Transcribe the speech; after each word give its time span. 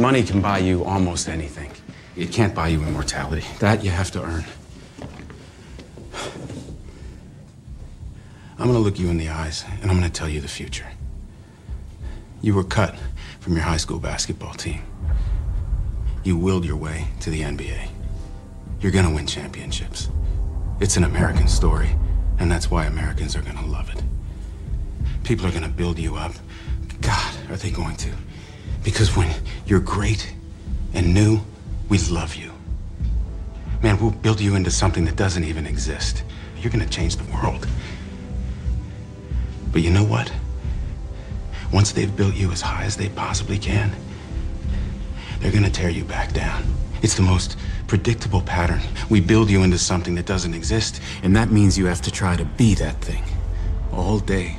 Money 0.00 0.22
can 0.22 0.40
buy 0.40 0.56
you 0.60 0.82
almost 0.82 1.28
anything. 1.28 1.70
It 2.16 2.32
can't 2.32 2.54
buy 2.54 2.68
you 2.68 2.82
immortality. 2.82 3.44
That 3.58 3.84
you 3.84 3.90
have 3.90 4.10
to 4.12 4.22
earn. 4.22 4.44
I'm 8.58 8.66
gonna 8.66 8.78
look 8.78 8.98
you 8.98 9.10
in 9.10 9.18
the 9.18 9.28
eyes 9.28 9.62
and 9.82 9.90
I'm 9.90 9.98
gonna 9.98 10.08
tell 10.08 10.28
you 10.28 10.40
the 10.40 10.48
future. 10.48 10.86
You 12.40 12.54
were 12.54 12.64
cut 12.64 12.96
from 13.40 13.52
your 13.52 13.62
high 13.62 13.76
school 13.76 13.98
basketball 13.98 14.54
team. 14.54 14.80
You 16.24 16.38
willed 16.38 16.64
your 16.64 16.76
way 16.76 17.08
to 17.20 17.28
the 17.28 17.42
NBA. 17.42 17.90
You're 18.80 18.92
gonna 18.92 19.14
win 19.14 19.26
championships. 19.26 20.08
It's 20.80 20.96
an 20.96 21.04
American 21.04 21.46
story, 21.46 21.90
and 22.38 22.50
that's 22.50 22.70
why 22.70 22.86
Americans 22.86 23.36
are 23.36 23.42
gonna 23.42 23.66
love 23.66 23.90
it. 23.90 24.02
People 25.24 25.46
are 25.46 25.52
gonna 25.52 25.68
build 25.68 25.98
you 25.98 26.16
up. 26.16 26.32
God, 27.02 27.34
are 27.50 27.56
they 27.56 27.70
going 27.70 27.96
to? 27.96 28.10
Because 28.82 29.14
when 29.16 29.34
you're 29.66 29.80
great 29.80 30.32
and 30.94 31.12
new, 31.12 31.40
we 31.88 31.98
love 31.98 32.34
you. 32.34 32.52
Man, 33.82 34.00
we'll 34.00 34.10
build 34.10 34.40
you 34.40 34.54
into 34.54 34.70
something 34.70 35.04
that 35.04 35.16
doesn't 35.16 35.44
even 35.44 35.66
exist. 35.66 36.24
You're 36.58 36.72
gonna 36.72 36.86
change 36.86 37.16
the 37.16 37.32
world. 37.32 37.66
But 39.72 39.82
you 39.82 39.90
know 39.90 40.04
what? 40.04 40.32
Once 41.72 41.92
they've 41.92 42.14
built 42.14 42.34
you 42.34 42.50
as 42.50 42.60
high 42.60 42.84
as 42.84 42.96
they 42.96 43.08
possibly 43.10 43.58
can, 43.58 43.92
they're 45.40 45.52
gonna 45.52 45.70
tear 45.70 45.90
you 45.90 46.04
back 46.04 46.32
down. 46.32 46.64
It's 47.02 47.14
the 47.14 47.22
most 47.22 47.56
predictable 47.86 48.42
pattern. 48.42 48.80
We 49.08 49.20
build 49.20 49.50
you 49.50 49.62
into 49.62 49.78
something 49.78 50.14
that 50.16 50.26
doesn't 50.26 50.54
exist, 50.54 51.00
and 51.22 51.34
that 51.36 51.50
means 51.50 51.78
you 51.78 51.86
have 51.86 52.02
to 52.02 52.10
try 52.10 52.36
to 52.36 52.44
be 52.44 52.74
that 52.74 53.00
thing. 53.00 53.22
All 53.92 54.18
day, 54.18 54.58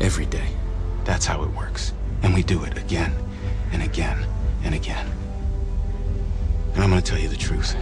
every 0.00 0.26
day. 0.26 0.48
That's 1.04 1.26
how 1.26 1.42
it 1.42 1.50
works. 1.50 1.92
And 2.22 2.34
we 2.34 2.42
do 2.42 2.64
it 2.64 2.76
again 2.76 3.14
and 3.72 3.82
again 3.82 4.26
and 4.64 4.74
again. 4.74 5.06
And 6.74 6.82
I'm 6.82 6.90
gonna 6.90 7.02
tell 7.02 7.18
you 7.18 7.28
the 7.28 7.36
truth. 7.36 7.74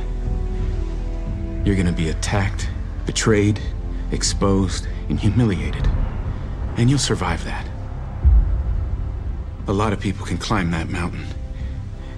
You're 1.64 1.76
gonna 1.76 1.92
be 1.92 2.08
attacked, 2.08 2.68
betrayed, 3.04 3.60
exposed, 4.12 4.86
and 5.08 5.18
humiliated. 5.18 5.86
And 6.76 6.88
you'll 6.88 6.98
survive 6.98 7.44
that. 7.44 7.66
A 9.68 9.72
lot 9.72 9.92
of 9.92 10.00
people 10.00 10.24
can 10.24 10.38
climb 10.38 10.70
that 10.70 10.88
mountain. 10.88 11.26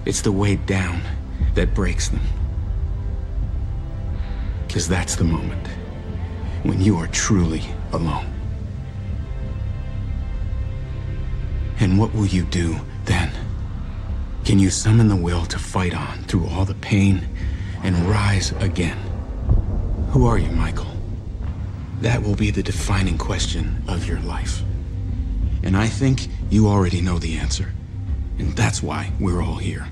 It's 0.05 0.21
the 0.21 0.31
way 0.31 0.55
down 0.55 1.01
that 1.55 1.73
breaks 1.73 2.09
them. 2.09 2.21
Because 4.67 4.87
that's 4.87 5.15
the 5.15 5.23
moment 5.23 5.67
when 6.63 6.79
you 6.79 6.97
are 6.97 7.07
truly 7.07 7.63
alone. 7.91 8.31
And 11.79 11.97
what 11.97 12.13
will 12.13 12.25
you 12.25 12.43
do 12.43 12.79
then? 13.05 13.31
Can 14.49 14.57
you 14.57 14.71
summon 14.71 15.09
the 15.09 15.15
will 15.15 15.45
to 15.45 15.59
fight 15.59 15.93
on 15.93 16.23
through 16.23 16.47
all 16.47 16.65
the 16.65 16.73
pain 16.73 17.29
and 17.83 17.95
rise 18.09 18.51
again? 18.53 18.97
Who 20.09 20.25
are 20.25 20.39
you, 20.39 20.49
Michael? 20.49 20.91
That 22.01 22.23
will 22.23 22.33
be 22.33 22.49
the 22.49 22.63
defining 22.63 23.19
question 23.19 23.83
of 23.87 24.07
your 24.07 24.19
life. 24.21 24.63
And 25.61 25.77
I 25.77 25.85
think 25.85 26.29
you 26.49 26.67
already 26.67 26.99
know 26.99 27.19
the 27.19 27.37
answer. 27.37 27.71
And 28.39 28.57
that's 28.57 28.81
why 28.81 29.11
we're 29.19 29.39
all 29.43 29.57
here. 29.57 29.87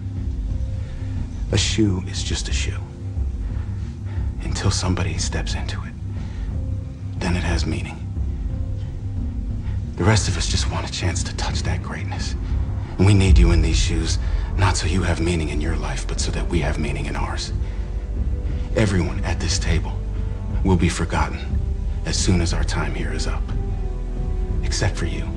A 1.52 1.58
shoe 1.60 2.02
is 2.08 2.24
just 2.24 2.50
a 2.50 2.52
shoe. 2.52 2.82
Until 4.42 4.72
somebody 4.72 5.20
steps 5.20 5.54
into 5.54 5.80
it. 5.84 5.94
Then 7.20 7.36
it 7.36 7.44
has 7.44 7.68
meaning. 7.68 8.00
The 9.98 10.04
rest 10.04 10.28
of 10.28 10.36
us 10.36 10.48
just 10.48 10.72
want 10.72 10.90
a 10.90 10.92
chance 10.92 11.22
to 11.26 11.36
touch 11.36 11.62
that 11.62 11.84
greatness. 11.84 12.34
And 12.98 13.06
we 13.06 13.14
need 13.14 13.38
you 13.38 13.52
in 13.52 13.62
these 13.62 13.78
shoes, 13.78 14.18
not 14.58 14.76
so 14.76 14.88
you 14.88 15.04
have 15.04 15.22
meaning 15.22 15.50
in 15.50 15.62
your 15.62 15.76
life, 15.76 16.08
but 16.08 16.20
so 16.20 16.32
that 16.32 16.48
we 16.48 16.60
have 16.60 16.80
meaning 16.80 17.06
in 17.06 17.16
ours. 17.16 17.54
Everyone 18.76 19.24
at 19.24 19.40
this 19.40 19.60
table 19.60 19.94
will 20.64 20.76
be 20.76 20.90
forgotten 20.90 21.40
as 22.06 22.18
soon 22.18 22.42
as 22.42 22.54
our 22.54 22.64
time 22.64 22.94
here 22.94 23.14
is 23.14 23.28
up. 23.28 23.44
Except 24.64 24.96
for 24.96 25.06
you. 25.06 25.28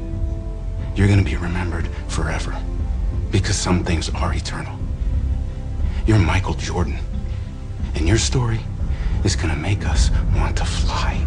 You're 0.95 1.09
gonna 1.09 1.23
be 1.23 1.37
remembered 1.37 1.89
forever. 2.09 2.57
Because 3.31 3.57
some 3.57 3.85
things 3.85 4.09
are 4.11 4.35
eternal. 4.35 4.77
You're 6.07 6.19
Michael 6.19 6.55
Jordan. 6.55 6.99
And 7.95 8.09
your 8.09 8.19
story 8.19 8.61
is 9.25 9.37
gonna 9.37 9.57
make 9.57 9.87
us 9.87 10.11
want 10.35 10.57
to 10.57 10.65
fly. 10.65 11.25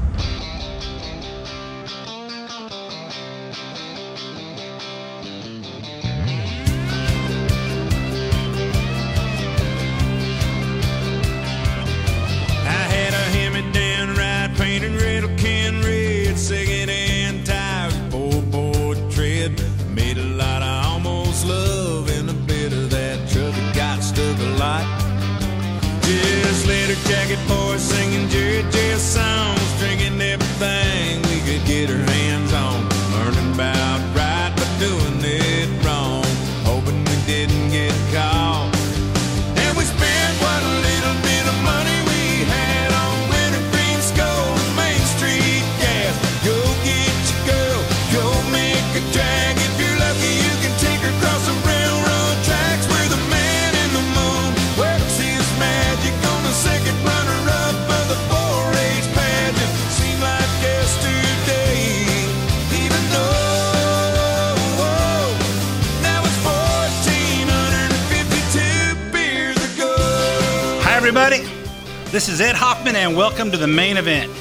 Is 72.33 72.41
Ed 72.41 72.55
Hoffman, 72.55 72.95
and 72.95 73.15
welcome 73.15 73.51
to 73.51 73.57
the 73.57 73.67
main 73.67 73.95
event. 73.95 74.31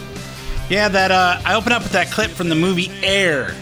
Yeah, 0.70 0.88
that 0.88 1.10
uh, 1.10 1.42
I 1.44 1.54
open 1.54 1.72
up 1.72 1.82
with 1.82 1.92
that 1.92 2.10
clip 2.10 2.30
from 2.30 2.48
the 2.48 2.54
movie 2.54 2.90
Air. 3.02 3.54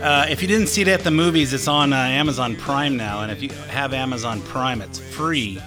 Uh, 0.00 0.24
if 0.30 0.40
you 0.40 0.48
didn't 0.48 0.68
see 0.68 0.80
it 0.80 0.88
at 0.88 1.00
the 1.00 1.10
movies, 1.10 1.52
it's 1.52 1.68
on 1.68 1.92
uh, 1.92 1.96
Amazon 1.96 2.56
Prime 2.56 2.96
now, 2.96 3.20
and 3.20 3.30
if 3.30 3.42
you 3.42 3.50
have 3.68 3.92
Amazon 3.92 4.40
Prime, 4.40 4.80
it's 4.80 4.98
free. 4.98 5.60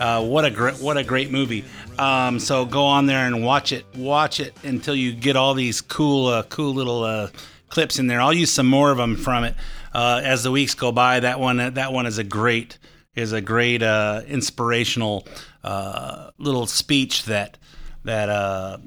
Uh, 0.00 0.26
what 0.26 0.44
a 0.44 0.50
great, 0.50 0.74
what 0.80 0.96
a 0.96 1.04
great 1.04 1.30
movie! 1.30 1.64
Um, 1.96 2.40
so 2.40 2.64
go 2.64 2.84
on 2.84 3.06
there 3.06 3.24
and 3.24 3.44
watch 3.44 3.70
it, 3.70 3.86
watch 3.94 4.40
it 4.40 4.52
until 4.64 4.96
you 4.96 5.12
get 5.12 5.36
all 5.36 5.54
these 5.54 5.80
cool, 5.80 6.26
uh, 6.26 6.42
cool 6.42 6.74
little 6.74 7.04
uh, 7.04 7.28
clips 7.68 8.00
in 8.00 8.08
there. 8.08 8.20
I'll 8.20 8.34
use 8.34 8.50
some 8.50 8.66
more 8.66 8.90
of 8.90 8.96
them 8.96 9.14
from 9.14 9.44
it 9.44 9.54
as 9.94 10.42
the 10.42 10.50
weeks 10.50 10.74
go 10.74 10.90
by. 10.90 11.20
That 11.20 11.38
one, 11.38 11.74
that 11.74 11.92
one 11.92 12.06
is 12.06 12.18
a 12.18 12.24
great, 12.24 12.78
is 13.14 13.32
a 13.32 13.40
great 13.40 13.82
uh, 13.82 14.22
inspirational 14.26 15.26
uh, 15.62 16.30
little 16.38 16.66
speech 16.66 17.24
that 17.24 17.58
that 18.04 18.28
uh, 18.28 18.78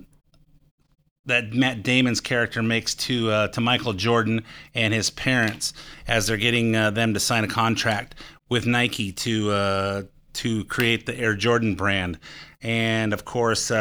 that 1.26 1.54
Matt 1.54 1.84
Damon's 1.84 2.22
character 2.22 2.62
makes 2.62 2.96
to 2.96 3.30
uh, 3.32 3.48
to 3.50 3.62
Michael 3.62 3.94
Jordan 3.94 4.44
and 4.74 4.94
his 4.94 5.10
parents 5.10 5.74
as 6.08 6.28
they're 6.28 6.38
getting 6.38 6.76
uh, 6.76 6.92
them 6.92 7.14
to 7.14 7.20
sign 7.20 7.44
a 7.44 7.48
contract 7.48 8.16
with 8.50 8.66
Nike 8.66 9.12
to 9.14 9.52
uh, 9.52 10.04
to 10.34 10.66
create 10.66 11.06
the 11.06 11.18
Air 11.18 11.36
Jordan 11.36 11.76
brand, 11.76 12.20
and 12.62 13.14
of 13.14 13.26
course. 13.26 13.72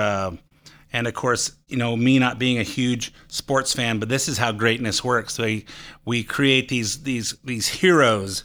And 0.92 1.06
of 1.06 1.12
course, 1.14 1.50
you 1.68 1.76
know 1.76 1.94
me 1.94 2.18
not 2.18 2.38
being 2.38 2.58
a 2.58 2.62
huge 2.62 3.12
sports 3.28 3.74
fan, 3.74 3.98
but 3.98 4.08
this 4.08 4.28
is 4.28 4.38
how 4.38 4.52
greatness 4.52 5.04
works. 5.04 5.36
We 5.36 5.66
we 6.06 6.22
create 6.22 6.68
these 6.68 7.02
these 7.02 7.34
these 7.44 7.68
heroes, 7.68 8.44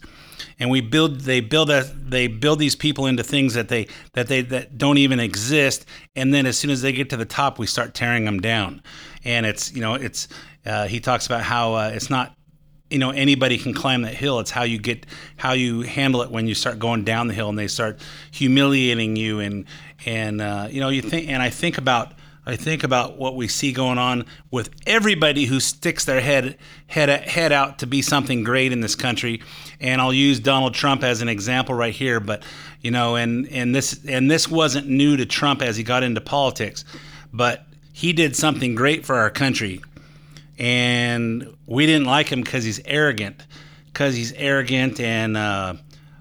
and 0.60 0.70
we 0.70 0.82
build 0.82 1.22
they 1.22 1.40
build 1.40 1.70
a 1.70 1.84
they 1.84 2.28
build 2.28 2.60
these 2.60 2.76
people 2.76 3.06
into 3.06 3.24
things 3.24 3.54
that 3.54 3.68
they 3.70 3.88
that 4.14 4.28
they 4.28 4.42
that 4.42 4.78
don't 4.78 4.98
even 4.98 5.20
exist. 5.20 5.86
And 6.16 6.34
then 6.34 6.46
as 6.46 6.58
soon 6.58 6.72
as 6.72 6.82
they 6.82 6.92
get 6.92 7.10
to 7.12 7.18
the 7.18 7.26
top 7.26 7.60
we 7.60 7.68
start 7.68 7.94
tearing 7.94 8.26
them 8.26 8.40
down. 8.40 8.82
And 9.24 9.46
it's 9.46 9.74
you 9.74 9.82
know 9.82 9.96
it's 9.96 10.28
uh, 10.66 10.88
he 10.88 11.00
talks 11.00 11.26
about 11.26 11.44
how 11.44 11.74
uh, 11.74 11.92
it's 11.94 12.10
not 12.10 12.36
you 12.90 13.00
know 13.00 13.12
anybody 13.12 13.58
can 13.58 13.74
climb 13.74 14.02
that 14.04 14.14
hill. 14.14 14.40
It's 14.40 14.52
how 14.52 14.64
you 14.64 14.78
get 14.78 15.06
how 15.38 15.54
you 15.54 15.82
handle 15.82 16.22
it 16.22 16.32
when 16.32 16.48
you 16.48 16.56
start 16.56 16.80
going 16.80 17.04
down 17.04 17.28
the 17.28 17.34
hill 17.34 17.50
and 17.50 17.58
they 17.58 17.68
start 17.68 18.00
humiliating 18.32 19.16
you 19.16 19.40
and 19.40 19.66
and 20.06 20.42
uh, 20.42 20.68
you 20.70 20.82
know 20.82 20.90
you 20.90 21.02
think 21.02 21.30
and 21.30 21.42
i 21.42 21.50
think 21.50 21.78
about 21.78 22.14
I 22.46 22.56
think 22.56 22.84
about 22.84 23.18
what 23.18 23.36
we 23.36 23.48
see 23.48 23.72
going 23.72 24.00
on 24.00 24.26
with 24.50 24.72
everybody 24.88 25.46
who 25.46 25.60
sticks 25.60 26.06
their 26.06 26.22
head 26.22 26.58
head 26.88 27.10
head 27.28 27.52
out 27.52 27.80
to 27.80 27.88
be 27.88 28.02
something 28.02 28.44
great 28.44 28.72
in 28.72 28.82
this 28.82 28.96
country, 28.96 29.44
and 29.80 30.02
I'll 30.02 30.14
use 30.14 30.40
Donald 30.40 30.74
Trump 30.74 31.04
as 31.04 31.22
an 31.22 31.30
example 31.30 31.76
right 31.76 31.94
here. 31.94 32.20
But 32.20 32.42
you 32.82 32.90
know, 32.90 33.16
and 33.16 33.48
and 33.50 33.76
this 33.76 34.00
and 34.08 34.30
this 34.30 34.48
wasn't 34.48 34.88
new 34.88 35.18
to 35.18 35.26
Trump 35.26 35.62
as 35.62 35.78
he 35.78 35.84
got 35.84 36.02
into 36.02 36.20
politics, 36.20 36.84
but 37.32 37.64
he 37.94 38.12
did 38.12 38.36
something 38.36 38.74
great 38.74 39.06
for 39.06 39.18
our 39.18 39.30
country, 39.30 39.80
and 40.58 41.56
we 41.68 41.86
didn't 41.86 42.08
like 42.08 42.30
him 42.30 42.42
because 42.42 42.64
he's 42.64 42.82
arrogant, 42.86 43.46
because 43.94 44.16
he's 44.16 44.34
arrogant 44.34 45.00
and 45.00 45.38
uh, 45.38 45.76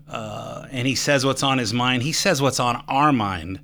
uh, 0.07 0.67
and 0.71 0.87
he 0.87 0.95
says 0.95 1.25
what's 1.25 1.43
on 1.43 1.57
his 1.57 1.73
mind. 1.73 2.03
He 2.03 2.13
says 2.13 2.43
what's 2.43 2.61
on 2.61 2.85
our 2.89 3.11
mind 3.11 3.61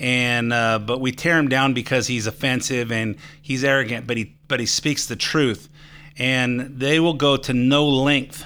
and 0.00 0.50
uh, 0.50 0.78
but 0.78 0.98
we 1.00 1.12
tear 1.12 1.38
him 1.38 1.48
down 1.48 1.74
because 1.74 2.06
he's 2.06 2.26
offensive 2.26 2.90
and 2.90 3.16
he's 3.40 3.62
arrogant, 3.62 4.06
but 4.06 4.16
he 4.16 4.34
but 4.48 4.58
he 4.58 4.64
speaks 4.64 5.06
the 5.06 5.14
truth, 5.14 5.68
and 6.16 6.80
they 6.80 6.98
will 6.98 7.14
go 7.14 7.36
to 7.36 7.52
no 7.52 7.86
length. 7.86 8.44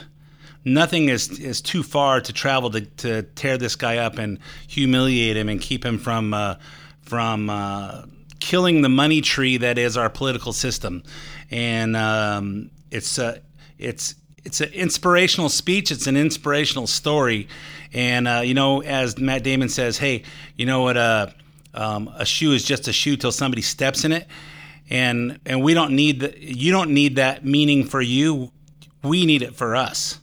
Nothing 0.65 1.09
is 1.09 1.39
is 1.39 1.63
too 1.63 1.85
far 1.85 2.21
to 2.21 2.33
travel 2.33 2.71
to, 2.71 2.81
to 2.81 3.23
tear 3.23 3.57
this 3.57 3.77
guy 3.77 3.99
up 3.99 4.19
and 4.19 4.41
humiliate 4.67 5.37
him 5.37 5.49
and 5.49 5.61
keep 5.61 5.85
him 5.85 5.97
from 5.99 6.35
uh, 6.35 6.57
from 7.03 7.49
uh, 7.49 8.03
killing 8.41 8.83
the 8.83 8.89
money 8.89 9.21
tree 9.21 9.57
that 9.59 9.79
is 9.79 9.97
our 9.97 10.11
political 10.11 10.53
system, 10.53 11.05
and 11.53 11.97
um, 11.97 12.71
it's 12.91 13.17
uh, 13.17 13.39
it's 13.79 14.17
it's 14.45 14.61
an 14.61 14.73
inspirational 14.73 15.49
speech. 15.49 15.93
It's 15.93 16.09
an 16.09 16.17
inspirational 16.17 16.89
story, 16.89 17.47
and 17.93 18.27
uh, 18.27 18.43
you 18.45 18.55
know, 18.55 18.83
as 18.83 19.19
Matt 19.19 19.45
Damon 19.45 19.69
says, 19.69 19.99
"Hey, 19.99 20.25
you 20.57 20.67
know 20.67 20.83
what? 20.83 20.97
Uh, 20.97 21.29
um, 21.75 22.11
a 22.17 22.25
shoe 22.25 22.53
is 22.53 22.65
just 22.65 22.89
a 22.89 22.93
shoe 22.93 23.17
till 23.17 23.33
somebody 23.33 23.63
steps 23.63 24.05
in 24.05 24.13
it, 24.13 24.27
and 24.91 25.39
and 25.45 25.63
we 25.63 25.75
don't 25.75 25.95
need 25.95 26.21
the, 26.21 26.35
you 26.39 26.73
don't 26.73 26.91
need 26.91 27.17
that 27.17 27.45
meaning 27.45 27.85
for 27.85 28.01
you. 28.01 28.51
We 29.03 29.27
need 29.27 29.43
it 29.43 29.55
for 29.55 29.77
us, 29.77 30.21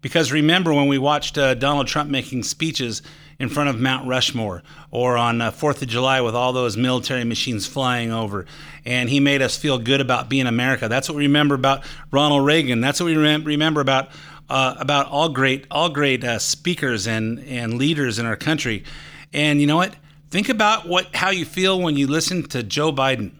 because 0.00 0.30
remember 0.32 0.72
when 0.72 0.88
we 0.88 0.98
watched 0.98 1.36
uh, 1.36 1.54
Donald 1.54 1.86
Trump 1.86 2.10
making 2.10 2.44
speeches 2.44 3.02
in 3.38 3.48
front 3.48 3.68
of 3.68 3.80
Mount 3.80 4.06
Rushmore 4.06 4.62
or 4.92 5.16
on 5.16 5.40
uh, 5.40 5.50
Fourth 5.50 5.82
of 5.82 5.88
July 5.88 6.20
with 6.20 6.36
all 6.36 6.52
those 6.52 6.76
military 6.76 7.24
machines 7.24 7.66
flying 7.66 8.12
over, 8.12 8.46
and 8.84 9.08
he 9.08 9.18
made 9.18 9.42
us 9.42 9.56
feel 9.56 9.78
good 9.78 10.00
about 10.00 10.28
being 10.28 10.46
America. 10.46 10.88
That's 10.88 11.08
what 11.08 11.16
we 11.16 11.24
remember 11.24 11.54
about 11.54 11.82
Ronald 12.12 12.46
Reagan. 12.46 12.80
That's 12.80 13.00
what 13.00 13.06
we 13.06 13.16
rem- 13.16 13.44
remember 13.44 13.80
about. 13.80 14.08
Uh, 14.46 14.74
about 14.78 15.06
all 15.06 15.30
great, 15.30 15.66
all 15.70 15.88
great 15.88 16.22
uh, 16.22 16.38
speakers 16.38 17.06
and 17.06 17.38
and 17.48 17.78
leaders 17.78 18.18
in 18.18 18.26
our 18.26 18.36
country, 18.36 18.84
and 19.32 19.58
you 19.58 19.66
know 19.66 19.76
what? 19.76 19.96
Think 20.34 20.48
about 20.48 20.88
what 20.88 21.14
how 21.14 21.30
you 21.30 21.44
feel 21.44 21.80
when 21.80 21.96
you 21.96 22.08
listen 22.08 22.42
to 22.48 22.64
Joe 22.64 22.90
Biden. 22.90 23.34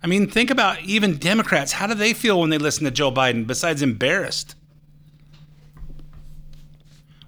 I 0.00 0.06
mean, 0.06 0.30
think 0.30 0.48
about 0.48 0.80
even 0.82 1.16
Democrats. 1.16 1.72
How 1.72 1.88
do 1.88 1.94
they 1.94 2.14
feel 2.14 2.38
when 2.38 2.50
they 2.50 2.58
listen 2.58 2.84
to 2.84 2.92
Joe 2.92 3.10
Biden 3.10 3.44
besides 3.44 3.82
embarrassed? 3.82 4.54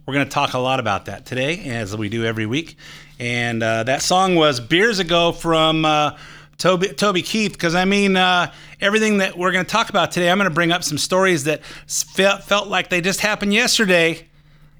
We're 0.06 0.14
going 0.14 0.24
to 0.24 0.30
talk 0.30 0.54
a 0.54 0.60
lot 0.60 0.78
about 0.78 1.06
that 1.06 1.26
today, 1.26 1.64
as 1.64 1.96
we 1.96 2.08
do 2.08 2.24
every 2.24 2.46
week. 2.46 2.76
And 3.18 3.60
uh, 3.60 3.82
that 3.82 4.02
song 4.02 4.36
was 4.36 4.60
Beers 4.60 5.00
Ago 5.00 5.32
from 5.32 5.84
uh, 5.84 6.16
Toby, 6.58 6.90
Toby 6.90 7.22
Keith, 7.22 7.54
because 7.54 7.74
I 7.74 7.86
mean, 7.86 8.16
uh, 8.16 8.52
everything 8.80 9.18
that 9.18 9.36
we're 9.36 9.50
going 9.50 9.64
to 9.64 9.72
talk 9.72 9.90
about 9.90 10.12
today, 10.12 10.30
I'm 10.30 10.38
going 10.38 10.48
to 10.48 10.54
bring 10.54 10.70
up 10.70 10.84
some 10.84 10.96
stories 10.96 11.42
that 11.42 11.64
felt, 11.64 12.44
felt 12.44 12.68
like 12.68 12.88
they 12.88 13.00
just 13.00 13.18
happened 13.18 13.52
yesterday 13.52 14.28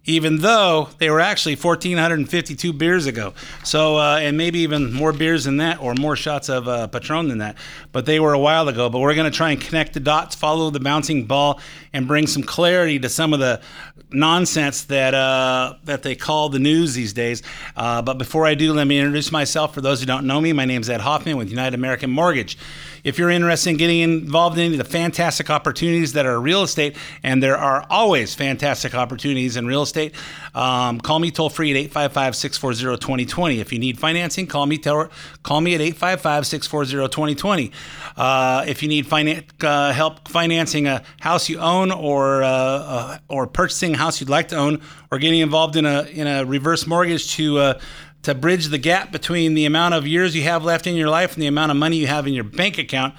even 0.06 0.38
though 0.38 0.88
they 0.98 1.08
were 1.08 1.20
actually 1.20 1.56
1,452 1.56 2.72
beers 2.72 3.06
ago. 3.06 3.32
So, 3.64 3.96
uh, 3.96 4.18
and 4.20 4.36
maybe 4.36 4.60
even 4.60 4.92
more 4.92 5.12
beers 5.12 5.44
than 5.44 5.56
that, 5.58 5.80
or 5.80 5.94
more 5.94 6.14
shots 6.14 6.48
of 6.48 6.68
uh, 6.68 6.86
Patron 6.88 7.28
than 7.28 7.38
that. 7.38 7.56
But 7.92 8.04
they 8.04 8.20
were 8.20 8.34
a 8.34 8.38
while 8.38 8.68
ago. 8.68 8.90
But 8.90 8.98
we're 9.00 9.14
going 9.14 9.30
to 9.30 9.36
try 9.36 9.50
and 9.52 9.60
connect 9.60 9.94
the 9.94 10.00
dots, 10.00 10.34
follow 10.34 10.70
the 10.70 10.80
bouncing 10.80 11.24
ball, 11.24 11.60
and 11.94 12.08
bring 12.08 12.26
some 12.26 12.42
clarity 12.42 12.98
to 12.98 13.08
some 13.08 13.32
of 13.32 13.38
the 13.38 13.62
nonsense 14.10 14.84
that 14.84 15.14
uh, 15.14 15.74
that 15.84 16.02
they 16.02 16.14
call 16.14 16.48
the 16.48 16.58
news 16.58 16.94
these 16.94 17.12
days. 17.12 17.42
Uh, 17.76 18.02
but 18.02 18.18
before 18.18 18.46
I 18.46 18.54
do, 18.54 18.72
let 18.72 18.86
me 18.86 18.98
introduce 18.98 19.32
myself. 19.32 19.72
For 19.72 19.80
those 19.80 20.00
who 20.00 20.06
don't 20.06 20.26
know 20.26 20.40
me, 20.40 20.52
my 20.52 20.64
name 20.64 20.82
is 20.82 20.90
Ed 20.90 21.00
Hoffman 21.00 21.36
with 21.36 21.48
United 21.48 21.74
American 21.74 22.10
Mortgage. 22.10 22.58
If 23.04 23.18
you're 23.18 23.28
interested 23.28 23.70
in 23.70 23.76
getting 23.76 24.00
involved 24.00 24.56
in 24.56 24.64
any 24.64 24.74
of 24.74 24.78
the 24.78 24.90
fantastic 24.90 25.50
opportunities 25.50 26.14
that 26.14 26.24
are 26.24 26.40
real 26.40 26.62
estate, 26.62 26.96
and 27.22 27.42
there 27.42 27.56
are 27.56 27.84
always 27.90 28.34
fantastic 28.34 28.94
opportunities 28.94 29.56
in 29.58 29.66
real 29.66 29.82
estate, 29.82 30.14
um, 30.54 31.00
call 31.00 31.18
me 31.18 31.30
toll 31.30 31.50
free 31.50 31.70
at 31.70 31.76
855 31.76 32.34
640 32.34 32.98
2020. 32.98 33.60
If 33.60 33.74
you 33.74 33.78
need 33.78 33.98
financing, 33.98 34.46
call 34.46 34.64
me, 34.64 34.78
tell, 34.78 35.10
call 35.42 35.60
me 35.60 35.74
at 35.74 35.82
855 35.82 36.46
640 36.46 37.08
2020. 37.08 37.72
Uh, 38.16 38.64
if 38.66 38.82
you 38.82 38.88
need 38.88 39.06
finan- 39.06 39.44
uh, 39.62 39.92
help 39.92 40.26
financing 40.26 40.86
a 40.86 41.02
house 41.20 41.50
you 41.50 41.58
own 41.58 41.83
or, 41.92 42.42
uh, 42.42 42.48
uh, 42.48 43.18
or 43.28 43.46
purchasing 43.46 43.94
a 43.94 43.96
house 43.96 44.20
you'd 44.20 44.28
like 44.28 44.48
to 44.48 44.56
own 44.56 44.80
or 45.10 45.18
getting 45.18 45.40
involved 45.40 45.76
in 45.76 45.86
a, 45.86 46.02
in 46.04 46.26
a 46.26 46.44
reverse 46.44 46.86
mortgage 46.86 47.32
to 47.34 47.58
uh, 47.58 47.80
to 48.24 48.34
bridge 48.34 48.68
the 48.68 48.78
gap 48.78 49.12
between 49.12 49.54
the 49.54 49.66
amount 49.66 49.94
of 49.94 50.06
years 50.06 50.34
you 50.34 50.42
have 50.42 50.64
left 50.64 50.86
in 50.86 50.96
your 50.96 51.10
life 51.10 51.34
and 51.34 51.42
the 51.42 51.46
amount 51.46 51.70
of 51.70 51.76
money 51.76 51.96
you 51.96 52.06
have 52.06 52.26
in 52.26 52.32
your 52.32 52.44
bank 52.44 52.78
account, 52.78 53.14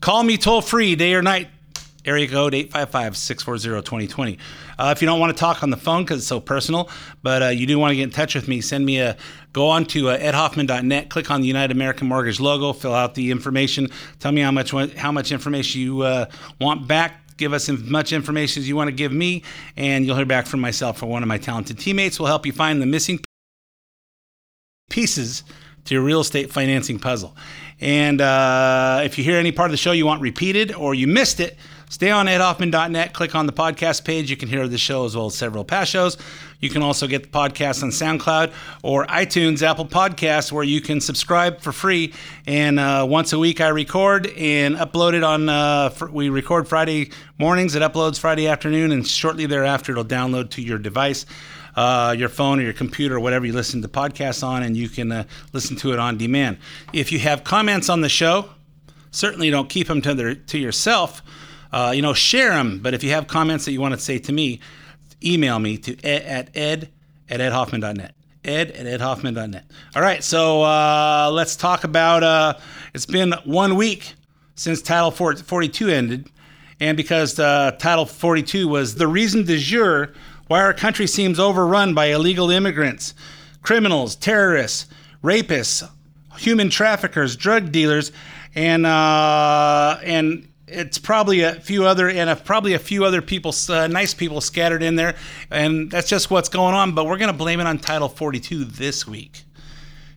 call 0.00 0.22
me 0.22 0.36
toll 0.36 0.60
free 0.62 0.96
day 0.96 1.14
or 1.14 1.22
night. 1.22 1.48
Area 2.04 2.26
code 2.26 2.54
855 2.54 3.16
640 3.18 3.82
2020. 3.82 4.38
Uh, 4.78 4.94
if 4.96 5.02
you 5.02 5.06
don't 5.06 5.20
want 5.20 5.36
to 5.36 5.38
talk 5.38 5.62
on 5.62 5.68
the 5.68 5.76
phone 5.76 6.04
because 6.04 6.20
it's 6.20 6.26
so 6.26 6.40
personal, 6.40 6.88
but 7.22 7.42
uh, 7.42 7.46
you 7.48 7.66
do 7.66 7.78
want 7.78 7.90
to 7.90 7.96
get 7.96 8.04
in 8.04 8.10
touch 8.10 8.34
with 8.34 8.48
me, 8.48 8.62
send 8.62 8.86
me 8.86 8.98
a 8.98 9.14
go 9.52 9.68
on 9.68 9.84
to 9.86 10.08
uh, 10.08 10.18
edhoffman.net, 10.18 11.10
click 11.10 11.30
on 11.30 11.42
the 11.42 11.46
United 11.46 11.76
American 11.76 12.06
Mortgage 12.06 12.40
logo, 12.40 12.72
fill 12.72 12.94
out 12.94 13.14
the 13.14 13.30
information, 13.30 13.88
tell 14.20 14.32
me 14.32 14.40
how 14.40 14.50
much 14.50 14.70
how 14.96 15.12
much 15.12 15.32
information 15.32 15.82
you 15.82 16.00
uh, 16.00 16.26
want 16.58 16.88
back 16.88 17.27
give 17.38 17.52
us 17.52 17.68
as 17.68 17.82
much 17.84 18.12
information 18.12 18.60
as 18.60 18.68
you 18.68 18.76
want 18.76 18.88
to 18.88 18.92
give 18.92 19.12
me, 19.12 19.42
and 19.76 20.04
you'll 20.04 20.16
hear 20.16 20.26
back 20.26 20.46
from 20.46 20.60
myself 20.60 21.02
or 21.02 21.06
one 21.06 21.22
of 21.22 21.28
my 21.28 21.38
talented 21.38 21.78
teammates. 21.78 22.20
We'll 22.20 22.26
help 22.26 22.44
you 22.44 22.52
find 22.52 22.82
the 22.82 22.86
missing 22.86 23.20
pieces 24.90 25.44
to 25.88 25.94
your 25.94 26.04
real 26.04 26.20
estate 26.20 26.52
financing 26.52 26.98
puzzle. 26.98 27.34
And 27.80 28.20
uh, 28.20 29.00
if 29.04 29.18
you 29.18 29.24
hear 29.24 29.38
any 29.38 29.52
part 29.52 29.68
of 29.68 29.72
the 29.72 29.78
show 29.78 29.92
you 29.92 30.04
want 30.04 30.20
repeated 30.20 30.74
or 30.74 30.94
you 30.94 31.06
missed 31.06 31.40
it, 31.40 31.56
stay 31.88 32.10
on 32.10 32.26
edhoffman.net, 32.26 33.14
click 33.14 33.34
on 33.34 33.46
the 33.46 33.52
podcast 33.52 34.04
page. 34.04 34.30
You 34.30 34.36
can 34.36 34.48
hear 34.48 34.68
the 34.68 34.76
show 34.76 35.06
as 35.06 35.16
well 35.16 35.26
as 35.26 35.34
several 35.34 35.64
past 35.64 35.90
shows. 35.90 36.18
You 36.60 36.68
can 36.68 36.82
also 36.82 37.06
get 37.06 37.22
the 37.22 37.28
podcast 37.28 37.82
on 37.82 37.90
SoundCloud 37.90 38.52
or 38.82 39.06
iTunes, 39.06 39.62
Apple 39.62 39.86
Podcasts, 39.86 40.52
where 40.52 40.64
you 40.64 40.80
can 40.80 41.00
subscribe 41.00 41.60
for 41.60 41.72
free. 41.72 42.12
And 42.46 42.78
uh, 42.78 43.06
once 43.08 43.32
a 43.32 43.38
week, 43.38 43.60
I 43.60 43.68
record 43.68 44.26
and 44.36 44.76
upload 44.76 45.14
it 45.14 45.22
on. 45.22 45.48
Uh, 45.48 45.90
fr- 45.90 46.08
we 46.08 46.28
record 46.28 46.68
Friday 46.68 47.12
mornings. 47.38 47.76
It 47.76 47.82
uploads 47.82 48.18
Friday 48.18 48.48
afternoon, 48.48 48.90
and 48.92 49.06
shortly 49.06 49.46
thereafter, 49.46 49.92
it'll 49.92 50.04
download 50.04 50.50
to 50.50 50.62
your 50.62 50.78
device 50.78 51.24
uh, 51.78 52.10
your 52.10 52.28
phone 52.28 52.58
or 52.58 52.62
your 52.62 52.72
computer 52.72 53.14
or 53.14 53.20
whatever 53.20 53.46
you 53.46 53.52
listen 53.52 53.80
to 53.80 53.86
podcasts 53.86 54.42
on, 54.42 54.64
and 54.64 54.76
you 54.76 54.88
can 54.88 55.12
uh, 55.12 55.24
listen 55.52 55.76
to 55.76 55.92
it 55.92 56.00
on 56.00 56.18
demand. 56.18 56.58
If 56.92 57.12
you 57.12 57.20
have 57.20 57.44
comments 57.44 57.88
on 57.88 58.00
the 58.00 58.08
show, 58.08 58.50
certainly 59.12 59.48
don't 59.48 59.68
keep 59.68 59.86
them 59.86 60.02
to, 60.02 60.12
their, 60.12 60.34
to 60.34 60.58
yourself. 60.58 61.22
Uh, 61.70 61.92
you 61.94 62.02
know, 62.02 62.14
share 62.14 62.50
them. 62.50 62.80
But 62.80 62.94
if 62.94 63.04
you 63.04 63.10
have 63.10 63.28
comments 63.28 63.64
that 63.64 63.70
you 63.70 63.80
want 63.80 63.94
to 63.94 64.00
say 64.00 64.18
to 64.18 64.32
me, 64.32 64.58
email 65.24 65.60
me 65.60 65.78
to 65.78 65.96
ed, 66.04 66.22
at 66.22 66.56
ed 66.56 66.90
at 67.28 67.38
edhoffman.net. 67.38 68.12
Ed 68.44 68.72
at 68.72 69.00
edhoffman.net. 69.00 69.70
All 69.94 70.02
right, 70.02 70.24
so 70.24 70.62
uh, 70.62 71.30
let's 71.32 71.54
talk 71.54 71.84
about. 71.84 72.24
Uh, 72.24 72.54
it's 72.92 73.06
been 73.06 73.34
one 73.44 73.76
week 73.76 74.14
since 74.56 74.82
Title 74.82 75.12
42 75.12 75.88
ended, 75.90 76.28
and 76.80 76.96
because 76.96 77.38
uh, 77.38 77.70
Title 77.78 78.04
42 78.04 78.66
was 78.66 78.96
the 78.96 79.06
reason 79.06 79.44
de 79.44 79.58
jure 79.58 80.12
why 80.48 80.60
our 80.60 80.74
country 80.74 81.06
seems 81.06 81.38
overrun 81.38 81.94
by 81.94 82.06
illegal 82.06 82.50
immigrants, 82.50 83.14
criminals, 83.62 84.16
terrorists, 84.16 84.86
rapists, 85.22 85.88
human 86.38 86.70
traffickers, 86.70 87.36
drug 87.36 87.70
dealers, 87.70 88.12
and 88.54 88.86
uh, 88.86 89.98
and 90.02 90.48
it's 90.66 90.98
probably 90.98 91.40
a 91.40 91.54
few 91.54 91.84
other 91.84 92.08
and 92.08 92.30
a, 92.30 92.36
probably 92.36 92.74
a 92.74 92.78
few 92.78 93.04
other 93.04 93.22
people, 93.22 93.54
uh, 93.68 93.86
nice 93.86 94.14
people 94.14 94.40
scattered 94.40 94.82
in 94.82 94.96
there, 94.96 95.14
and 95.50 95.90
that's 95.90 96.08
just 96.08 96.30
what's 96.30 96.48
going 96.48 96.74
on. 96.74 96.94
But 96.94 97.06
we're 97.06 97.18
to 97.32 97.32
blame 97.32 97.60
it 97.60 97.66
on 97.66 97.78
Title 97.78 98.08
42 98.08 98.64
this 98.64 99.06
week. 99.06 99.44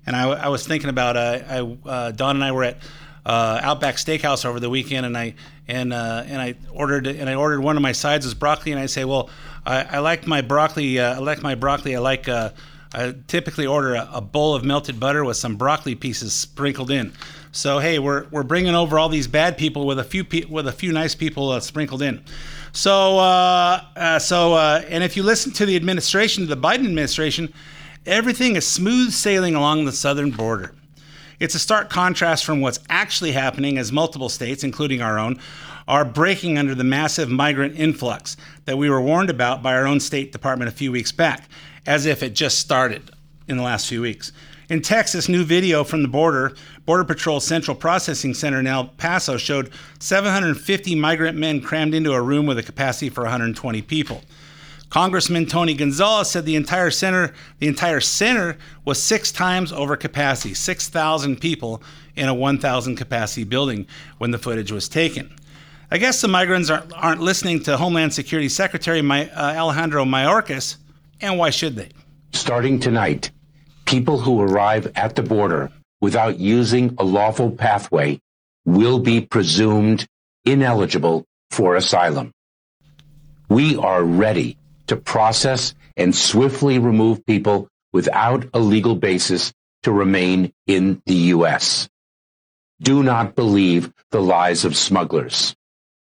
And 0.06 0.16
I, 0.16 0.30
I 0.30 0.48
was 0.48 0.66
thinking 0.66 0.90
about 0.90 1.16
uh, 1.16 1.40
I, 1.86 1.90
uh, 1.90 2.12
Don 2.12 2.36
and 2.36 2.44
I 2.44 2.52
were 2.52 2.64
at 2.64 2.78
uh, 3.26 3.60
Outback 3.62 3.96
Steakhouse 3.96 4.46
over 4.46 4.60
the 4.60 4.70
weekend, 4.70 5.06
and 5.06 5.18
I 5.18 5.36
and 5.68 5.94
uh, 5.94 6.24
and 6.26 6.42
I 6.42 6.56
ordered 6.72 7.08
and 7.08 7.30
I 7.30 7.36
ordered 7.36 7.62
one 7.62 7.78
of 7.78 7.84
my 7.84 7.92
sides 7.92 8.26
was 8.26 8.34
broccoli, 8.34 8.72
and 8.72 8.82
I 8.82 8.88
say, 8.88 9.06
well, 9.06 9.30
I, 9.66 9.84
I 9.84 10.00
like 10.00 10.28
my 10.28 10.42
broccoli. 10.42 11.00
Uh, 11.00 11.16
I 11.16 11.18
like 11.20 11.42
my 11.42 11.56
broccoli. 11.56 11.96
I 11.96 12.00
like. 12.00 12.28
Uh, 12.28 12.52
I 12.94 13.16
typically 13.28 13.66
order 13.66 13.96
a, 13.96 14.10
a, 14.16 14.20
bowl 14.20 14.54
of 14.54 14.66
melted 14.66 15.00
butter 15.00 15.24
with 15.24 15.38
some 15.38 15.56
broccoli 15.56 15.96
pieces 15.96 16.34
sprinkled 16.34 16.92
in. 16.92 17.14
So 17.54 17.80
hey, 17.80 18.00
we're, 18.00 18.26
we're 18.32 18.44
bringing 18.44 18.76
over 18.76 19.00
all 19.00 19.08
these 19.08 19.28
bad 19.28 19.58
people 19.58 19.86
with 19.86 19.98
a 19.98 20.04
few 20.04 20.26
pe- 20.26 20.44
with 20.44 20.68
a 20.68 20.74
few 20.74 20.92
nice 20.92 21.16
people 21.16 21.52
uh, 21.52 21.62
sprinkled 21.62 22.02
in. 22.02 22.22
So 22.74 23.18
uh, 23.20 24.20
so 24.20 24.58
and 24.58 25.06
if 25.06 25.16
you 25.16 25.24
listen 25.24 25.54
to 25.54 25.66
the 25.66 25.78
administration, 25.78 26.48
the 26.48 26.58
Biden 26.58 26.86
administration, 26.86 27.54
everything 28.06 28.58
is 28.58 28.68
smooth 28.68 29.12
sailing 29.14 29.56
along 29.56 29.86
the 29.86 29.94
southern 29.94 30.32
border. 30.32 30.74
It's 31.42 31.56
a 31.56 31.60
stark 31.60 31.90
contrast 31.90 32.46
from 32.46 32.62
what's 32.62 32.78
actually 32.88 33.32
happening 33.32 33.80
as 33.80 33.92
multiple 33.92 34.30
states, 34.30 34.64
including 34.64 35.02
our 35.02 35.18
own, 35.18 35.40
are 35.88 36.06
breaking 36.06 36.60
under 36.60 36.76
the 36.76 36.84
massive 36.84 37.32
migrant 37.32 37.80
influx 37.80 38.38
that 38.66 38.78
we 38.78 38.92
were 38.92 39.02
warned 39.02 39.32
about 39.32 39.64
by 39.64 39.74
our 39.74 39.88
own 39.88 40.00
State 40.00 40.32
Department 40.32 40.70
a 40.70 40.72
few 40.72 40.92
weeks 40.92 41.12
back, 41.12 41.50
as 41.88 42.06
if 42.06 42.22
it 42.22 42.36
just 42.36 42.60
started 42.60 43.10
in 43.48 43.58
the 43.58 43.64
last 43.64 43.88
few 43.88 44.04
weeks. 44.04 44.32
In 44.70 44.84
Texas, 44.84 45.28
new 45.28 45.44
video 45.44 45.84
from 45.84 46.04
the 46.04 46.08
border, 46.08 46.54
Border 46.86 47.06
Patrol 47.06 47.40
Central 47.40 47.76
Processing 47.76 48.36
Center 48.36 48.60
in 48.60 48.68
El 48.68 48.90
Paso 48.90 49.38
showed 49.38 49.72
750 49.98 50.94
migrant 50.94 51.40
men 51.40 51.60
crammed 51.60 51.96
into 51.96 52.14
a 52.14 52.22
room 52.22 52.46
with 52.46 52.60
a 52.60 52.64
capacity 52.64 53.10
for 53.10 53.24
120 53.24 53.82
people. 53.82 54.22
Congressman 54.92 55.46
Tony 55.46 55.74
Gonzalez 55.74 56.30
said 56.30 56.46
the 56.46 56.58
entire 56.58 56.92
center, 56.92 57.34
the 57.60 57.68
entire 57.68 58.02
center 58.02 58.58
was 58.84 59.02
six 59.02 59.32
times 59.32 59.72
over 59.72 59.96
capacity, 59.96 60.54
6,000 60.54 61.40
people 61.40 61.82
in 62.18 62.28
a 62.28 62.34
1,000 62.34 62.98
capacity 62.98 63.46
building 63.46 63.88
when 64.18 64.32
the 64.32 64.38
footage 64.38 64.70
was 64.70 64.90
taken. 64.90 65.34
I 65.90 65.98
guess 65.98 66.20
the 66.20 66.28
migrants 66.28 66.70
aren't, 66.70 66.92
aren't 66.92 67.22
listening 67.22 67.64
to 67.64 67.78
Homeland 67.78 68.14
Security 68.14 68.50
Secretary 68.50 69.02
My, 69.02 69.30
uh, 69.30 69.54
Alejandro 69.56 70.04
Mayorkas, 70.04 70.76
and 71.22 71.40
why 71.40 71.52
should 71.52 71.78
they? 71.78 71.92
Starting 72.34 72.78
tonight, 72.78 73.32
people 73.86 74.20
who 74.20 74.42
arrive 74.42 74.92
at 74.96 75.16
the 75.16 75.24
border 75.24 75.72
without 76.02 76.38
using 76.38 76.96
a 76.98 77.04
lawful 77.06 77.50
pathway 77.50 78.20
will 78.66 79.00
be 79.00 79.22
presumed 79.22 80.06
ineligible 80.44 81.24
for 81.50 81.78
asylum. 81.78 82.34
We 83.48 83.78
are 83.78 84.04
ready 84.04 84.58
to 84.92 84.98
process 84.98 85.74
and 85.96 86.14
swiftly 86.14 86.78
remove 86.78 87.26
people 87.26 87.70
without 87.94 88.44
a 88.54 88.60
legal 88.60 88.94
basis 88.94 89.54
to 89.84 89.90
remain 89.90 90.52
in 90.68 91.02
the 91.06 91.32
U.S. 91.36 91.88
Do 92.82 93.02
not 93.02 93.34
believe 93.34 93.94
the 94.10 94.22
lies 94.22 94.66
of 94.66 94.76
smugglers. 94.76 95.56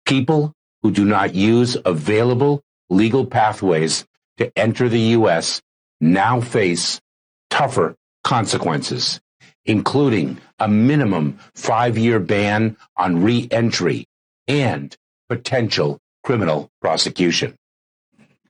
People 0.06 0.54
who 0.84 0.92
do 0.92 1.06
not 1.06 1.34
use 1.34 1.76
available 1.86 2.62
legal 2.92 3.26
pathways 3.26 4.06
to 4.38 4.52
enter 4.56 4.88
the 4.88 5.18
U.S. 5.18 5.60
now 6.00 6.40
face 6.40 7.02
tougher 7.50 7.96
consequences, 8.24 9.20
including 9.66 10.38
a 10.60 10.68
minimum 10.68 11.40
five 11.56 11.98
year 11.98 12.20
ban 12.20 12.78
on 12.96 13.24
re 13.24 13.48
entry 13.50 14.06
and 14.48 14.96
potential 15.30 15.98
criminal 16.24 16.70
prosecution. 16.80 17.58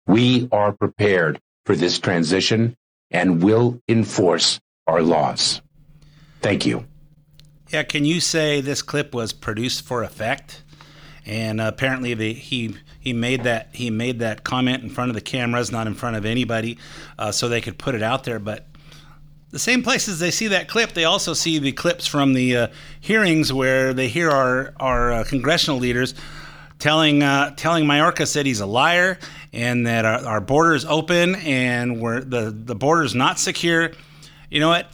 We 0.08 0.48
are 0.52 0.72
prepared 0.72 1.40
for 1.66 1.76
this 1.76 2.00
transition 2.00 2.76
and 3.12 3.44
will 3.44 3.82
enforce 3.88 4.60
our 4.88 5.02
laws. 5.02 5.62
Thank 6.42 6.66
you. 6.66 6.86
Yeah, 7.70 7.84
can 7.84 8.06
you 8.06 8.22
say 8.22 8.62
this 8.62 8.82
clip 8.82 9.14
was 9.14 9.34
produced 9.34 9.86
for 9.86 10.04
effect? 10.04 10.64
And 11.26 11.60
apparently, 11.60 12.14
the, 12.14 12.34
he 12.34 12.76
he 13.02 13.12
made 13.12 13.44
that 13.44 13.70
he 13.74 13.90
made 13.90 14.20
that 14.20 14.46
comment 14.46 14.82
in 14.82 14.90
front 14.90 15.10
of 15.10 15.16
the 15.16 15.22
cameras, 15.22 15.74
not 15.74 15.86
in 15.86 15.94
front 15.94 16.16
of 16.16 16.26
anybody, 16.26 16.78
uh, 17.20 17.34
so 17.34 17.50
they 17.50 17.60
could 17.60 17.78
put 17.78 17.96
it 17.96 18.02
out 18.02 18.24
there. 18.24 18.40
But 18.40 18.66
the 19.50 19.60
same 19.60 19.84
places 19.84 20.20
they 20.20 20.32
see 20.32 20.48
that 20.48 20.70
clip, 20.70 20.94
they 20.94 21.04
also 21.04 21.34
see 21.34 21.60
the 21.60 21.74
clips 21.74 22.08
from 22.08 22.34
the 22.34 22.56
uh, 22.56 22.68
hearings 23.02 23.52
where 23.52 23.94
they 23.94 24.08
hear 24.08 24.30
our 24.30 24.74
our 24.80 25.12
uh, 25.12 25.24
congressional 25.26 25.80
leaders 25.80 26.14
telling 26.80 27.24
uh, 27.24 27.56
telling 27.56 27.86
Mayorkas 27.86 28.28
said 28.28 28.46
he's 28.46 28.60
a 28.60 28.66
liar 28.66 29.18
and 29.54 29.88
that 29.88 30.06
our, 30.06 30.26
our 30.26 30.42
border 30.42 30.76
is 30.76 30.86
open 30.86 31.36
and 31.36 32.00
we're, 32.02 32.22
the 32.22 32.52
the 32.52 32.76
border 32.76 33.04
is 33.04 33.16
not 33.16 33.40
secure. 33.40 33.92
You 34.50 34.60
know 34.60 34.70
what? 34.70 34.90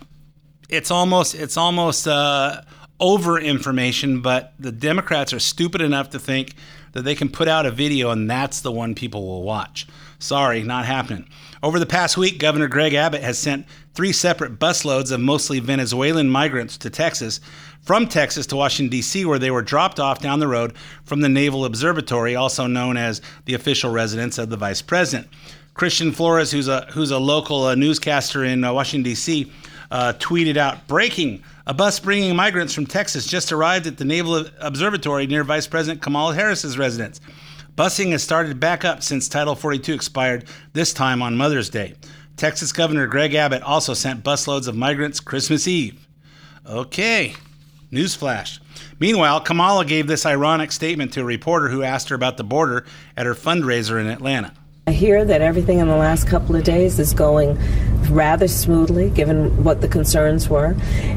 It's 0.69 0.91
almost 0.91 1.35
it's 1.35 1.57
almost 1.57 2.07
uh, 2.07 2.61
over 2.99 3.39
information, 3.39 4.21
but 4.21 4.53
the 4.59 4.71
Democrats 4.71 5.33
are 5.33 5.39
stupid 5.39 5.81
enough 5.81 6.09
to 6.11 6.19
think 6.19 6.55
that 6.93 7.01
they 7.03 7.15
can 7.15 7.29
put 7.29 7.47
out 7.47 7.65
a 7.65 7.71
video 7.71 8.11
and 8.11 8.29
that's 8.29 8.61
the 8.61 8.71
one 8.71 8.95
people 8.95 9.25
will 9.25 9.43
watch. 9.43 9.87
Sorry, 10.19 10.63
not 10.63 10.85
happening. 10.85 11.27
Over 11.61 11.79
the 11.79 11.85
past 11.85 12.17
week, 12.17 12.39
Governor 12.39 12.67
Greg 12.67 12.93
Abbott 12.93 13.21
has 13.21 13.37
sent 13.37 13.65
three 13.93 14.13
separate 14.13 14.57
busloads 14.57 15.11
of 15.11 15.19
mostly 15.19 15.59
Venezuelan 15.59 16.29
migrants 16.29 16.77
to 16.77 16.89
Texas, 16.89 17.41
from 17.83 18.07
Texas 18.07 18.47
to 18.47 18.55
Washington, 18.55 18.89
D.C., 18.89 19.25
where 19.25 19.39
they 19.39 19.51
were 19.51 19.61
dropped 19.61 19.99
off 19.99 20.19
down 20.19 20.39
the 20.39 20.47
road 20.47 20.73
from 21.03 21.21
the 21.21 21.29
Naval 21.29 21.65
Observatory, 21.65 22.35
also 22.35 22.65
known 22.65 22.97
as 22.97 23.21
the 23.45 23.53
official 23.53 23.91
residence 23.91 24.37
of 24.37 24.49
the 24.49 24.57
Vice 24.57 24.81
President. 24.81 25.27
Christian 25.73 26.11
Flores, 26.11 26.51
who's 26.51 26.67
a, 26.67 26.85
who's 26.91 27.11
a 27.11 27.19
local 27.19 27.65
uh, 27.65 27.75
newscaster 27.75 28.43
in 28.43 28.63
uh, 28.63 28.73
Washington, 28.73 29.03
D.C., 29.03 29.51
uh, 29.91 30.13
tweeted 30.17 30.57
out 30.57 30.87
Breaking! 30.87 31.43
A 31.65 31.73
bus 31.73 31.99
bringing 31.99 32.35
migrants 32.35 32.73
from 32.73 32.85
Texas 32.85 33.25
just 33.25 33.51
arrived 33.51 33.87
at 33.87 33.97
the 33.97 34.03
Naval 34.03 34.45
Observatory 34.59 35.27
near 35.27 35.43
Vice 35.43 35.67
President 35.67 36.01
Kamala 36.01 36.35
Harris's 36.35 36.77
residence. 36.77 37.21
Busing 37.75 38.11
has 38.11 38.21
started 38.21 38.59
back 38.59 38.83
up 38.85 39.01
since 39.01 39.27
Title 39.27 39.55
42 39.55 39.93
expired, 39.93 40.45
this 40.73 40.93
time 40.93 41.21
on 41.21 41.37
Mother's 41.37 41.69
Day. 41.69 41.95
Texas 42.37 42.71
Governor 42.71 43.07
Greg 43.07 43.33
Abbott 43.33 43.63
also 43.63 43.93
sent 43.93 44.23
busloads 44.23 44.67
of 44.67 44.75
migrants 44.75 45.19
Christmas 45.19 45.67
Eve. 45.67 46.07
Okay, 46.67 47.33
newsflash. 47.93 48.59
Meanwhile, 48.99 49.41
Kamala 49.41 49.85
gave 49.85 50.07
this 50.07 50.25
ironic 50.25 50.71
statement 50.71 51.13
to 51.13 51.21
a 51.21 51.25
reporter 51.25 51.69
who 51.69 51.83
asked 51.83 52.09
her 52.09 52.15
about 52.15 52.37
the 52.37 52.43
border 52.43 52.85
at 53.15 53.25
her 53.25 53.35
fundraiser 53.35 53.99
in 54.01 54.07
Atlanta. 54.07 54.53
I 54.85 54.91
hear 54.91 55.23
that 55.23 55.41
everything 55.41 55.79
in 55.79 55.87
the 55.87 55.95
last 55.95 56.27
couple 56.27 56.57
of 56.57 56.63
days 56.65 56.99
is 56.99 57.13
going 57.13 57.57
rather 58.09 58.49
smoothly, 58.49 59.09
given 59.11 59.63
what 59.63 59.79
the 59.79 59.87
concerns 59.87 60.49
were. 60.49 60.75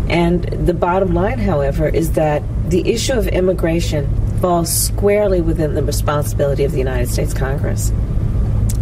And 0.09 0.45
the 0.45 0.75
bottom 0.75 1.14
line, 1.14 1.40
however, 1.40 1.88
is 1.88 2.12
that 2.12 2.45
the 2.71 2.88
issue 2.88 3.14
of 3.14 3.26
immigration 3.26 4.09
falls 4.40 4.73
squarely 4.73 5.40
within 5.40 5.75
the 5.75 5.83
responsibility 5.83 6.62
of 6.62 6.71
the 6.71 6.78
United 6.78 7.09
States 7.09 7.35
Congress. 7.35 7.92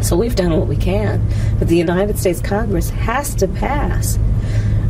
So 0.02 0.16
we've 0.16 0.36
done 0.36 0.54
what 0.54 0.66
we 0.66 0.76
can, 0.76 1.26
but 1.58 1.68
the 1.68 1.78
United 1.78 2.18
States 2.18 2.42
Congress 2.42 2.90
has 2.90 3.34
to 3.36 3.48
pass 3.48 4.18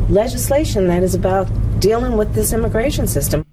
legislation 0.09 0.87
that 0.87 1.03
is 1.03 1.15
about 1.15 1.47
dealing 1.79 2.17
with 2.17 2.33
this 2.33 2.53
immigration 2.53 3.07
system. 3.07 3.45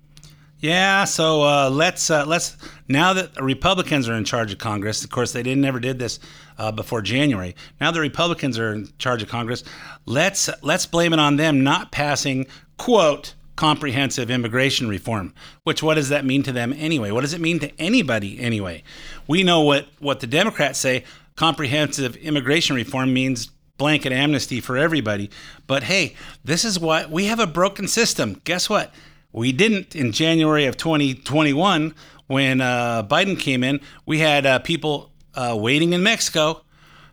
Yeah, 0.63 1.05
so 1.05 1.43
uh, 1.43 1.71
let's 1.71 2.09
uh, 2.09 2.25
let's 2.25 2.57
now 2.87 3.15
that 3.15 3.41
Republicans 3.43 4.09
are 4.09 4.15
in 4.15 4.25
charge 4.25 4.53
of 4.53 4.59
Congress. 4.59 5.03
Of 5.03 5.11
course, 5.11 5.33
they 5.33 5.43
didn't 5.43 5.61
never 5.61 5.81
did 5.81 5.99
this 5.99 6.21
uh, 6.57 6.71
before 6.71 7.03
January. 7.03 7.57
Now 7.81 7.91
the 7.91 7.99
Republicans 7.99 8.61
are 8.61 8.73
in 8.73 8.89
charge 8.99 9.25
of 9.25 9.29
Congress. 9.29 9.65
Let's 10.07 10.49
let's 10.63 10.87
blame 10.87 11.13
it 11.13 11.19
on 11.19 11.35
them 11.35 11.65
not 11.65 11.91
passing 11.91 12.47
quote 12.77 13.35
comprehensive 13.57 14.31
immigration 14.31 14.89
reform. 14.89 15.35
Which 15.65 15.83
what 15.83 15.95
does 15.95 16.11
that 16.11 16.25
mean 16.25 16.45
to 16.45 16.53
them 16.53 16.73
anyway? 16.77 17.11
What 17.11 17.23
does 17.23 17.35
it 17.35 17.41
mean 17.41 17.59
to 17.59 17.81
anybody 17.81 18.39
anyway? 18.39 18.85
We 19.27 19.43
know 19.43 19.63
what 19.63 19.89
what 19.99 20.21
the 20.21 20.29
Democrats 20.29 20.79
say. 20.79 21.03
Comprehensive 21.35 22.15
immigration 22.17 22.77
reform 22.77 23.13
means 23.13 23.51
blanket 23.83 24.13
amnesty 24.13 24.61
for 24.61 24.77
everybody. 24.77 25.29
But 25.67 25.83
hey, 25.83 26.15
this 26.45 26.65
is 26.65 26.79
what 26.79 27.11
we 27.11 27.25
have 27.25 27.41
a 27.41 27.49
broken 27.49 27.89
system. 27.89 28.41
Guess 28.45 28.71
what? 28.71 28.95
We 29.33 29.51
didn't 29.51 29.97
in 29.97 30.13
January 30.13 30.67
of 30.67 30.77
2021 30.77 31.93
when 32.29 32.61
uh, 32.61 33.03
Biden 33.03 33.37
came 33.37 33.65
in. 33.65 33.81
We 34.07 34.21
had 34.21 34.47
uh, 34.47 34.61
people 34.61 35.11
uh, 35.35 35.57
waiting 35.59 35.95
in 35.95 36.01
Mexico 36.05 36.63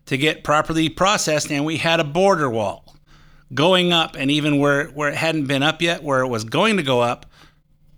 to 0.05 0.15
get 0.15 0.43
properly 0.43 0.89
processed, 0.89 1.51
and 1.51 1.65
we 1.65 1.77
had 1.77 1.99
a 1.99 2.03
border 2.03 2.51
wall 2.51 2.85
going 3.51 3.91
up. 3.91 4.15
And 4.15 4.29
even 4.29 4.59
where, 4.59 4.89
where 4.89 5.09
it 5.09 5.15
hadn't 5.15 5.47
been 5.47 5.63
up 5.63 5.81
yet, 5.81 6.03
where 6.03 6.21
it 6.21 6.27
was 6.27 6.43
going 6.43 6.77
to 6.77 6.83
go 6.83 7.01
up, 7.01 7.25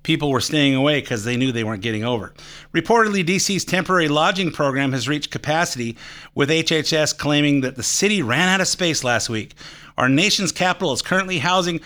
people 0.03 0.31
were 0.31 0.41
staying 0.41 0.75
away 0.75 1.01
because 1.01 1.23
they 1.23 1.37
knew 1.37 1.51
they 1.51 1.63
weren't 1.63 1.83
getting 1.83 2.03
over. 2.03 2.33
Reportedly, 2.73 3.25
DC's 3.25 3.65
temporary 3.65 4.07
lodging 4.07 4.51
program 4.51 4.91
has 4.91 5.07
reached 5.07 5.31
capacity, 5.31 5.97
with 6.33 6.49
HHS 6.49 7.17
claiming 7.17 7.61
that 7.61 7.75
the 7.75 7.83
city 7.83 8.21
ran 8.21 8.49
out 8.49 8.61
of 8.61 8.67
space 8.67 9.03
last 9.03 9.29
week. 9.29 9.53
Our 9.97 10.09
nation's 10.09 10.51
capital 10.51 10.93
is 10.93 11.01
currently 11.01 11.39
housing 11.39 11.81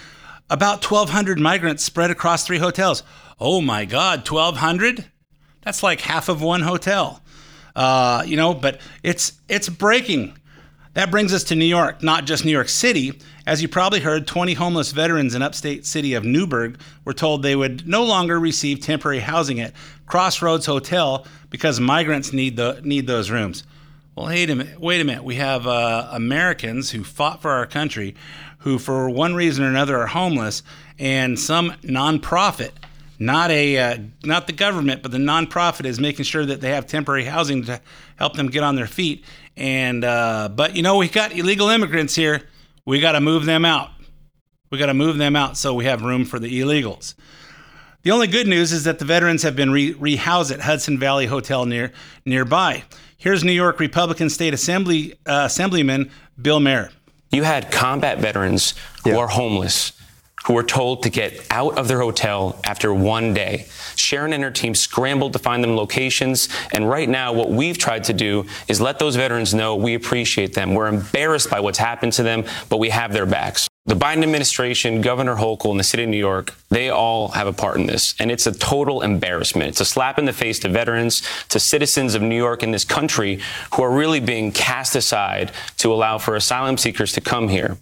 about 0.50 0.90
1,200 0.90 1.40
migrants 1.40 1.84
spread 1.84 2.12
across 2.12 2.46
three 2.46 2.60
hotels. 2.60 3.04
Oh 3.40 3.62
my 3.62 3.86
God, 3.86 4.30
1,200? 4.30 5.06
That's 5.62 5.84
like 5.84 6.02
half 6.02 6.30
of 6.30 6.42
one 6.42 6.62
hotel. 6.62 7.22
Uh, 7.76 8.24
you 8.26 8.38
know, 8.38 8.54
but 8.54 8.80
it's 9.04 9.34
it's 9.50 9.68
breaking. 9.68 10.38
That 10.94 11.12
brings 11.12 11.34
us 11.34 11.44
to 11.46 11.56
New 11.56 11.66
York, 11.66 12.02
not 12.02 12.26
just 12.26 12.46
New 12.46 12.52
York 12.52 12.70
City. 12.70 13.20
As 13.48 13.62
you 13.62 13.68
probably 13.68 14.00
heard, 14.00 14.26
20 14.26 14.56
homeless 14.56 14.92
veterans 14.92 15.36
in 15.36 15.44
upstate 15.44 15.86
city 15.86 16.16
of 16.16 16.26
Newburgh 16.26 16.80
were 17.04 17.14
told 17.14 17.44
they 17.44 17.56
would 17.56 17.88
no 17.88 18.04
longer 18.04 18.40
receive 18.40 18.80
temporary 18.80 19.20
housing 19.20 19.60
at 19.60 19.74
Crossroads 20.08 20.66
Hotel 20.66 21.28
because 21.52 21.80
migrants 21.80 22.34
need 22.34 22.56
the 22.56 22.82
need 22.84 23.06
those 23.06 23.30
rooms. 23.30 23.64
Well, 24.16 24.28
wait 24.28 24.50
a 24.50 24.56
minute. 24.56 24.80
Wait 24.80 25.00
a 25.00 25.04
minute. 25.04 25.24
We 25.24 25.36
have 25.36 25.68
uh, 25.68 26.10
Americans 26.12 26.90
who 26.90 27.04
fought 27.04 27.44
for 27.44 27.52
our 27.52 27.68
country, 27.68 28.16
who 28.60 28.80
for 28.80 29.12
one 29.12 29.36
reason 29.36 29.64
or 29.64 29.68
another 29.68 29.98
are 29.98 30.08
homeless, 30.08 30.64
and 30.98 31.38
some 31.38 31.72
nonprofit, 31.84 32.72
not 33.20 33.52
a 33.52 33.78
uh, 33.78 33.98
not 34.24 34.48
the 34.48 34.54
government, 34.54 35.04
but 35.04 35.12
the 35.12 35.20
nonprofit 35.20 35.86
is 35.86 36.00
making 36.00 36.26
sure 36.26 36.48
that 36.48 36.62
they 36.62 36.72
have 36.72 36.88
temporary 36.88 37.26
housing 37.26 37.64
to 37.66 37.80
help 38.16 38.34
them 38.34 38.48
get 38.48 38.64
on 38.64 38.76
their 38.76 38.88
feet. 38.88 39.24
And 39.56 40.04
uh, 40.04 40.50
but 40.50 40.76
you 40.76 40.82
know 40.82 40.98
we 40.98 41.10
got 41.10 41.32
illegal 41.32 41.70
immigrants 41.70 42.16
here. 42.16 42.42
We 42.86 43.00
got 43.00 43.14
to 43.14 43.22
move 43.22 43.46
them 43.46 43.66
out. 43.66 43.90
We 44.70 44.78
got 44.78 44.88
to 44.88 44.94
move 44.94 45.18
them 45.18 45.36
out 45.36 45.58
so 45.58 45.74
we 45.74 45.86
have 45.86 46.02
room 46.02 46.26
for 46.26 46.40
the 46.40 46.60
illegals. 46.62 47.16
The 48.04 48.12
only 48.12 48.28
good 48.28 48.48
news 48.48 48.72
is 48.72 48.84
that 48.84 49.00
the 49.00 49.06
veterans 49.06 49.42
have 49.44 49.56
been 49.56 49.72
re- 49.72 49.94
rehoused 49.96 50.52
at 50.54 50.62
Hudson 50.62 51.00
Valley 51.00 51.26
Hotel 51.26 51.66
near 51.66 51.92
nearby. 52.26 52.84
Here's 53.18 53.44
New 53.44 53.52
York 53.52 53.80
Republican 53.80 54.30
State 54.30 54.54
Assembly 54.54 55.14
uh, 55.26 55.44
Assemblyman 55.46 56.12
Bill 56.40 56.60
Mayer. 56.60 56.92
You 57.32 57.44
had 57.44 57.72
combat 57.72 58.20
veterans 58.20 58.76
who 59.04 59.12
Yeah. 59.12 59.18
are 59.18 59.28
homeless, 59.28 59.94
who 60.46 60.54
were 60.54 60.64
told 60.64 61.02
to 61.04 61.10
get 61.10 61.44
out 61.50 61.80
of 61.80 61.88
their 61.88 62.00
hotel 62.00 62.60
after 62.64 62.94
one 62.94 63.34
day. 63.34 63.66
Sharon 63.98 64.34
and 64.34 64.44
her 64.44 64.52
team 64.52 64.76
scrambled 64.76 65.34
to 65.34 65.40
find 65.40 65.64
them 65.64 65.76
locations, 65.76 66.50
and 66.74 66.90
right 66.90 67.10
now, 67.10 67.34
what 67.34 67.50
we've 67.50 67.78
tried 67.78 68.04
to 68.06 68.14
do 68.14 68.46
is 68.68 68.82
let 68.82 69.00
those 69.00 69.16
veterans 69.16 69.54
know 69.54 69.76
we 69.76 69.96
appreciate 69.96 70.54
them. 70.54 70.74
We're 70.74 70.88
embarrassed 70.88 71.50
by 71.50 71.60
what's 71.60 71.78
happened 71.78 72.14
to 72.14 72.24
them, 72.24 72.46
but 72.70 72.78
we 72.78 72.90
have 72.90 73.14
their 73.14 73.26
backs. 73.26 73.68
The 73.88 73.96
Biden 73.96 74.24
administration, 74.24 75.02
Governor 75.02 75.36
Hochul, 75.36 75.70
and 75.70 75.80
the 75.80 75.84
city 75.84 76.02
of 76.02 76.10
New 76.10 76.18
York, 76.18 76.56
they 76.70 76.90
all 76.90 77.28
have 77.30 77.46
a 77.46 77.54
part 77.54 77.78
in 77.78 77.86
this. 77.86 78.16
And 78.20 78.32
it's 78.32 78.48
a 78.48 78.52
total 78.52 79.04
embarrassment. 79.04 79.70
It's 79.70 79.82
a 79.82 79.86
slap 79.86 80.18
in 80.18 80.26
the 80.26 80.34
face 80.34 80.58
to 80.60 80.70
veterans, 80.70 81.22
to 81.50 81.60
citizens 81.60 82.16
of 82.16 82.24
New 82.24 82.36
York 82.36 82.64
and 82.64 82.74
this 82.74 82.84
country 82.84 83.40
who 83.76 83.84
are 83.84 83.92
really 83.92 84.20
being 84.20 84.52
cast 84.52 84.96
aside 84.96 85.52
to 85.78 85.94
allow 85.94 86.18
for 86.18 86.36
asylum 86.36 86.78
seekers 86.78 87.12
to 87.14 87.22
come 87.22 87.48
here. 87.48 87.78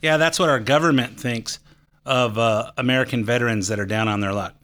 Yeah, 0.00 0.16
that's 0.16 0.38
what 0.38 0.48
our 0.48 0.58
government 0.58 1.20
thinks 1.20 1.58
of 2.06 2.38
uh, 2.38 2.72
American 2.78 3.22
veterans 3.22 3.68
that 3.68 3.78
are 3.78 3.84
down 3.84 4.08
on 4.08 4.20
their 4.20 4.32
luck. 4.32 4.54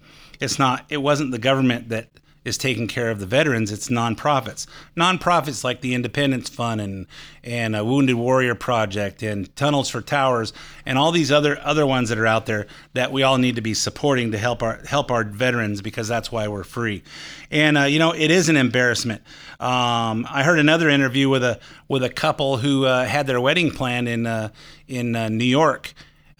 It's 0.41 0.59
not. 0.59 0.85
It 0.89 0.99
wasn't 0.99 1.31
the 1.31 1.39
government 1.39 1.89
that 1.89 2.09
is 2.47 2.57
taking 2.57 2.87
care 2.87 3.11
of 3.11 3.19
the 3.19 3.27
veterans. 3.27 3.73
It's 3.73 3.89
nonprofits. 3.89 4.69
Nonprofits 4.97 5.65
like 5.65 5.81
the 5.81 5.95
Independence 5.95 6.49
Fund 6.49 6.81
and 6.81 7.07
and 7.43 7.75
a 7.75 7.85
Wounded 7.85 8.15
Warrior 8.15 8.55
Project 8.55 9.23
and 9.25 9.55
Tunnels 9.57 9.91
for 9.91 10.01
Towers 10.01 10.53
and 10.87 10.97
all 10.97 11.11
these 11.11 11.33
other 11.33 11.59
other 11.61 11.85
ones 11.85 12.09
that 12.09 12.19
are 12.19 12.27
out 12.27 12.47
there 12.47 12.69
that 12.93 13.11
we 13.11 13.25
all 13.25 13.39
need 13.39 13.57
to 13.57 13.63
be 13.63 13.75
supporting 13.75 14.31
to 14.31 14.39
help 14.39 14.63
our 14.63 14.79
help 14.87 15.11
our 15.11 15.25
veterans 15.25 15.83
because 15.83 16.07
that's 16.07 16.31
why 16.31 16.47
we're 16.47 16.63
free. 16.63 17.03
And 17.51 17.77
uh, 17.77 17.83
you 17.83 17.99
know, 17.99 18.13
it 18.13 18.31
is 18.31 18.49
an 18.49 18.57
embarrassment. 18.57 19.23
Um, 19.59 20.25
I 20.31 20.45
heard 20.45 20.61
another 20.61 20.89
interview 20.89 21.29
with 21.29 21.43
a 21.43 21.59
with 21.89 22.05
a 22.05 22.11
couple 22.11 22.59
who 22.59 22.85
uh, 22.85 23.07
had 23.07 23.27
their 23.27 23.41
wedding 23.41 23.73
planned 23.73 24.09
in 24.09 24.25
uh, 24.25 24.51
in 24.87 25.17
uh, 25.17 25.29
New 25.29 25.45
York. 25.45 25.95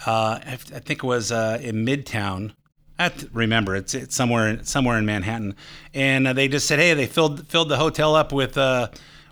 Uh, 0.07 0.39
I, 0.47 0.57
think 0.57 1.03
it 1.03 1.05
was 1.05 1.33
uh, 1.33 1.59
in 1.61 1.85
Midtown. 1.85 2.53
I 2.99 3.13
remember 3.33 3.77
it's 3.77 3.95
it's 3.95 4.15
somewhere 4.15 4.65
somewhere 4.65 4.99
in 4.99 5.05
Manhattan, 5.05 5.55
and 5.93 6.27
uh, 6.27 6.33
they 6.33 6.49
just 6.49 6.67
said, 6.67 6.79
hey, 6.79 6.95
they 6.95 7.07
filled 7.07 7.47
filled 7.49 7.69
the 7.69 7.77
hotel 7.77 8.15
up 8.15 8.33
with 8.33 8.57
uh, 8.57 8.89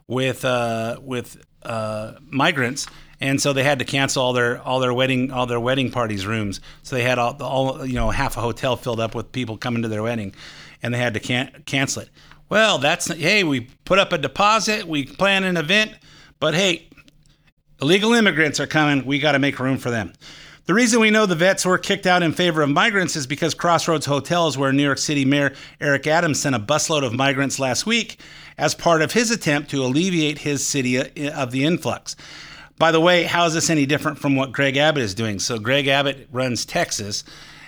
with 0.06 0.44
uh, 0.44 0.98
with 1.02 1.42
uh, 1.62 2.12
migrants, 2.28 2.86
and 3.20 3.40
so 3.40 3.52
they 3.52 3.64
had 3.64 3.78
to 3.78 3.84
cancel 3.84 4.22
all 4.22 4.32
their 4.34 4.60
all 4.60 4.80
their 4.80 4.92
wedding 4.92 5.30
all 5.30 5.46
their 5.46 5.60
wedding 5.60 5.90
parties 5.90 6.26
rooms. 6.26 6.60
So 6.82 6.96
they 6.96 7.02
had 7.02 7.18
all, 7.18 7.42
all 7.42 7.86
you 7.86 7.94
know 7.94 8.10
half 8.10 8.36
a 8.36 8.40
hotel 8.40 8.76
filled 8.76 9.00
up 9.00 9.14
with 9.14 9.32
people 9.32 9.56
coming 9.56 9.82
to 9.82 9.88
their 9.88 10.02
wedding, 10.02 10.34
and 10.82 10.92
they 10.92 10.98
had 10.98 11.14
to 11.14 11.20
can- 11.20 11.62
cancel 11.64 12.02
it. 12.02 12.10
Well, 12.50 12.76
that's 12.78 13.06
hey, 13.06 13.44
we 13.44 13.68
put 13.86 13.98
up 13.98 14.12
a 14.12 14.18
deposit, 14.18 14.86
we 14.86 15.06
plan 15.06 15.44
an 15.44 15.56
event, 15.56 15.92
but 16.38 16.54
hey, 16.54 16.88
illegal 17.80 18.12
immigrants 18.12 18.60
are 18.60 18.66
coming. 18.66 19.06
We 19.06 19.18
got 19.18 19.32
to 19.32 19.38
make 19.38 19.58
room 19.58 19.78
for 19.78 19.90
them. 19.90 20.12
The 20.66 20.72
reason 20.72 20.98
we 20.98 21.10
know 21.10 21.26
the 21.26 21.34
vets 21.34 21.66
were 21.66 21.76
kicked 21.76 22.06
out 22.06 22.22
in 22.22 22.32
favor 22.32 22.62
of 22.62 22.70
migrants 22.70 23.16
is 23.16 23.26
because 23.26 23.52
Crossroads 23.52 24.06
Hotels, 24.06 24.56
where 24.56 24.72
New 24.72 24.82
York 24.82 24.96
City 24.96 25.26
Mayor 25.26 25.52
Eric 25.78 26.06
Adams 26.06 26.40
sent 26.40 26.56
a 26.56 26.58
busload 26.58 27.04
of 27.04 27.12
migrants 27.12 27.58
last 27.58 27.84
week 27.84 28.18
as 28.56 28.74
part 28.74 29.02
of 29.02 29.12
his 29.12 29.30
attempt 29.30 29.68
to 29.72 29.84
alleviate 29.84 30.38
his 30.38 30.66
city 30.66 30.98
uh, 30.98 31.04
of 31.34 31.50
the 31.50 31.66
influx. 31.66 32.16
By 32.78 32.92
the 32.92 33.00
way, 33.00 33.24
how 33.24 33.44
is 33.44 33.52
this 33.52 33.68
any 33.68 33.84
different 33.84 34.16
from 34.16 34.36
what 34.36 34.52
Greg 34.52 34.78
Abbott 34.78 35.02
is 35.02 35.14
doing? 35.14 35.38
So 35.38 35.58
Greg 35.58 35.86
Abbott 35.86 36.28
runs 36.32 36.64
Texas, 36.64 37.24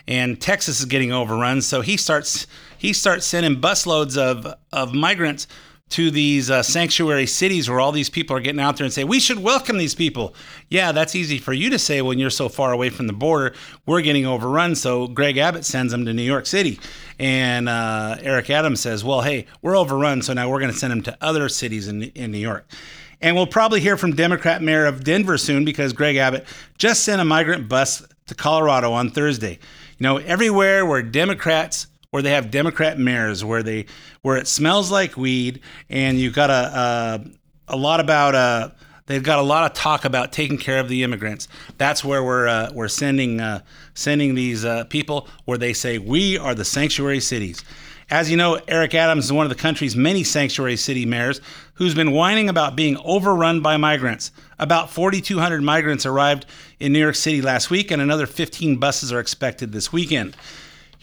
and 0.09 0.41
Texas 0.41 0.81
is 0.81 0.87
getting 0.87 1.13
overrun. 1.13 1.61
So 1.61 1.83
he 1.83 1.99
starts 1.99 2.47
he 2.79 2.95
starts 2.95 3.27
sending 3.27 3.61
busloads 3.61 4.17
of 4.17 4.55
of 4.73 4.95
migrants 4.95 5.49
to 5.89 6.11
these 6.11 6.51
uh, 6.51 6.63
sanctuary 6.63 7.27
cities 7.27 7.71
where 7.71 7.79
all 7.79 7.93
these 7.93 8.11
people 8.11 8.37
are 8.37 8.41
getting 8.41 8.61
out 8.61 8.77
there 8.77 8.85
and 8.85 8.93
say 8.93 9.05
we 9.05 9.21
should 9.21 9.39
welcome 9.39 9.79
these 9.79 9.95
people. 9.95 10.35
Yeah, 10.69 10.91
that's 10.91 11.15
easy 11.15 11.39
for 11.39 11.53
you 11.53 11.71
to 11.71 11.79
say 11.79 12.03
when 12.03 12.19
you're 12.19 12.29
so 12.29 12.49
far 12.49 12.73
away 12.73 12.91
from 12.91 13.07
the 13.07 13.13
border. 13.13 13.55
We're 13.87 14.01
getting 14.01 14.27
overrun, 14.27 14.75
so 14.75 15.07
Greg 15.07 15.39
Abbott 15.39 15.65
sends 15.65 15.93
them 15.93 16.05
to 16.05 16.13
New 16.13 16.23
York 16.23 16.47
City, 16.47 16.81
and 17.21 17.69
uh, 17.69 18.17
Eric 18.21 18.51
Adams 18.51 18.81
says, 18.81 19.05
"Well, 19.05 19.23
hey, 19.23 19.47
we're 19.63 19.77
overrun, 19.77 20.23
so 20.23 20.33
now 20.33 20.51
we're 20.51 20.61
going 20.61 20.73
to 20.73 20.79
send 20.79 20.91
them 20.91 21.03
to 21.03 21.17
other 21.21 21.49
cities 21.49 21.87
in 21.87 22.03
in 22.03 22.33
New 22.33 22.39
York." 22.39 22.69
And 23.21 23.35
we'll 23.35 23.47
probably 23.47 23.81
hear 23.81 23.97
from 23.97 24.15
Democrat 24.15 24.63
Mayor 24.63 24.87
of 24.87 25.05
Denver 25.05 25.39
soon 25.39 25.65
because 25.65 25.93
Greg 25.93 26.17
Abbott 26.17 26.47
just 26.77 27.05
sent 27.05 27.21
a 27.21 27.25
migrant 27.25 27.69
bus 27.69 28.07
to 28.27 28.35
Colorado 28.35 28.93
on 28.93 29.11
Thursday. 29.11 29.59
You 29.99 30.05
know, 30.05 30.17
everywhere 30.19 30.85
where 30.85 31.03
Democrats 31.03 31.87
where 32.17 32.23
they 32.23 32.31
have 32.31 32.51
Democrat 32.51 32.99
mayors, 32.99 33.45
where 33.45 33.63
they 33.63 33.85
where 34.23 34.39
it 34.39 34.49
smells 34.49 34.91
like 34.91 35.19
weed, 35.19 35.61
and 35.91 36.19
you've 36.19 36.33
got 36.33 36.49
a 36.49 37.21
a, 37.69 37.75
a 37.75 37.77
lot 37.77 38.01
about 38.01 38.35
uh, 38.35 38.71
they've 39.05 39.23
got 39.23 39.39
a 39.39 39.43
lot 39.43 39.71
of 39.71 39.77
talk 39.77 40.07
about 40.07 40.33
taking 40.33 40.57
care 40.57 40.79
of 40.79 40.89
the 40.89 41.03
immigrants. 41.03 41.47
That's 41.77 42.03
where 42.03 42.25
we're 42.25 42.49
uh, 42.49 42.71
we're 42.73 42.89
sending 42.89 43.39
uh, 43.43 43.61
sending 43.93 44.35
these 44.35 44.65
uh, 44.65 44.85
people 44.85 45.29
where 45.45 45.59
they 45.59 45.75
say 45.75 45.99
we 45.99 46.39
are 46.39 46.55
the 46.55 46.65
sanctuary 46.65 47.21
cities. 47.21 47.63
As 48.09 48.31
you 48.31 48.39
know, 48.39 48.59
Eric 48.67 48.95
Adams 48.95 49.27
is 49.27 49.33
one 49.33 49.45
of 49.45 49.51
the 49.51 49.61
country's 49.63 49.95
many 49.95 50.25
sanctuary 50.25 50.77
city 50.77 51.05
mayors 51.05 51.43
who's 51.75 51.95
been 51.95 52.13
whining 52.13 52.49
about 52.49 52.77
being 52.77 52.97
overrun 53.05 53.61
by 53.61 53.77
migrants. 53.77 54.33
About 54.59 54.89
4,200 54.89 55.61
migrants 55.61 56.07
arrived 56.07 56.47
in 56.81 56.95
New 56.95 56.99
York 56.99 57.17
City 57.17 57.43
last 57.43 57.69
week, 57.69 57.91
and 57.91 58.01
another 58.01 58.27
15 58.27 58.79
buses 58.79 59.13
are 59.13 59.21
expected 59.21 59.73
this 59.73 59.93
weekend. 59.93 60.35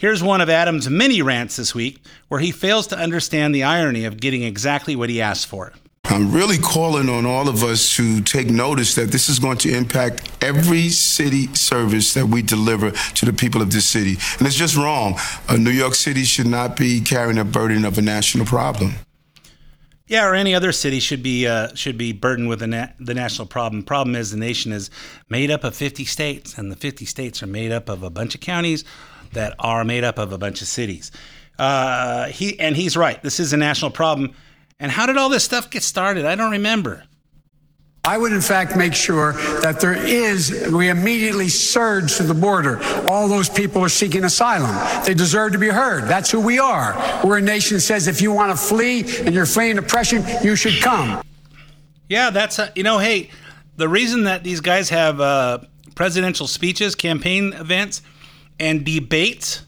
Here's 0.04 0.22
one 0.22 0.42
of 0.42 0.50
Adams' 0.50 0.89
many 0.89 1.22
rants 1.22 1.56
this 1.56 1.74
week 1.74 2.04
where 2.28 2.42
he 2.42 2.52
fails 2.52 2.88
to 2.88 2.98
understand 2.98 3.56
the 3.56 3.63
irony 3.63 4.04
of 4.04 4.20
getting 4.20 4.44
exactly 4.44 4.98
what 4.98 5.10
he 5.10 5.22
asked 5.22 5.48
for. 5.48 5.72
I'm 6.04 6.34
really 6.34 6.58
calling 6.58 7.08
on 7.08 7.26
all 7.26 7.48
of 7.48 7.63
us 7.63 7.96
to 7.96 8.20
take 8.20 8.50
notice 8.50 8.96
that 8.96 9.12
this 9.12 9.30
is 9.30 9.39
going 9.39 9.60
to 9.60 9.74
impact 9.74 10.30
every 10.44 10.89
city 10.89 11.48
service 11.56 12.13
that 12.16 12.26
we 12.26 12.42
deliver 12.42 12.92
to 12.92 13.26
the 13.26 13.32
people 13.32 13.62
of 13.62 13.72
this 13.72 13.86
city. 13.86 14.18
And 14.39 14.46
it's 14.46 14.58
just 14.58 14.76
wrong. 14.76 15.16
Uh, 15.48 15.56
New 15.56 15.72
York 15.72 15.96
City 15.96 16.26
should 16.26 16.48
not 16.48 16.76
be 16.76 17.00
carrying 17.00 17.38
a 17.38 17.46
burden 17.46 17.86
of 17.86 17.98
a 17.98 18.02
national 18.02 18.46
problem. 18.46 18.96
Yeah, 20.08 20.28
or 20.28 20.36
any 20.36 20.54
other 20.54 20.74
city 20.74 21.00
should 21.00 21.24
be 21.24 21.48
uh, 21.48 21.74
should 21.76 21.98
be 21.98 22.12
burdened 22.12 22.50
with 22.50 22.60
the, 22.60 22.68
na- 22.68 22.89
the 23.00 23.13
national 23.13 23.48
problem. 23.48 23.84
Problem 23.84 24.18
is, 24.18 24.32
the 24.32 24.38
nation 24.38 24.74
is 24.74 24.89
made 25.30 25.50
up 25.50 25.63
of 25.63 25.74
50 25.78 26.04
states, 26.04 26.58
and 26.58 26.70
the 26.70 26.76
50 26.76 27.06
states 27.06 27.42
are 27.42 27.48
made 27.48 27.72
up 27.72 27.88
of 27.88 28.04
a 28.04 28.10
bunch 28.10 28.36
of 28.36 28.42
counties 28.42 28.84
that 29.34 29.56
are 29.60 29.84
made 29.84 30.04
up 30.04 30.17
of 30.17 30.34
a 30.34 30.38
bunch 30.38 30.62
of 30.62 30.67
cities. 30.67 31.12
Uh, 31.60 32.28
he 32.28 32.60
and 32.60 32.76
he's 32.76 32.98
right. 32.98 33.22
This 33.22 33.39
is 33.39 33.54
a 33.54 33.58
national 33.58 33.91
problem. 33.91 34.34
And 34.80 34.91
how 34.91 35.06
did 35.06 35.17
all 35.17 35.30
this 35.30 35.43
stuff 35.43 35.69
get 35.69 35.84
started? 35.84 36.26
I 36.26 36.36
don't 36.36 36.52
remember. 36.52 37.04
I 38.06 38.17
would, 38.17 38.34
in 38.34 38.41
fact, 38.41 38.76
make 38.76 38.93
sure 38.93 39.32
that 39.62 39.80
there 39.80 39.93
is, 39.93 40.69
we 40.74 40.89
immediately 40.89 41.48
surge 41.48 42.17
to 42.17 42.24
the 42.24 42.34
border. 42.34 42.84
All 43.08 43.30
those 43.30 43.48
people 43.48 43.82
are 43.82 43.88
seeking 43.88 44.26
asylum. 44.26 44.76
They 45.06 45.13
deserve 45.13 45.54
to 45.54 45.58
be 45.58 45.69
heard. 45.69 46.04
That's 46.04 46.30
who 46.30 46.41
we 46.41 46.60
are. 46.60 47.22
We're 47.24 47.38
a 47.38 47.41
nation 47.41 47.78
that 47.78 47.82
says 47.82 48.08
if 48.08 48.22
you 48.22 48.34
want 48.34 48.52
to 48.52 48.58
flee 48.58 49.06
and 49.22 49.34
you're 49.34 49.46
fleeing 49.46 49.78
oppression, 49.78 50.26
you 50.43 50.58
should 50.58 50.82
come. 50.82 51.24
Yeah, 52.10 52.30
that's 52.30 52.60
uh, 52.60 52.72
you 52.76 52.84
know, 52.84 52.98
hey, 52.98 53.30
the 53.78 53.88
reason 53.88 54.26
that 54.26 54.43
these 54.43 54.60
guys 54.60 54.89
have 54.89 55.22
uh, 55.22 55.60
presidential 55.96 56.46
speeches, 56.46 56.96
campaign 56.96 57.54
events, 57.54 58.02
and 58.60 58.86
debates 58.86 59.63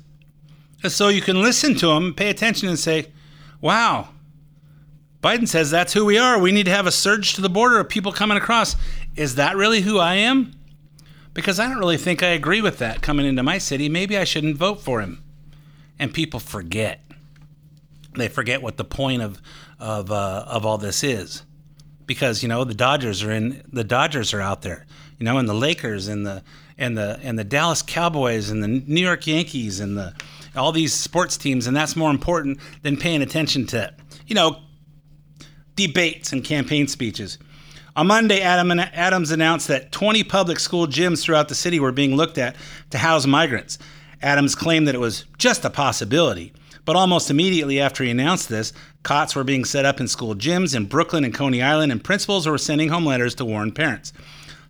is 0.84 0.96
so 0.96 1.08
you 1.08 1.22
can 1.22 1.42
listen 1.42 1.76
to 1.76 1.88
them, 1.88 2.14
pay 2.14 2.30
attention, 2.30 2.70
and 2.70 2.78
say, 2.78 3.08
"Wow, 3.62 4.10
Biden 5.22 5.48
says 5.48 5.72
that's 5.72 5.94
who 5.94 6.06
we 6.06 6.18
are. 6.18 6.40
We 6.40 6.52
need 6.52 6.66
to 6.66 6.72
have 6.72 6.88
a 6.88 6.92
surge 6.92 7.34
to 7.34 7.42
the 7.42 7.50
border 7.50 7.80
of 7.80 7.90
people 7.90 8.12
coming 8.12 8.38
across. 8.38 8.76
Is 9.16 9.36
that 9.36 9.56
really 9.56 9.82
who 9.82 9.98
I 9.98 10.16
am? 10.16 10.54
Because 11.34 11.60
I 11.60 11.68
don't 11.68 11.80
really 11.80 11.98
think 11.98 12.22
I 12.22 12.28
agree 12.28 12.62
with 12.62 12.78
that 12.78 13.02
coming 13.02 13.26
into 13.26 13.44
my 13.44 13.58
city. 13.58 13.90
Maybe 13.90 14.18
I 14.18 14.24
shouldn't 14.24 14.58
vote 14.58 14.82
for 14.82 15.02
him." 15.02 15.24
And 15.98 16.14
people 16.14 16.40
forget. 16.40 17.02
They 18.14 18.28
forget 18.28 18.62
what 18.62 18.78
the 18.78 18.84
point 18.86 19.22
of 19.22 19.42
of 19.80 20.12
uh, 20.12 20.46
of 20.48 20.66
all 20.66 20.78
this 20.78 21.04
is 21.04 21.44
because 22.06 22.44
you 22.44 22.50
know 22.50 22.64
the 22.64 22.74
Dodgers 22.74 23.24
are 23.24 23.32
in 23.32 23.64
the 23.72 23.84
Dodgers 23.84 24.34
are 24.34 24.42
out 24.42 24.62
there, 24.62 24.86
you 25.20 25.26
know, 25.26 25.38
and 25.38 25.50
the 25.50 25.54
Lakers 25.54 26.08
and 26.08 26.26
the 26.26 26.44
and 26.78 26.98
the 26.98 27.20
and 27.24 27.38
the 27.38 27.44
Dallas 27.44 27.82
Cowboys 27.82 28.50
and 28.50 28.64
the 28.64 28.68
New 28.68 29.02
York 29.02 29.28
Yankees 29.28 29.80
and 29.80 29.98
the 29.98 30.14
all 30.56 30.72
these 30.72 30.94
sports 30.94 31.38
teams, 31.38 31.68
and 31.68 31.76
that's 31.76 31.96
more 31.96 32.12
important 32.12 32.60
than 32.82 32.98
paying 32.98 33.22
attention 33.22 33.66
to 33.68 33.94
you 34.28 34.36
know 34.36 34.62
debates 35.76 36.32
and 36.32 36.44
campaign 36.44 36.88
speeches. 36.88 37.38
On 37.96 38.08
Monday, 38.08 38.42
Adam 38.42 38.78
Adams 38.80 39.32
announced 39.32 39.68
that 39.70 39.92
20 39.92 40.24
public 40.24 40.60
school 40.60 40.86
gyms 40.86 41.24
throughout 41.24 41.48
the 41.48 41.56
city 41.56 41.80
were 41.80 41.92
being 41.92 42.16
looked 42.16 42.38
at 42.38 42.56
to 42.90 42.98
house 42.98 43.26
migrants. 43.26 43.78
Adams 44.22 44.56
claimed 44.56 44.88
that 44.88 44.96
it 44.96 45.02
was 45.02 45.26
just 45.38 45.64
a 45.66 45.70
possibility. 45.70 46.54
But 46.86 46.96
almost 46.96 47.32
immediately 47.32 47.80
after 47.80 48.04
he 48.04 48.12
announced 48.12 48.48
this, 48.48 48.72
cots 49.02 49.36
were 49.36 49.44
being 49.44 49.66
set 49.66 49.86
up 49.86 50.00
in 50.00 50.08
school 50.08 50.36
gyms 50.36 50.76
in 50.76 50.86
Brooklyn 50.86 51.24
and 51.24 51.34
Coney 51.34 51.62
Island, 51.62 51.92
and 51.92 52.04
principals 52.04 52.48
were 52.48 52.60
sending 52.60 52.90
home 52.90 53.06
letters 53.06 53.34
to 53.36 53.46
warn 53.46 53.72
parents. 53.72 54.14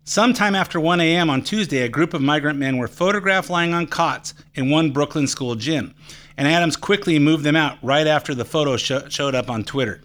Sometime 0.08 0.54
after 0.54 0.80
1 0.80 1.02
a.m. 1.02 1.32
on 1.32 1.42
Tuesday, 1.42 1.80
a 1.80 1.90
group 1.90 2.14
of 2.14 2.22
migrant 2.22 2.60
men 2.60 2.78
were 2.78 2.88
photographed 2.88 3.50
lying 3.50 3.74
on 3.74 3.88
cots 3.88 4.36
in 4.54 4.70
one 4.70 4.92
Brooklyn 4.92 5.26
school 5.26 5.56
gym, 5.56 5.96
and 6.38 6.48
Adams 6.48 6.76
quickly 6.76 7.18
moved 7.18 7.44
them 7.44 7.56
out 7.56 7.80
right 7.82 8.06
after 8.06 8.36
the 8.36 8.46
photo 8.46 8.78
sh- 8.78 8.92
showed 9.10 9.34
up 9.34 9.50
on 9.50 9.64
Twitter. 9.64 10.02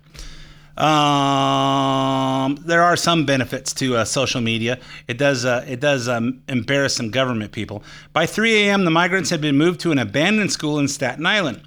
Um, 0.78 2.56
there 2.64 2.82
are 2.82 2.96
some 2.96 3.26
benefits 3.26 3.74
to 3.74 3.98
uh, 3.98 4.06
social 4.06 4.40
media. 4.40 4.80
It 5.06 5.18
does 5.18 5.44
uh, 5.44 5.66
it 5.68 5.80
does 5.80 6.08
um, 6.08 6.42
embarrass 6.48 6.96
some 6.96 7.10
government 7.10 7.52
people. 7.52 7.82
By 8.14 8.24
3 8.24 8.68
a.m., 8.68 8.86
the 8.86 8.90
migrants 8.90 9.28
had 9.28 9.42
been 9.42 9.58
moved 9.58 9.80
to 9.80 9.92
an 9.92 9.98
abandoned 9.98 10.50
school 10.50 10.78
in 10.78 10.88
Staten 10.88 11.26
Island. 11.26 11.60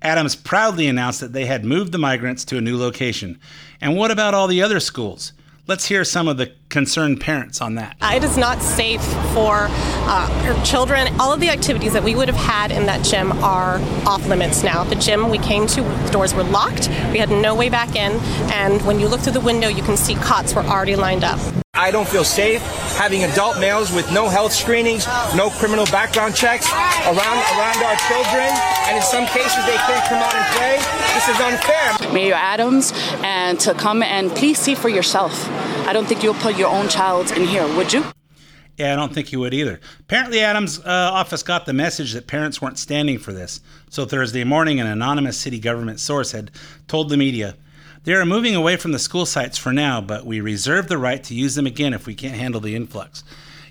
Adams 0.00 0.36
proudly 0.36 0.86
announced 0.86 1.20
that 1.20 1.34
they 1.34 1.44
had 1.44 1.66
moved 1.66 1.92
the 1.92 1.98
migrants 1.98 2.46
to 2.46 2.56
a 2.56 2.62
new 2.62 2.78
location. 2.78 3.38
And 3.82 3.94
what 3.94 4.10
about 4.10 4.32
all 4.32 4.46
the 4.46 4.62
other 4.62 4.80
schools? 4.80 5.34
Let's 5.66 5.86
hear 5.86 6.04
some 6.04 6.28
of 6.28 6.36
the 6.36 6.52
concerned 6.68 7.22
parents 7.22 7.62
on 7.62 7.76
that. 7.76 7.96
It 8.02 8.22
is 8.22 8.36
not 8.36 8.60
safe 8.60 9.02
for 9.32 9.68
uh, 9.70 10.62
children. 10.62 11.08
All 11.18 11.32
of 11.32 11.40
the 11.40 11.48
activities 11.48 11.94
that 11.94 12.04
we 12.04 12.14
would 12.14 12.28
have 12.28 12.36
had 12.36 12.70
in 12.70 12.84
that 12.84 13.02
gym 13.02 13.32
are 13.42 13.80
off 14.06 14.26
limits 14.28 14.62
now. 14.62 14.84
The 14.84 14.94
gym 14.94 15.30
we 15.30 15.38
came 15.38 15.66
to, 15.68 15.80
the 15.80 16.10
doors 16.12 16.34
were 16.34 16.42
locked. 16.42 16.88
We 17.12 17.18
had 17.18 17.30
no 17.30 17.54
way 17.54 17.70
back 17.70 17.96
in. 17.96 18.12
And 18.52 18.82
when 18.82 19.00
you 19.00 19.08
look 19.08 19.22
through 19.22 19.32
the 19.32 19.40
window, 19.40 19.68
you 19.68 19.82
can 19.82 19.96
see 19.96 20.16
cots 20.16 20.54
were 20.54 20.64
already 20.64 20.96
lined 20.96 21.24
up. 21.24 21.40
I 21.72 21.90
don't 21.90 22.06
feel 22.06 22.24
safe 22.24 22.62
having 22.94 23.24
adult 23.24 23.58
males 23.58 23.92
with 23.92 24.10
no 24.12 24.28
health 24.28 24.52
screenings, 24.52 25.06
no 25.34 25.50
criminal 25.50 25.84
background 25.86 26.34
checks 26.34 26.70
around 26.72 27.38
around 27.56 27.78
our 27.82 27.96
children, 28.08 28.48
and 28.86 28.96
in 28.96 29.02
some 29.02 29.26
cases 29.26 29.64
they 29.66 29.76
can't 29.76 30.04
come 30.08 30.22
out 30.22 30.34
and 30.34 30.46
play. 30.56 30.76
This 31.14 31.28
is 31.28 31.40
unfair. 31.40 32.12
Mayor 32.12 32.34
Adams, 32.34 32.92
and 33.22 33.58
to 33.60 33.74
come 33.74 34.02
and 34.02 34.30
please 34.30 34.58
see 34.58 34.74
for 34.74 34.88
yourself. 34.88 35.48
I 35.86 35.92
don't 35.92 36.06
think 36.06 36.22
you'll 36.22 36.34
put 36.34 36.56
your 36.56 36.68
own 36.68 36.88
child 36.88 37.30
in 37.32 37.44
here, 37.46 37.66
would 37.76 37.92
you? 37.92 38.04
Yeah, 38.76 38.92
I 38.92 38.96
don't 38.96 39.14
think 39.14 39.28
he 39.28 39.36
would 39.36 39.54
either. 39.54 39.78
Apparently, 40.00 40.40
Adams' 40.40 40.80
uh, 40.80 41.10
office 41.12 41.44
got 41.44 41.64
the 41.64 41.72
message 41.72 42.12
that 42.14 42.26
parents 42.26 42.60
weren't 42.60 42.78
standing 42.78 43.18
for 43.18 43.32
this. 43.32 43.60
So 43.88 44.04
Thursday 44.04 44.42
morning, 44.42 44.80
an 44.80 44.88
anonymous 44.88 45.38
city 45.38 45.60
government 45.60 46.00
source 46.00 46.32
had 46.32 46.50
told 46.88 47.08
the 47.08 47.16
media, 47.16 47.54
they 48.04 48.14
are 48.14 48.24
moving 48.24 48.54
away 48.54 48.76
from 48.76 48.92
the 48.92 48.98
school 48.98 49.26
sites 49.26 49.58
for 49.58 49.72
now, 49.72 50.00
but 50.00 50.24
we 50.24 50.40
reserve 50.40 50.88
the 50.88 50.98
right 50.98 51.22
to 51.24 51.34
use 51.34 51.54
them 51.54 51.66
again 51.66 51.92
if 51.92 52.06
we 52.06 52.14
can't 52.14 52.36
handle 52.36 52.60
the 52.60 52.76
influx. 52.76 53.24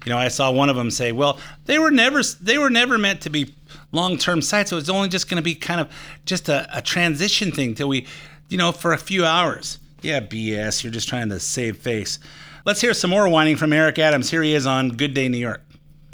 You 0.05 0.11
know, 0.11 0.17
I 0.17 0.27
saw 0.27 0.51
one 0.51 0.69
of 0.69 0.75
them 0.75 0.91
say, 0.91 1.11
"Well, 1.11 1.39
they 1.65 1.79
were 1.79 1.91
never 1.91 2.21
they 2.41 2.57
were 2.57 2.69
never 2.69 2.97
meant 2.97 3.21
to 3.21 3.29
be 3.29 3.55
long-term 3.91 4.41
sites. 4.41 4.71
It 4.71 4.75
was 4.75 4.89
only 4.89 5.07
just 5.07 5.29
going 5.29 5.37
to 5.37 5.43
be 5.43 5.55
kind 5.55 5.79
of 5.79 5.89
just 6.25 6.49
a, 6.49 6.67
a 6.77 6.81
transition 6.81 7.51
thing 7.51 7.75
till 7.75 7.87
we, 7.87 8.05
you 8.49 8.57
know, 8.57 8.71
for 8.71 8.91
a 8.91 8.97
few 8.97 9.23
hours." 9.25 9.79
Yeah, 10.01 10.19
BS. 10.19 10.83
You're 10.83 10.91
just 10.91 11.07
trying 11.07 11.29
to 11.29 11.39
save 11.39 11.77
face. 11.77 12.19
Let's 12.65 12.81
hear 12.81 12.93
some 12.93 13.09
more 13.09 13.27
whining 13.29 13.55
from 13.55 13.71
Eric 13.71 13.99
Adams. 13.99 14.29
Here 14.29 14.43
he 14.43 14.53
is 14.53 14.65
on 14.65 14.89
Good 14.89 15.13
Day 15.13 15.29
New 15.29 15.37
York. 15.37 15.61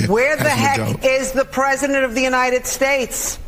Where 0.08 0.38
the 0.38 0.50
heck 0.50 1.04
is 1.04 1.32
the 1.32 1.46
President 1.46 2.04
of 2.04 2.14
the 2.14 2.22
United 2.22 2.66
States? 2.66 3.40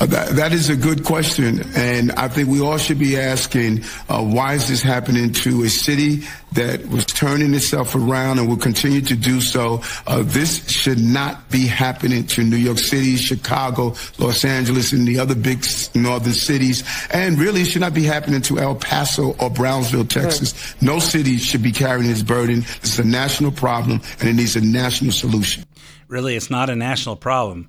Uh, 0.00 0.06
that, 0.06 0.36
that 0.36 0.52
is 0.52 0.68
a 0.68 0.76
good 0.76 1.04
question, 1.04 1.62
and 1.76 2.10
I 2.12 2.26
think 2.26 2.48
we 2.48 2.60
all 2.60 2.78
should 2.78 2.98
be 2.98 3.16
asking, 3.16 3.84
uh, 4.08 4.22
why 4.22 4.54
is 4.54 4.68
this 4.68 4.82
happening 4.82 5.32
to 5.32 5.62
a 5.62 5.68
city 5.68 6.22
that 6.52 6.86
was 6.88 7.06
turning 7.06 7.54
itself 7.54 7.94
around 7.94 8.38
and 8.40 8.48
will 8.48 8.56
continue 8.56 9.00
to 9.00 9.14
do 9.14 9.40
so? 9.40 9.80
Uh, 10.06 10.22
this 10.24 10.68
should 10.68 10.98
not 10.98 11.48
be 11.50 11.66
happening 11.66 12.26
to 12.28 12.42
New 12.42 12.56
York 12.56 12.78
City, 12.78 13.16
Chicago, 13.16 13.94
Los 14.18 14.44
Angeles, 14.44 14.92
and 14.92 15.06
the 15.06 15.20
other 15.20 15.36
big 15.36 15.64
northern 15.94 16.32
cities, 16.32 16.82
and 17.12 17.38
really 17.38 17.62
it 17.62 17.66
should 17.66 17.80
not 17.82 17.94
be 17.94 18.04
happening 18.04 18.42
to 18.42 18.58
El 18.58 18.74
Paso 18.74 19.36
or 19.38 19.50
Brownsville, 19.50 20.06
Texas. 20.06 20.74
Right. 20.74 20.82
No 20.82 20.98
city 20.98 21.36
should 21.36 21.62
be 21.62 21.72
carrying 21.72 22.08
this 22.08 22.22
burden. 22.22 22.64
It's 22.82 22.98
a 22.98 23.04
national 23.04 23.52
problem, 23.52 24.00
and 24.18 24.28
it 24.28 24.32
needs 24.34 24.56
a 24.56 24.60
national 24.60 25.12
solution. 25.12 25.64
Really, 26.08 26.34
it's 26.34 26.50
not 26.50 26.70
a 26.70 26.76
national 26.76 27.16
problem. 27.16 27.68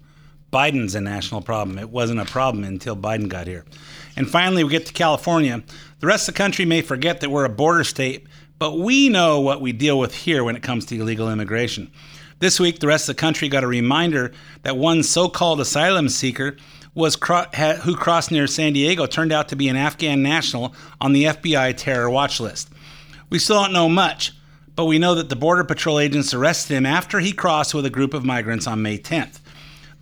Biden's 0.53 0.93
a 0.93 1.01
national 1.01 1.41
problem. 1.41 1.79
It 1.79 1.89
wasn't 1.89 2.19
a 2.19 2.25
problem 2.25 2.63
until 2.63 2.95
Biden 2.95 3.27
got 3.27 3.47
here. 3.47 3.65
And 4.15 4.29
finally, 4.29 4.63
we 4.63 4.69
get 4.69 4.85
to 4.85 4.93
California. 4.93 5.63
The 5.99 6.07
rest 6.07 6.29
of 6.29 6.35
the 6.35 6.37
country 6.37 6.63
may 6.63 6.81
forget 6.81 7.21
that 7.21 7.31
we're 7.31 7.45
a 7.45 7.49
border 7.49 7.83
state, 7.83 8.27
but 8.59 8.77
we 8.77 9.09
know 9.09 9.41
what 9.41 9.61
we 9.61 9.71
deal 9.71 9.97
with 9.97 10.13
here 10.13 10.43
when 10.43 10.55
it 10.55 10.61
comes 10.61 10.85
to 10.85 10.95
illegal 10.95 11.31
immigration. 11.31 11.91
This 12.37 12.59
week, 12.59 12.79
the 12.79 12.87
rest 12.87 13.09
of 13.09 13.15
the 13.15 13.19
country 13.19 13.49
got 13.49 13.63
a 13.63 13.67
reminder 13.67 14.31
that 14.61 14.77
one 14.77 15.01
so 15.01 15.27
called 15.27 15.59
asylum 15.59 16.07
seeker 16.07 16.57
was 16.93 17.15
cro- 17.15 17.45
ha- 17.53 17.79
who 17.81 17.95
crossed 17.95 18.29
near 18.29 18.45
San 18.45 18.73
Diego 18.73 19.07
turned 19.07 19.31
out 19.31 19.49
to 19.49 19.55
be 19.55 19.69
an 19.69 19.75
Afghan 19.75 20.21
national 20.21 20.75
on 21.01 21.13
the 21.13 21.23
FBI 21.23 21.75
terror 21.77 22.09
watch 22.09 22.39
list. 22.39 22.69
We 23.31 23.39
still 23.39 23.63
don't 23.63 23.73
know 23.73 23.89
much, 23.89 24.33
but 24.75 24.85
we 24.85 24.99
know 24.99 25.15
that 25.15 25.29
the 25.29 25.35
Border 25.35 25.63
Patrol 25.63 25.99
agents 25.99 26.33
arrested 26.33 26.75
him 26.75 26.85
after 26.85 27.19
he 27.19 27.31
crossed 27.31 27.73
with 27.73 27.85
a 27.85 27.89
group 27.89 28.13
of 28.13 28.23
migrants 28.23 28.67
on 28.67 28.83
May 28.83 28.99
10th. 28.99 29.39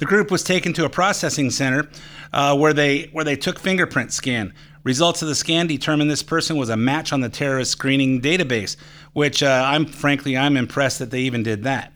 The 0.01 0.07
group 0.07 0.31
was 0.31 0.41
taken 0.41 0.73
to 0.73 0.85
a 0.85 0.89
processing 0.89 1.51
center 1.51 1.87
uh, 2.33 2.57
where 2.57 2.73
they 2.73 3.03
where 3.11 3.23
they 3.23 3.35
took 3.35 3.59
fingerprint 3.59 4.11
scan. 4.11 4.51
Results 4.83 5.21
of 5.21 5.27
the 5.27 5.35
scan 5.35 5.67
determined 5.67 6.09
this 6.09 6.23
person 6.23 6.57
was 6.57 6.69
a 6.69 6.75
match 6.75 7.13
on 7.13 7.21
the 7.21 7.29
terrorist 7.29 7.69
screening 7.69 8.19
database, 8.19 8.77
which 9.13 9.43
uh, 9.43 9.63
I'm 9.63 9.85
frankly 9.85 10.35
I'm 10.35 10.57
impressed 10.57 10.97
that 10.97 11.11
they 11.11 11.21
even 11.21 11.43
did 11.43 11.65
that. 11.65 11.93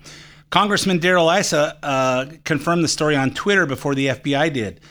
Congressman 0.52 1.00
Darrell 1.00 1.32
Issa 1.32 1.80
uh, 1.82 2.26
confirmed 2.44 2.84
the 2.84 2.88
story 2.88 3.16
on 3.16 3.34
Twitter 3.34 3.66
before 3.66 3.96
the 3.96 4.06
FBI 4.10 4.54
did. 4.54 4.82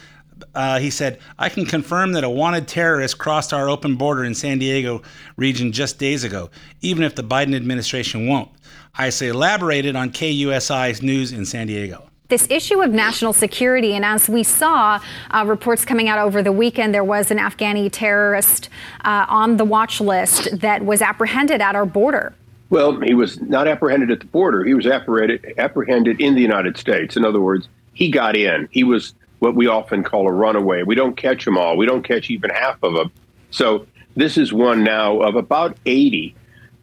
Uh, 0.53 0.81
he 0.81 0.91
said, 0.91 1.21
I 1.39 1.51
can 1.51 1.67
confirm 1.67 2.15
that 2.15 2.25
a 2.25 2.29
wanted 2.29 2.67
terrorist 2.67 3.19
crossed 3.19 3.53
our 3.53 3.69
open 3.69 3.95
border 3.95 4.25
in 4.25 4.35
San 4.35 4.59
Diego 4.59 5.03
region 5.37 5.71
just 5.71 6.01
days 6.01 6.25
ago, 6.25 6.51
even 6.81 7.05
if 7.05 7.15
the 7.15 7.23
Biden 7.23 7.55
administration 7.55 8.27
won't. 8.27 8.51
Issa 8.99 9.27
elaborated 9.27 9.95
on 9.95 10.11
KUSI's 10.11 11.01
news 11.01 11.31
in 11.31 11.47
San 11.47 11.69
Diego 11.69 12.09
this 12.29 12.51
issue 12.51 12.81
of 12.81 12.91
national 12.91 13.33
security. 13.33 13.95
And 13.95 14.05
as 14.05 14.29
we 14.29 14.43
saw 14.43 14.99
uh, 15.31 15.45
reports 15.47 15.85
coming 15.85 16.09
out 16.09 16.19
over 16.19 16.43
the 16.43 16.53
weekend, 16.53 16.95
there 16.95 17.05
was 17.05 17.31
an 17.31 17.39
Afghani 17.39 17.91
terrorist 17.93 18.71
uh, 19.05 19.27
on 19.29 19.59
the 19.59 19.65
watch 19.65 20.01
list 20.01 20.49
that 20.61 20.85
was 20.85 21.03
apprehended 21.03 21.61
at 21.61 21.77
our 21.77 21.85
border. 21.85 22.35
Well, 22.71 22.99
he 23.01 23.15
was 23.15 23.41
not 23.43 23.69
apprehended 23.69 24.11
at 24.11 24.21
the 24.21 24.27
border. 24.27 24.65
He 24.65 24.73
was 24.73 24.87
apprehended, 24.87 25.55
apprehended 25.59 26.21
in 26.21 26.35
the 26.35 26.41
United 26.41 26.79
States. 26.79 27.17
In 27.17 27.25
other 27.25 27.41
words, 27.41 27.69
he 27.93 28.11
got 28.11 28.37
in. 28.37 28.69
He 28.71 28.85
was 28.85 29.15
what 29.41 29.55
we 29.55 29.67
often 29.67 30.03
call 30.03 30.27
a 30.27 30.33
runaway. 30.33 30.83
We 30.83 30.95
don't 30.95 31.17
catch 31.17 31.45
them 31.45 31.59
all. 31.59 31.77
We 31.77 31.85
don't 31.85 32.03
catch 32.03 32.31
even 32.31 32.49
half 32.49 32.83
of 32.83 32.95
them. 32.95 33.13
So 33.51 33.87
this 34.17 34.39
is 34.39 34.51
one 34.51 34.83
now 34.83 35.21
of 35.21 35.37
about 35.37 35.77
80 35.85 36.35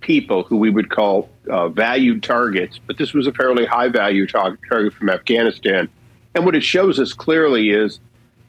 people 0.02 0.44
who 0.44 0.58
we 0.58 0.70
would 0.70 0.92
call 0.92 1.30
uh, 1.50 1.70
valued 1.70 2.24
targets, 2.24 2.80
but 2.86 2.98
this 2.98 3.14
was 3.14 3.28
a 3.28 3.34
fairly 3.34 3.66
high 3.66 3.90
value 3.90 4.28
target 4.28 4.94
from 4.94 5.10
Afghanistan. 5.10 5.90
And 6.36 6.46
what 6.46 6.56
it 6.56 6.64
shows 6.64 7.00
us 7.00 7.14
clearly 7.14 7.72
is 7.72 8.00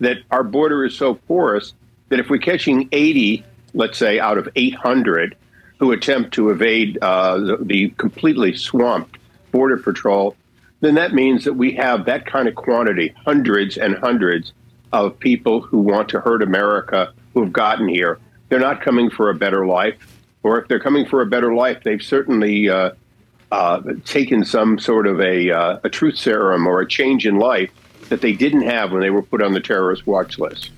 that 0.01 0.19
our 0.31 0.45
border 0.45 0.85
is 0.85 0.97
so 0.97 1.15
porous 1.15 1.75
that 2.09 2.21
if 2.21 2.29
we're 2.29 2.39
catching 2.39 2.89
80, 2.93 3.45
let's 3.75 3.99
say, 3.99 4.21
out 4.21 4.39
of 4.39 4.49
800 4.55 5.37
who 5.79 5.93
attempt 5.93 6.35
to 6.35 6.51
evade 6.51 6.99
uh, 7.03 7.39
the, 7.39 7.59
the 7.61 7.89
completely 7.91 8.55
swamped 8.55 9.19
border 9.51 9.77
patrol, 9.77 10.37
then 10.81 10.95
that 10.95 11.15
means 11.15 11.45
that 11.45 11.55
we 11.55 11.73
have 11.73 12.05
that 12.05 12.27
kind 12.27 12.49
of 12.49 12.55
quantity, 12.55 13.15
hundreds 13.25 13.77
and 13.77 13.97
hundreds 13.97 14.53
of 14.93 15.19
people 15.19 15.61
who 15.61 15.79
want 15.79 16.09
to 16.11 16.21
hurt 16.21 16.43
America 16.43 17.13
who 17.33 17.43
have 17.43 17.53
gotten 17.53 17.89
here. 17.89 18.19
They're 18.49 18.61
not 18.61 18.83
coming 18.83 19.09
for 19.09 19.31
a 19.31 19.35
better 19.35 19.67
life 19.67 20.22
or 20.43 20.61
if 20.61 20.69
they're 20.69 20.81
coming 20.81 21.07
for 21.07 21.23
a 21.23 21.27
better 21.27 21.55
life, 21.55 21.83
they've 21.85 22.03
certainly 22.03 22.69
uh, 22.69 22.91
uh, 23.51 23.83
taken 24.05 24.45
some 24.45 24.79
sort 24.79 25.07
of 25.07 25.21
a, 25.21 25.51
uh, 25.51 25.79
a 25.85 25.91
truth 25.91 26.17
serum 26.17 26.67
or 26.67 26.81
a 26.81 26.89
change 26.89 27.27
in 27.27 27.39
life 27.39 27.71
that 28.09 28.21
they 28.21 28.33
didn't 28.33 28.63
have 28.63 28.93
when 28.93 29.01
they 29.01 29.11
were 29.11 29.23
put 29.23 29.43
on 29.43 29.53
the 29.53 29.61
terrorist 29.61 30.07
watch 30.07 30.39
list. 30.39 30.71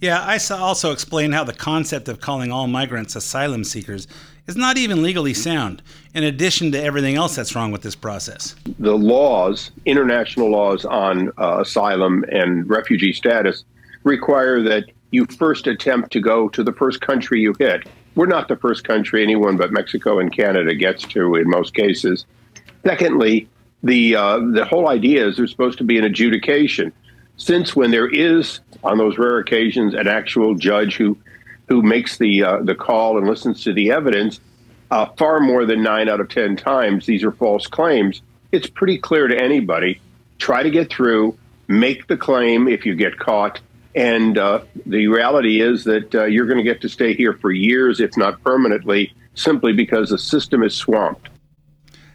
Yeah, 0.00 0.20
I 0.20 0.38
also 0.54 0.92
explain 0.92 1.32
how 1.32 1.42
the 1.42 1.52
concept 1.52 2.08
of 2.08 2.20
calling 2.20 2.52
all 2.52 2.68
migrants 2.68 3.16
asylum 3.16 3.64
seekers 3.64 4.06
is 4.46 4.56
not 4.56 4.78
even 4.78 5.02
legally 5.02 5.34
sound, 5.34 5.82
in 6.14 6.22
addition 6.22 6.70
to 6.72 6.82
everything 6.82 7.16
else 7.16 7.34
that's 7.34 7.54
wrong 7.54 7.72
with 7.72 7.82
this 7.82 7.96
process. 7.96 8.54
The 8.78 8.96
laws, 8.96 9.72
international 9.86 10.50
laws 10.50 10.84
on 10.84 11.32
uh, 11.36 11.60
asylum 11.60 12.24
and 12.30 12.68
refugee 12.70 13.12
status, 13.12 13.64
require 14.04 14.62
that 14.62 14.84
you 15.10 15.26
first 15.26 15.66
attempt 15.66 16.12
to 16.12 16.20
go 16.20 16.48
to 16.50 16.62
the 16.62 16.72
first 16.72 17.00
country 17.00 17.40
you 17.40 17.54
hit 17.58 17.88
we're 18.18 18.26
not 18.26 18.48
the 18.48 18.56
first 18.56 18.82
country 18.82 19.22
anyone 19.22 19.56
but 19.56 19.70
Mexico 19.70 20.18
and 20.18 20.32
Canada 20.32 20.74
gets 20.74 21.04
to 21.04 21.36
in 21.36 21.48
most 21.48 21.72
cases. 21.72 22.26
Secondly, 22.84 23.48
the 23.84 24.16
uh, 24.16 24.40
the 24.40 24.64
whole 24.64 24.88
idea 24.88 25.24
is 25.24 25.36
there's 25.36 25.52
supposed 25.52 25.78
to 25.78 25.84
be 25.84 25.98
an 25.98 26.04
adjudication. 26.04 26.92
Since 27.36 27.76
when 27.76 27.92
there 27.92 28.08
is, 28.08 28.58
on 28.82 28.98
those 28.98 29.16
rare 29.18 29.38
occasions, 29.38 29.94
an 29.94 30.08
actual 30.08 30.56
judge 30.56 30.96
who 30.96 31.16
who 31.68 31.80
makes 31.80 32.18
the 32.18 32.42
uh, 32.42 32.58
the 32.62 32.74
call 32.74 33.18
and 33.18 33.28
listens 33.28 33.62
to 33.62 33.72
the 33.72 33.92
evidence, 33.92 34.40
uh, 34.90 35.06
far 35.16 35.38
more 35.38 35.64
than 35.64 35.84
nine 35.84 36.08
out 36.08 36.20
of 36.20 36.28
ten 36.28 36.56
times 36.56 37.06
these 37.06 37.22
are 37.22 37.30
false 37.30 37.68
claims. 37.68 38.20
It's 38.50 38.68
pretty 38.68 38.98
clear 38.98 39.28
to 39.28 39.40
anybody. 39.40 40.00
Try 40.38 40.64
to 40.64 40.70
get 40.70 40.90
through, 40.90 41.38
make 41.68 42.08
the 42.08 42.16
claim 42.16 42.66
if 42.66 42.84
you 42.84 42.96
get 42.96 43.16
caught, 43.20 43.60
and 43.98 44.38
uh, 44.38 44.60
the 44.86 45.08
reality 45.08 45.60
is 45.60 45.82
that 45.82 46.14
uh, 46.14 46.24
you're 46.24 46.46
going 46.46 46.58
to 46.58 46.62
get 46.62 46.80
to 46.82 46.88
stay 46.88 47.14
here 47.14 47.32
for 47.32 47.50
years, 47.50 47.98
if 47.98 48.16
not 48.16 48.40
permanently, 48.44 49.12
simply 49.34 49.72
because 49.72 50.10
the 50.10 50.18
system 50.18 50.62
is 50.62 50.72
swamped. 50.72 51.30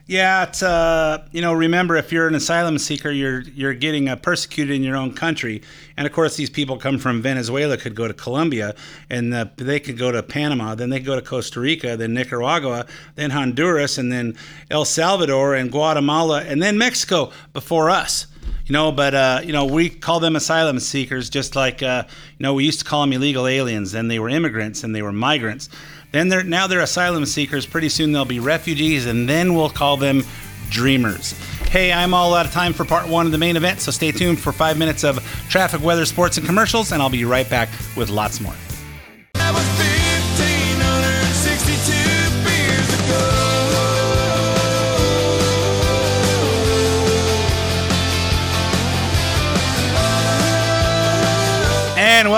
Yeah, 0.06 0.52
uh, 0.62 1.26
you 1.32 1.42
know, 1.42 1.54
remember 1.54 1.98
if 1.98 2.14
you're 2.14 2.28
an 2.28 2.36
asylum 2.36 2.78
seeker, 2.78 3.12
you're 3.12 3.42
you're 3.42 3.74
getting 3.74 4.08
uh, 4.08 4.16
persecuted 4.16 4.76
in 4.76 4.84
your 4.84 4.96
own 4.96 5.14
country, 5.14 5.62
and 5.98 6.08
of 6.08 6.14
course 6.14 6.38
these 6.38 6.50
people 6.50 6.78
come 6.78 6.98
from 6.98 7.22
Venezuela, 7.22 7.76
could 7.76 7.96
go 7.96 8.08
to 8.08 8.14
Colombia, 8.14 8.76
and 9.10 9.34
uh, 9.34 9.46
they 9.58 9.80
could 9.80 9.98
go 9.98 10.12
to 10.12 10.24
Panama, 10.24 10.76
then 10.76 10.90
they 10.90 11.00
could 11.00 11.06
go 11.06 11.16
to 11.16 11.22
Costa 11.22 11.60
Rica, 11.60 11.98
then 11.98 12.14
Nicaragua, 12.14 12.86
then 13.16 13.32
Honduras, 13.32 13.98
and 13.98 14.10
then 14.10 14.36
El 14.72 14.86
Salvador 14.86 15.54
and 15.54 15.70
Guatemala, 15.70 16.44
and 16.44 16.62
then 16.62 16.78
Mexico 16.78 17.32
before 17.52 17.90
us. 17.90 18.28
You 18.66 18.74
know, 18.74 18.92
but 18.92 19.14
uh, 19.14 19.42
you 19.44 19.52
know, 19.52 19.66
we 19.66 19.90
call 19.90 20.20
them 20.20 20.36
asylum 20.36 20.80
seekers, 20.80 21.30
just 21.30 21.56
like 21.56 21.84
uh, 21.84 22.04
you 22.38 22.44
know 22.44 22.54
we 22.54 22.64
used 22.64 22.80
to 22.80 22.86
call 22.86 23.02
them 23.02 23.14
illegal 23.14 23.46
aliens. 23.46 23.92
Then 23.92 24.08
they 24.08 24.20
were 24.20 24.30
immigrants 24.30 24.84
and 24.84 24.96
they 24.96 25.02
were 25.02 25.12
migrants. 25.12 25.70
Then 26.12 26.30
they're 26.30 26.44
now 26.44 26.68
they're 26.68 26.82
asylum 26.82 27.26
seekers. 27.26 27.66
Pretty 27.66 27.90
soon 27.90 28.14
they'll 28.14 28.24
be 28.24 28.40
refugees, 28.40 29.06
and 29.06 29.28
then 29.28 29.56
we'll 29.56 29.70
call 29.70 29.98
them 29.98 30.24
dreamers. 30.70 31.34
Hey, 31.70 31.92
I'm 31.92 32.14
all 32.14 32.34
out 32.36 32.46
of 32.46 32.52
time 32.52 32.72
for 32.72 32.86
part 32.86 33.08
one 33.08 33.26
of 33.26 33.32
the 33.32 33.38
main 33.38 33.58
event, 33.58 33.82
so 33.82 33.92
stay 33.92 34.12
tuned 34.12 34.40
for 34.40 34.52
five 34.52 34.78
minutes 34.78 35.04
of 35.04 35.18
traffic, 35.50 35.82
weather, 35.82 36.06
sports, 36.06 36.38
and 36.38 36.46
commercials, 36.46 36.92
and 36.92 37.02
I'll 37.02 37.10
be 37.10 37.26
right 37.26 37.50
back 37.50 37.70
with 37.98 38.10
lots 38.10 38.40
more. 38.40 38.54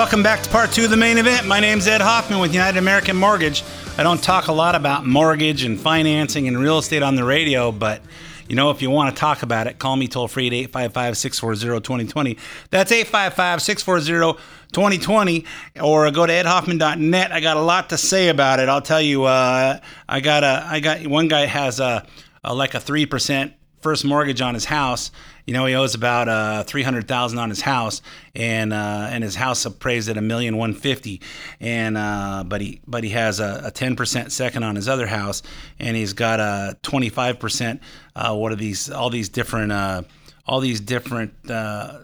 Welcome 0.06 0.22
back 0.22 0.40
to 0.40 0.48
part 0.50 0.70
two 0.70 0.84
of 0.84 0.90
the 0.90 0.96
main 0.96 1.18
event. 1.18 1.48
My 1.48 1.58
name's 1.58 1.88
Ed 1.88 2.00
Hoffman 2.00 2.38
with 2.38 2.54
United 2.54 2.78
American 2.78 3.16
Mortgage. 3.16 3.64
I 3.98 4.04
don't 4.04 4.22
talk 4.22 4.46
a 4.46 4.52
lot 4.52 4.76
about 4.76 5.04
mortgage 5.04 5.64
and 5.64 5.80
financing 5.80 6.46
and 6.46 6.56
real 6.56 6.78
estate 6.78 7.02
on 7.02 7.16
the 7.16 7.24
radio, 7.24 7.72
but 7.72 8.02
you 8.48 8.54
know, 8.54 8.70
if 8.70 8.80
you 8.80 8.88
want 8.88 9.12
to 9.12 9.18
talk 9.18 9.42
about 9.42 9.66
it, 9.66 9.80
call 9.80 9.96
me 9.96 10.06
toll 10.06 10.28
free 10.28 10.46
at 10.46 10.52
855 10.52 11.18
640 11.18 11.80
2020. 11.80 12.38
That's 12.70 12.92
855 12.92 13.60
640 13.60 14.40
2020. 14.70 15.44
Or 15.80 16.08
go 16.12 16.24
to 16.24 16.32
edhoffman.net. 16.32 17.32
I 17.32 17.40
got 17.40 17.56
a 17.56 17.60
lot 17.60 17.88
to 17.88 17.98
say 17.98 18.28
about 18.28 18.60
it. 18.60 18.68
I'll 18.68 18.80
tell 18.80 19.02
you, 19.02 19.24
uh, 19.24 19.80
I 20.08 20.20
got 20.20 20.44
a, 20.44 20.68
I 20.70 20.78
got 20.78 21.04
one 21.08 21.26
guy 21.26 21.46
has 21.46 21.80
a, 21.80 22.06
a 22.44 22.54
like 22.54 22.74
a 22.74 22.78
3% 22.78 23.54
first 23.80 24.04
mortgage 24.04 24.40
on 24.40 24.54
his 24.54 24.64
house. 24.64 25.10
You 25.46 25.54
know, 25.54 25.64
he 25.66 25.74
owes 25.74 25.94
about 25.94 26.28
uh, 26.28 26.64
three 26.64 26.82
hundred 26.82 27.06
thousand 27.06 27.38
on 27.38 27.50
his 27.50 27.60
house, 27.60 28.02
and 28.34 28.72
uh, 28.72 29.08
and 29.10 29.22
his 29.22 29.36
house 29.36 29.64
appraised 29.64 30.08
at 30.08 30.16
a 30.16 30.20
million 30.20 30.56
one 30.56 30.74
fifty, 30.74 31.20
and 31.60 31.96
uh, 31.96 32.42
but 32.46 32.60
he 32.60 32.80
but 32.86 33.04
he 33.04 33.10
has 33.10 33.38
a 33.38 33.70
ten 33.70 33.94
percent 33.94 34.32
second 34.32 34.64
on 34.64 34.74
his 34.74 34.88
other 34.88 35.06
house, 35.06 35.42
and 35.78 35.96
he's 35.96 36.14
got 36.14 36.40
a 36.40 36.76
twenty 36.82 37.10
five 37.10 37.38
percent. 37.38 37.80
Uh, 38.16 38.34
what 38.34 38.50
are 38.50 38.56
these? 38.56 38.90
All 38.90 39.08
these 39.08 39.28
different, 39.28 39.70
uh, 39.70 40.02
all 40.46 40.60
these 40.60 40.80
different 40.80 41.32
uh, 41.48 42.00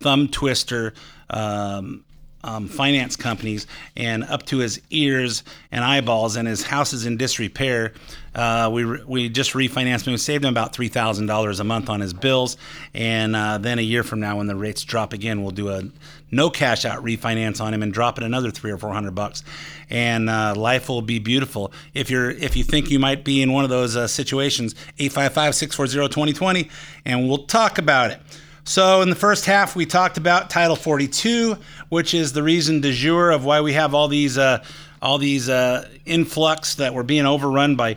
thumb 0.00 0.28
twister. 0.28 0.94
Um, 1.28 2.04
um, 2.44 2.68
finance 2.68 3.16
companies 3.16 3.66
and 3.96 4.24
up 4.24 4.44
to 4.46 4.58
his 4.58 4.80
ears 4.90 5.42
and 5.72 5.84
eyeballs, 5.84 6.36
and 6.36 6.46
his 6.46 6.62
house 6.62 6.92
is 6.92 7.04
in 7.04 7.16
disrepair. 7.16 7.92
Uh, 8.34 8.70
we 8.72 8.84
re- 8.84 9.02
we 9.06 9.28
just 9.28 9.52
refinanced 9.52 10.06
him. 10.06 10.12
We 10.12 10.18
saved 10.18 10.44
him 10.44 10.50
about 10.50 10.72
three 10.72 10.88
thousand 10.88 11.26
dollars 11.26 11.60
a 11.60 11.64
month 11.64 11.88
on 11.88 12.00
his 12.00 12.12
bills, 12.12 12.56
and 12.94 13.34
uh, 13.34 13.58
then 13.58 13.78
a 13.78 13.82
year 13.82 14.02
from 14.02 14.20
now, 14.20 14.38
when 14.38 14.46
the 14.46 14.56
rates 14.56 14.84
drop 14.84 15.12
again, 15.12 15.42
we'll 15.42 15.50
do 15.50 15.70
a 15.70 15.82
no 16.30 16.50
cash 16.50 16.84
out 16.84 17.02
refinance 17.02 17.60
on 17.60 17.72
him 17.72 17.82
and 17.82 17.92
drop 17.92 18.18
it 18.18 18.24
another 18.24 18.50
three 18.50 18.70
or 18.70 18.78
four 18.78 18.92
hundred 18.92 19.14
bucks, 19.14 19.42
and 19.90 20.28
uh, 20.28 20.54
life 20.56 20.88
will 20.88 21.02
be 21.02 21.18
beautiful. 21.18 21.72
If 21.94 22.10
you're 22.10 22.30
if 22.30 22.56
you 22.56 22.64
think 22.64 22.90
you 22.90 22.98
might 22.98 23.24
be 23.24 23.42
in 23.42 23.52
one 23.52 23.64
of 23.64 23.70
those 23.70 23.96
uh, 23.96 24.06
situations, 24.06 24.74
855-640-2020, 24.98 26.70
and 27.04 27.28
we'll 27.28 27.44
talk 27.46 27.78
about 27.78 28.10
it. 28.10 28.20
So, 28.64 29.00
in 29.00 29.08
the 29.08 29.16
first 29.16 29.46
half, 29.46 29.74
we 29.74 29.86
talked 29.86 30.18
about 30.18 30.50
Title 30.50 30.76
42, 30.76 31.56
which 31.88 32.12
is 32.12 32.34
the 32.34 32.42
reason 32.42 32.82
de 32.82 32.92
jour 32.92 33.30
of 33.30 33.46
why 33.46 33.62
we 33.62 33.72
have 33.72 33.94
all 33.94 34.08
these 34.08 34.36
uh, 34.36 34.62
all 35.00 35.16
these 35.16 35.48
uh, 35.48 35.88
influx 36.04 36.74
that 36.74 36.92
we're 36.92 37.02
being 37.02 37.24
overrun 37.24 37.76
by 37.76 37.96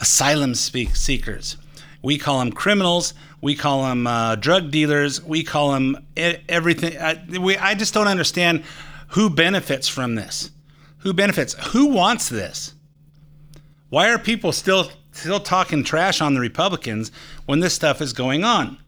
asylum 0.00 0.54
seekers. 0.54 1.56
We 2.02 2.18
call 2.18 2.38
them 2.38 2.52
criminals. 2.52 3.14
We 3.42 3.54
call 3.54 3.84
them 3.84 4.06
uh, 4.06 4.36
drug 4.36 4.70
dealers. 4.70 5.22
We 5.22 5.42
call 5.44 5.72
them 5.72 6.06
everything. 6.16 6.98
I, 6.98 7.22
we, 7.38 7.56
I 7.56 7.74
just 7.74 7.94
don't 7.94 8.08
understand 8.08 8.64
who 9.08 9.30
benefits 9.30 9.88
from 9.88 10.14
this. 10.14 10.50
Who 10.98 11.12
benefits? 11.12 11.54
Who 11.72 11.86
wants 11.86 12.28
this? 12.28 12.74
Why 13.88 14.10
are 14.10 14.18
people 14.18 14.52
still 14.52 14.90
still 15.12 15.40
talking 15.40 15.82
trash 15.82 16.20
on 16.20 16.34
the 16.34 16.40
Republicans 16.40 17.10
when 17.46 17.60
this 17.60 17.74
stuff 17.74 18.00
is 18.00 18.12
going 18.12 18.44
on? 18.44 18.78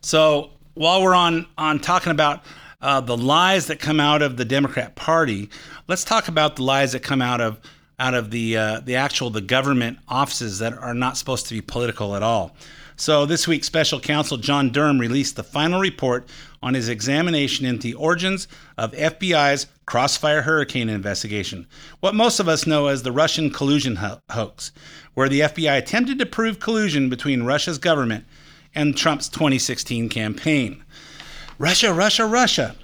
So 0.00 0.50
while 0.74 1.02
we're 1.02 1.14
on 1.14 1.46
on 1.58 1.80
talking 1.80 2.12
about 2.12 2.44
uh, 2.80 3.00
the 3.00 3.16
lies 3.16 3.66
that 3.66 3.80
come 3.80 4.00
out 4.00 4.22
of 4.22 4.36
the 4.36 4.44
Democrat 4.44 4.94
Party, 4.94 5.50
let's 5.88 6.04
talk 6.04 6.28
about 6.28 6.56
the 6.56 6.62
lies 6.62 6.92
that 6.92 7.02
come 7.02 7.20
out 7.20 7.40
of 7.40 7.60
out 7.98 8.14
of 8.14 8.30
the 8.30 8.56
uh, 8.56 8.80
the 8.80 8.96
actual 8.96 9.30
the 9.30 9.40
government 9.40 9.98
offices 10.08 10.58
that 10.60 10.72
are 10.74 10.94
not 10.94 11.16
supposed 11.16 11.46
to 11.46 11.54
be 11.54 11.60
political 11.60 12.14
at 12.14 12.22
all. 12.22 12.54
So 13.00 13.26
this 13.26 13.46
week, 13.46 13.62
Special 13.62 14.00
Counsel 14.00 14.38
John 14.38 14.70
Durham 14.70 14.98
released 14.98 15.36
the 15.36 15.44
final 15.44 15.80
report 15.80 16.28
on 16.60 16.74
his 16.74 16.88
examination 16.88 17.64
into 17.64 17.82
the 17.82 17.94
origins 17.94 18.48
of 18.76 18.90
FBI's 18.90 19.68
Crossfire 19.86 20.42
Hurricane 20.42 20.88
investigation, 20.88 21.68
what 22.00 22.16
most 22.16 22.40
of 22.40 22.48
us 22.48 22.66
know 22.66 22.88
as 22.88 23.04
the 23.04 23.12
Russian 23.12 23.50
collusion 23.50 23.96
ho- 23.96 24.20
hoax, 24.30 24.72
where 25.14 25.28
the 25.28 25.40
FBI 25.40 25.78
attempted 25.78 26.18
to 26.18 26.26
prove 26.26 26.58
collusion 26.58 27.08
between 27.08 27.44
Russia's 27.44 27.78
government 27.78 28.24
and 28.74 28.96
Trump's 28.96 29.28
2016 29.28 30.08
campaign. 30.08 30.82
Russia, 31.56 31.92
Russia, 31.92 32.26
Russia. 32.26 32.74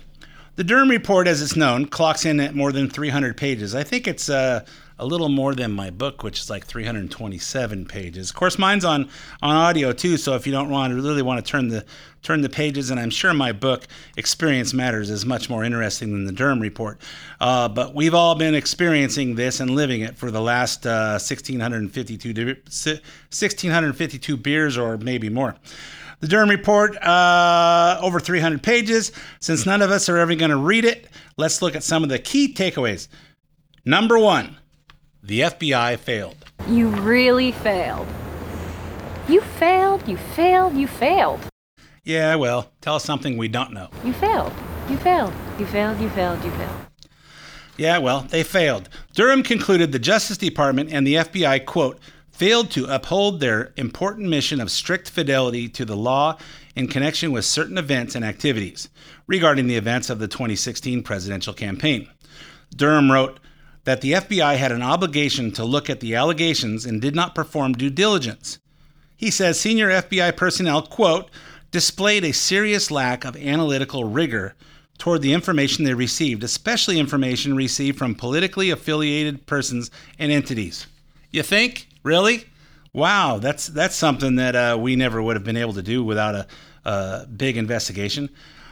The 0.56 0.64
Durham 0.64 0.90
report, 0.90 1.26
as 1.26 1.42
it's 1.42 1.56
known, 1.56 1.86
clocks 1.86 2.24
in 2.24 2.38
at 2.38 2.54
more 2.54 2.70
than 2.70 2.88
300 2.88 3.36
pages. 3.36 3.74
I 3.74 3.82
think 3.82 4.06
it's 4.06 4.28
uh, 4.28 4.64
a 5.04 5.06
little 5.06 5.28
more 5.28 5.54
than 5.54 5.70
my 5.70 5.90
book, 5.90 6.22
which 6.22 6.40
is 6.40 6.48
like 6.48 6.64
327 6.64 7.84
pages. 7.84 8.30
Of 8.30 8.36
course, 8.36 8.58
mine's 8.58 8.86
on 8.86 9.10
on 9.42 9.54
audio 9.54 9.92
too, 9.92 10.16
so 10.16 10.34
if 10.34 10.46
you 10.46 10.52
don't 10.52 10.70
want 10.70 10.92
to 10.92 10.96
really 10.96 11.20
want 11.20 11.44
to 11.44 11.50
turn 11.50 11.68
the 11.68 11.84
turn 12.22 12.40
the 12.40 12.48
pages, 12.48 12.90
and 12.90 12.98
I'm 12.98 13.10
sure 13.10 13.34
my 13.34 13.52
book 13.52 13.86
Experience 14.16 14.72
Matters 14.72 15.10
is 15.10 15.26
much 15.26 15.50
more 15.50 15.62
interesting 15.62 16.12
than 16.12 16.24
the 16.24 16.32
Durham 16.32 16.58
report. 16.58 17.02
Uh, 17.38 17.68
but 17.68 17.94
we've 17.94 18.14
all 18.14 18.34
been 18.34 18.54
experiencing 18.54 19.34
this 19.34 19.60
and 19.60 19.70
living 19.72 20.00
it 20.00 20.16
for 20.16 20.30
the 20.30 20.40
last 20.40 20.86
uh, 20.86 21.20
1652 21.20 22.54
1652 22.64 24.36
beers 24.38 24.78
or 24.78 24.96
maybe 24.96 25.28
more. 25.28 25.54
The 26.20 26.28
Durham 26.28 26.48
Report, 26.48 26.96
uh, 27.02 27.98
over 28.00 28.18
300 28.18 28.62
pages. 28.62 29.12
Since 29.40 29.66
none 29.66 29.82
of 29.82 29.90
us 29.90 30.08
are 30.08 30.16
ever 30.16 30.34
going 30.34 30.50
to 30.50 30.56
read 30.56 30.86
it, 30.86 31.08
let's 31.36 31.60
look 31.60 31.76
at 31.76 31.82
some 31.82 32.02
of 32.02 32.08
the 32.08 32.18
key 32.18 32.54
takeaways. 32.54 33.08
Number 33.84 34.18
one, 34.18 34.56
the 35.24 35.40
FBI 35.40 35.98
failed. 35.98 36.36
You 36.68 36.88
really 36.88 37.50
failed. 37.50 38.06
You 39.26 39.40
failed, 39.40 40.06
you 40.06 40.18
failed, 40.18 40.76
you 40.76 40.86
failed. 40.86 41.40
Yeah, 42.04 42.34
well, 42.34 42.70
tell 42.82 42.96
us 42.96 43.04
something 43.04 43.38
we 43.38 43.48
don't 43.48 43.72
know. 43.72 43.88
You 44.04 44.12
failed. 44.12 44.52
You 44.90 44.98
failed. 44.98 45.32
You 45.58 45.64
failed, 45.64 45.98
you 45.98 46.10
failed, 46.10 46.44
you 46.44 46.50
failed. 46.50 46.86
Yeah, 47.78 47.98
well, 47.98 48.26
they 48.28 48.42
failed. 48.42 48.90
Durham 49.14 49.42
concluded 49.42 49.92
the 49.92 49.98
Justice 49.98 50.36
Department 50.36 50.92
and 50.92 51.06
the 51.06 51.14
FBI, 51.14 51.64
quote, 51.64 51.98
failed 52.30 52.70
to 52.72 52.84
uphold 52.84 53.40
their 53.40 53.72
important 53.76 54.28
mission 54.28 54.60
of 54.60 54.70
strict 54.70 55.08
fidelity 55.08 55.70
to 55.70 55.86
the 55.86 55.96
law 55.96 56.36
in 56.76 56.86
connection 56.86 57.32
with 57.32 57.46
certain 57.46 57.78
events 57.78 58.14
and 58.14 58.26
activities 58.26 58.90
regarding 59.26 59.68
the 59.68 59.76
events 59.76 60.10
of 60.10 60.18
the 60.18 60.28
2016 60.28 61.02
presidential 61.02 61.54
campaign. 61.54 62.10
Durham 62.76 63.10
wrote 63.10 63.40
that 63.84 64.00
the 64.00 64.12
FBI 64.12 64.56
had 64.56 64.72
an 64.72 64.82
obligation 64.82 65.52
to 65.52 65.64
look 65.64 65.88
at 65.88 66.00
the 66.00 66.14
allegations 66.14 66.86
and 66.86 67.00
did 67.00 67.14
not 67.14 67.34
perform 67.34 67.72
due 67.72 67.90
diligence. 67.90 68.58
He 69.16 69.30
says 69.30 69.60
senior 69.60 69.88
FBI 69.88 70.36
personnel, 70.36 70.82
quote, 70.82 71.30
displayed 71.70 72.24
a 72.24 72.32
serious 72.32 72.90
lack 72.90 73.24
of 73.24 73.36
analytical 73.36 74.04
rigor 74.04 74.54
toward 74.98 75.22
the 75.22 75.32
information 75.32 75.84
they 75.84 75.94
received, 75.94 76.44
especially 76.44 76.98
information 76.98 77.56
received 77.56 77.98
from 77.98 78.14
politically 78.14 78.70
affiliated 78.70 79.46
persons 79.46 79.90
and 80.18 80.30
entities. 80.30 80.86
You 81.30 81.42
think? 81.42 81.88
Really? 82.02 82.44
Wow, 82.92 83.38
that's 83.38 83.66
that's 83.66 83.96
something 83.96 84.36
that 84.36 84.54
uh, 84.54 84.78
we 84.80 84.94
never 84.94 85.20
would 85.20 85.34
have 85.34 85.44
been 85.44 85.56
able 85.56 85.72
to 85.72 85.82
do 85.82 86.04
without 86.04 86.34
a, 86.36 86.46
a 86.84 87.26
big 87.26 87.56
investigation. 87.56 88.30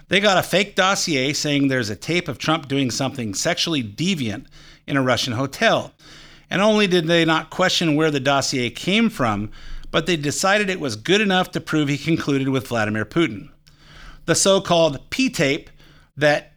They 0.08 0.20
got 0.20 0.38
a 0.38 0.42
fake 0.42 0.76
dossier 0.76 1.32
saying 1.32 1.68
there's 1.68 1.90
a 1.90 1.96
tape 1.96 2.28
of 2.28 2.38
Trump 2.38 2.68
doing 2.68 2.90
something 2.90 3.34
sexually 3.34 3.82
deviant 3.82 4.46
in 4.86 4.96
a 4.96 5.02
Russian 5.02 5.34
hotel. 5.34 5.92
And 6.50 6.60
only 6.60 6.86
did 6.86 7.06
they 7.06 7.24
not 7.24 7.50
question 7.50 7.94
where 7.94 8.10
the 8.10 8.20
dossier 8.20 8.70
came 8.70 9.08
from, 9.08 9.50
but 9.90 10.06
they 10.06 10.16
decided 10.16 10.68
it 10.68 10.80
was 10.80 10.96
good 10.96 11.20
enough 11.20 11.50
to 11.52 11.60
prove 11.60 11.88
he 11.88 11.98
concluded 11.98 12.48
with 12.48 12.68
Vladimir 12.68 13.04
Putin. 13.04 13.50
The 14.26 14.34
so 14.34 14.60
called 14.60 15.10
P 15.10 15.30
tape 15.30 15.70
that 16.16 16.52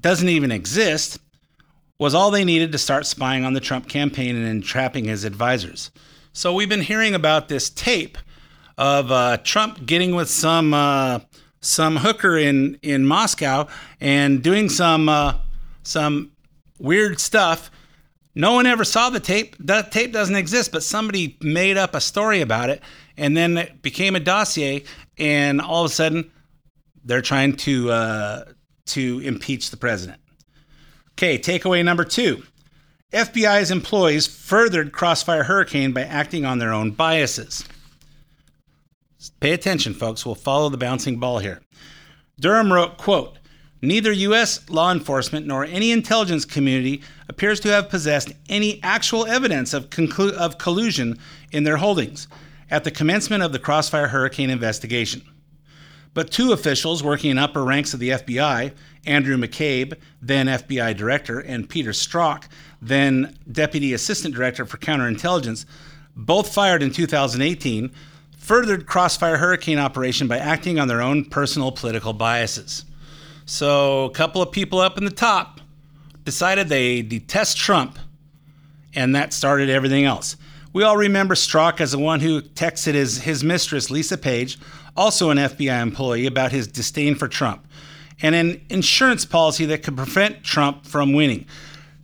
doesn't 0.00 0.28
even 0.28 0.52
exist 0.52 1.18
was 1.98 2.14
all 2.14 2.30
they 2.30 2.44
needed 2.44 2.72
to 2.72 2.78
start 2.78 3.06
spying 3.06 3.44
on 3.44 3.52
the 3.52 3.60
Trump 3.60 3.88
campaign 3.88 4.34
and 4.34 4.46
entrapping 4.46 5.04
his 5.04 5.24
advisors. 5.24 5.90
So 6.32 6.54
we've 6.54 6.68
been 6.68 6.80
hearing 6.80 7.14
about 7.14 7.48
this 7.48 7.68
tape 7.68 8.16
of 8.78 9.12
uh, 9.12 9.36
Trump 9.38 9.84
getting 9.84 10.14
with 10.14 10.30
some 10.30 10.72
uh, 10.72 11.20
some 11.60 11.96
hooker 11.96 12.38
in 12.38 12.78
in 12.82 13.04
Moscow 13.04 13.66
and 14.00 14.42
doing 14.42 14.68
some 14.68 15.08
uh, 15.08 15.34
some 15.82 16.32
weird 16.80 17.20
stuff. 17.20 17.70
No 18.34 18.52
one 18.52 18.66
ever 18.66 18.84
saw 18.84 19.10
the 19.10 19.20
tape. 19.20 19.56
That 19.58 19.92
tape 19.92 20.12
doesn't 20.12 20.36
exist, 20.36 20.72
but 20.72 20.82
somebody 20.82 21.36
made 21.40 21.76
up 21.76 21.94
a 21.94 22.00
story 22.00 22.40
about 22.40 22.70
it, 22.70 22.80
and 23.16 23.36
then 23.36 23.58
it 23.58 23.82
became 23.82 24.16
a 24.16 24.20
dossier. 24.20 24.84
And 25.18 25.60
all 25.60 25.84
of 25.84 25.90
a 25.90 25.94
sudden, 25.94 26.30
they're 27.04 27.22
trying 27.22 27.56
to 27.56 27.90
uh, 27.90 28.44
to 28.86 29.20
impeach 29.20 29.70
the 29.70 29.76
president. 29.76 30.20
Okay, 31.12 31.38
takeaway 31.38 31.84
number 31.84 32.04
two. 32.04 32.42
FBI's 33.12 33.72
employees 33.72 34.28
furthered 34.28 34.92
Crossfire 34.92 35.42
Hurricane 35.42 35.92
by 35.92 36.02
acting 36.02 36.44
on 36.44 36.58
their 36.58 36.72
own 36.72 36.92
biases. 36.92 37.64
Pay 39.40 39.52
attention, 39.52 39.94
folks. 39.94 40.24
We'll 40.24 40.36
follow 40.36 40.68
the 40.68 40.78
bouncing 40.78 41.18
ball 41.18 41.40
here. 41.40 41.60
Durham 42.38 42.72
wrote, 42.72 42.96
quote, 42.96 43.36
Neither 43.82 44.12
U.S. 44.12 44.68
law 44.68 44.92
enforcement 44.92 45.46
nor 45.46 45.64
any 45.64 45.90
intelligence 45.90 46.44
community 46.44 47.02
appears 47.28 47.60
to 47.60 47.68
have 47.68 47.88
possessed 47.88 48.32
any 48.48 48.78
actual 48.82 49.26
evidence 49.26 49.72
of, 49.72 49.88
conclu- 49.88 50.32
of 50.32 50.58
collusion 50.58 51.18
in 51.50 51.64
their 51.64 51.78
holdings 51.78 52.28
at 52.70 52.84
the 52.84 52.90
commencement 52.90 53.42
of 53.42 53.52
the 53.52 53.58
Crossfire 53.58 54.08
Hurricane 54.08 54.50
investigation. 54.50 55.22
But 56.12 56.30
two 56.30 56.52
officials 56.52 57.02
working 57.02 57.30
in 57.30 57.38
upper 57.38 57.64
ranks 57.64 57.94
of 57.94 58.00
the 58.00 58.10
FBI, 58.10 58.72
Andrew 59.06 59.36
McCabe, 59.36 59.94
then 60.20 60.46
FBI 60.46 60.96
director, 60.96 61.40
and 61.40 61.68
Peter 61.68 61.90
Strzok, 61.90 62.44
then 62.82 63.38
deputy 63.50 63.94
assistant 63.94 64.34
director 64.34 64.66
for 64.66 64.76
counterintelligence, 64.76 65.64
both 66.14 66.52
fired 66.52 66.82
in 66.82 66.90
2018, 66.90 67.90
furthered 68.36 68.86
Crossfire 68.86 69.38
Hurricane 69.38 69.78
operation 69.78 70.26
by 70.26 70.38
acting 70.38 70.78
on 70.78 70.88
their 70.88 71.00
own 71.00 71.24
personal 71.24 71.72
political 71.72 72.12
biases. 72.12 72.84
So, 73.50 74.04
a 74.04 74.10
couple 74.10 74.40
of 74.40 74.52
people 74.52 74.78
up 74.78 74.96
in 74.96 75.04
the 75.04 75.10
top 75.10 75.60
decided 76.24 76.68
they 76.68 77.02
detest 77.02 77.56
Trump, 77.56 77.98
and 78.94 79.12
that 79.16 79.32
started 79.32 79.68
everything 79.68 80.04
else. 80.04 80.36
We 80.72 80.84
all 80.84 80.96
remember 80.96 81.34
Strzok 81.34 81.80
as 81.80 81.90
the 81.90 81.98
one 81.98 82.20
who 82.20 82.42
texted 82.42 82.94
his, 82.94 83.22
his 83.22 83.42
mistress, 83.42 83.90
Lisa 83.90 84.16
Page, 84.16 84.56
also 84.96 85.30
an 85.30 85.36
FBI 85.36 85.82
employee, 85.82 86.26
about 86.26 86.52
his 86.52 86.68
disdain 86.68 87.16
for 87.16 87.26
Trump 87.26 87.66
and 88.22 88.36
an 88.36 88.60
insurance 88.70 89.24
policy 89.24 89.64
that 89.64 89.82
could 89.82 89.96
prevent 89.96 90.44
Trump 90.44 90.86
from 90.86 91.12
winning. 91.12 91.44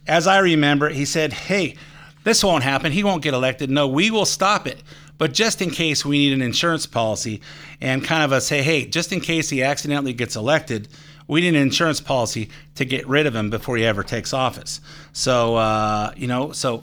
As 0.08 0.26
I 0.26 0.38
remember, 0.38 0.88
he 0.88 1.04
said, 1.04 1.32
Hey, 1.32 1.76
this 2.24 2.42
won't 2.42 2.64
happen. 2.64 2.90
He 2.90 3.04
won't 3.04 3.22
get 3.22 3.34
elected. 3.34 3.70
No, 3.70 3.86
we 3.86 4.10
will 4.10 4.26
stop 4.26 4.66
it. 4.66 4.82
But 5.16 5.32
just 5.32 5.62
in 5.62 5.70
case 5.70 6.04
we 6.04 6.18
need 6.18 6.32
an 6.32 6.42
insurance 6.42 6.86
policy 6.86 7.40
and 7.80 8.04
kind 8.04 8.22
of 8.22 8.32
a 8.32 8.40
say, 8.40 8.62
hey, 8.62 8.84
just 8.84 9.12
in 9.12 9.20
case 9.20 9.48
he 9.48 9.62
accidentally 9.62 10.12
gets 10.12 10.36
elected, 10.36 10.88
we 11.28 11.40
need 11.40 11.48
an 11.48 11.56
insurance 11.56 12.00
policy 12.00 12.48
to 12.74 12.84
get 12.84 13.06
rid 13.06 13.26
of 13.26 13.34
him 13.34 13.50
before 13.50 13.76
he 13.76 13.84
ever 13.84 14.02
takes 14.02 14.32
office. 14.32 14.80
So, 15.12 15.56
uh, 15.56 16.12
you 16.16 16.26
know, 16.26 16.52
so 16.52 16.82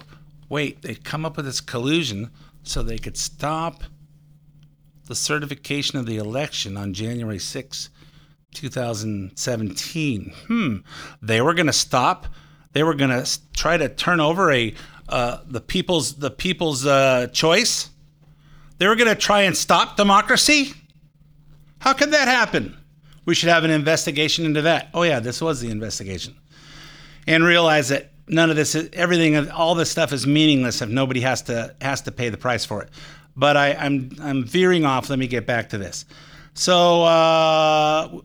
wait, 0.49 0.81
they 0.81 0.95
come 0.95 1.25
up 1.25 1.37
with 1.37 1.45
this 1.45 1.61
collusion 1.61 2.29
so 2.63 2.83
they 2.83 2.97
could 2.97 3.17
stop 3.17 3.83
the 5.07 5.15
certification 5.15 5.99
of 5.99 6.05
the 6.05 6.17
election 6.17 6.77
on 6.77 6.93
January 6.93 7.39
6, 7.39 7.89
2017. 8.53 10.33
Hmm. 10.47 10.77
They 11.21 11.41
were 11.41 11.53
going 11.53 11.67
to 11.67 11.73
stop. 11.73 12.27
They 12.71 12.83
were 12.83 12.93
going 12.93 13.09
to 13.09 13.39
try 13.53 13.77
to 13.77 13.89
turn 13.89 14.19
over 14.19 14.51
a 14.51 14.73
uh, 15.09 15.39
the 15.45 15.59
people's 15.59 16.15
the 16.15 16.31
people's 16.31 16.85
uh, 16.85 17.27
choice. 17.33 17.89
They 18.77 18.87
were 18.87 18.95
going 18.95 19.09
to 19.09 19.15
try 19.15 19.41
and 19.41 19.55
stop 19.55 19.97
democracy. 19.97 20.73
How 21.79 21.93
could 21.93 22.11
that 22.11 22.27
happen? 22.27 22.77
We 23.25 23.35
should 23.35 23.49
have 23.49 23.63
an 23.63 23.71
investigation 23.71 24.45
into 24.45 24.61
that. 24.63 24.89
Oh 24.93 25.03
yeah, 25.03 25.19
this 25.19 25.41
was 25.41 25.61
the 25.61 25.69
investigation, 25.69 26.35
and 27.27 27.43
realize 27.43 27.89
that 27.89 28.11
none 28.27 28.49
of 28.49 28.55
this, 28.55 28.75
is, 28.75 28.89
everything, 28.93 29.49
all 29.51 29.75
this 29.75 29.89
stuff 29.89 30.13
is 30.13 30.25
meaningless 30.27 30.81
if 30.81 30.89
nobody 30.89 31.21
has 31.21 31.41
to 31.43 31.75
has 31.81 32.01
to 32.01 32.11
pay 32.11 32.29
the 32.29 32.37
price 32.37 32.65
for 32.65 32.81
it. 32.81 32.89
But 33.35 33.57
I, 33.57 33.73
I'm 33.73 34.11
I'm 34.21 34.43
veering 34.43 34.85
off. 34.85 35.09
Let 35.09 35.19
me 35.19 35.27
get 35.27 35.45
back 35.45 35.69
to 35.69 35.77
this. 35.77 36.05
So 36.53 37.03
uh, 37.03 38.19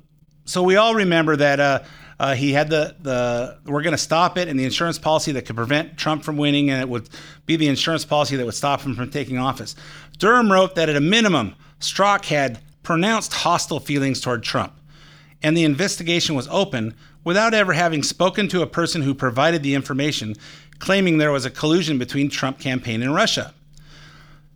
so 0.45 0.63
we 0.63 0.77
all 0.77 0.95
remember 0.95 1.37
that. 1.37 1.61
Uh, 1.61 1.83
uh, 2.21 2.35
he 2.35 2.53
had 2.53 2.69
the 2.69 2.97
the 3.01 3.59
we're 3.65 3.83
going 3.83 3.93
to 3.93 3.99
stop 3.99 4.37
it 4.37 4.49
and 4.49 4.59
the 4.59 4.65
insurance 4.65 4.99
policy 4.99 5.33
that 5.33 5.47
could 5.47 5.55
prevent 5.55 5.97
Trump 5.97 6.25
from 6.25 6.37
winning, 6.37 6.69
and 6.71 6.81
it 6.81 6.89
would 6.89 7.09
be 7.47 7.57
the 7.57 7.69
insurance 7.69 8.05
policy 8.05 8.37
that 8.37 8.45
would 8.45 8.55
stop 8.55 8.81
him 8.81 8.97
from 8.97 9.11
taking 9.11 9.39
office. 9.39 9.77
Durham 10.19 10.51
wrote 10.51 10.75
that 10.75 10.89
at 10.89 10.97
a 10.97 11.01
minimum, 11.01 11.55
Strzok 11.79 12.25
had 12.25 12.61
pronounced 12.83 13.33
hostile 13.33 13.79
feelings 13.79 14.21
toward 14.21 14.43
Trump, 14.43 14.73
and 15.43 15.57
the 15.57 15.65
investigation 15.65 16.35
was 16.35 16.49
open 16.49 16.95
without 17.25 17.55
ever 17.55 17.73
having 17.73 18.03
spoken 18.03 18.49
to 18.49 18.63
a 18.63 18.67
person 18.67 19.03
who 19.03 19.15
provided 19.15 19.63
the 19.63 19.75
information, 19.75 20.35
claiming 20.79 21.19
there 21.19 21.33
was 21.33 21.45
a 21.45 21.51
collusion 21.51 21.99
between 21.99 22.29
Trump 22.29 22.59
campaign 22.59 23.03
and 23.03 23.15
Russia. 23.15 23.55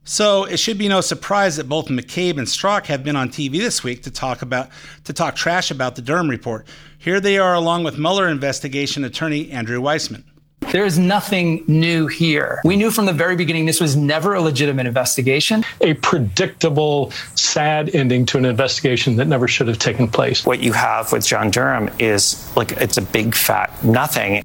So 0.05 0.45
it 0.45 0.59
should 0.59 0.79
be 0.79 0.89
no 0.89 1.01
surprise 1.01 1.57
that 1.57 1.69
both 1.69 1.87
McCabe 1.87 2.39
and 2.39 2.47
Strzok 2.47 2.87
have 2.87 3.05
been 3.05 3.15
on 3.15 3.29
TV 3.29 3.59
this 3.59 3.85
week 3.85 4.03
to 4.03 4.11
talk 4.11 4.43
about 4.43 4.71
to 5.05 5.13
talk 5.13 5.37
trash 5.37 5.71
about 5.71 5.95
the 5.95 6.03
Durham 6.03 6.29
report. 6.29 6.67
Here 6.99 7.21
they 7.21 7.39
are 7.39 7.55
along 7.55 7.85
with 7.85 7.99
Mueller 7.99 8.29
investigation 8.29 9.05
attorney 9.05 9.51
Andrew 9.53 9.81
Weissmann. 9.81 10.25
There 10.71 10.85
is 10.85 10.99
nothing 10.99 11.65
new 11.67 12.07
here. 12.07 12.61
We 12.65 12.77
knew 12.77 12.91
from 12.91 13.07
the 13.07 13.13
very 13.13 13.37
beginning 13.37 13.67
this 13.67 13.81
was 13.81 13.97
never 13.97 14.35
a 14.35 14.41
legitimate 14.41 14.87
investigation. 14.87 15.65
A 15.81 15.95
predictable, 15.95 17.11
sad 17.35 17.95
ending 17.95 18.25
to 18.27 18.39
an 18.39 18.45
investigation 18.45 19.17
that 19.17 19.27
never 19.27 19.49
should 19.49 19.69
have 19.69 19.79
taken 19.79 20.09
place. 20.09 20.47
What 20.47 20.61
you 20.61 20.73
have 20.73 21.13
with 21.13 21.27
John 21.27 21.51
Durham 21.51 21.91
is 21.99 22.55
like 22.57 22.73
it's 22.73 22.97
a 22.97 23.03
big 23.03 23.35
fat 23.35 23.85
nothing. 23.85 24.45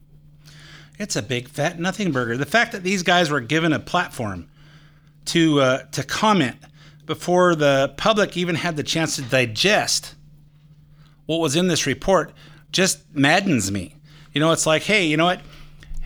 It's 1.00 1.16
a 1.16 1.22
big 1.22 1.48
fat 1.48 1.80
nothing 1.80 2.12
burger. 2.12 2.38
The 2.38 2.46
fact 2.46 2.72
that 2.72 2.84
these 2.84 3.04
guys 3.04 3.30
were 3.30 3.42
given 3.42 3.72
a 3.72 3.80
platform 3.80 4.50
to 5.26 5.62
uh, 5.62 5.84
to 5.92 6.04
comment 6.04 6.58
before 7.06 7.56
the 7.56 7.94
public 7.98 8.36
even 8.36 8.56
had 8.56 8.76
the 8.76 8.84
chance 8.84 9.16
to 9.16 9.22
digest 9.22 10.16
what 11.28 11.40
was 11.40 11.56
in 11.56 11.68
this 11.68 11.86
report 11.86 12.34
just 12.72 13.04
maddens 13.14 13.72
me. 13.72 13.96
You 14.34 14.42
know, 14.42 14.52
it's 14.52 14.66
like, 14.66 14.84
hey, 14.84 15.06
you 15.06 15.18
know 15.18 15.26
what? 15.26 15.42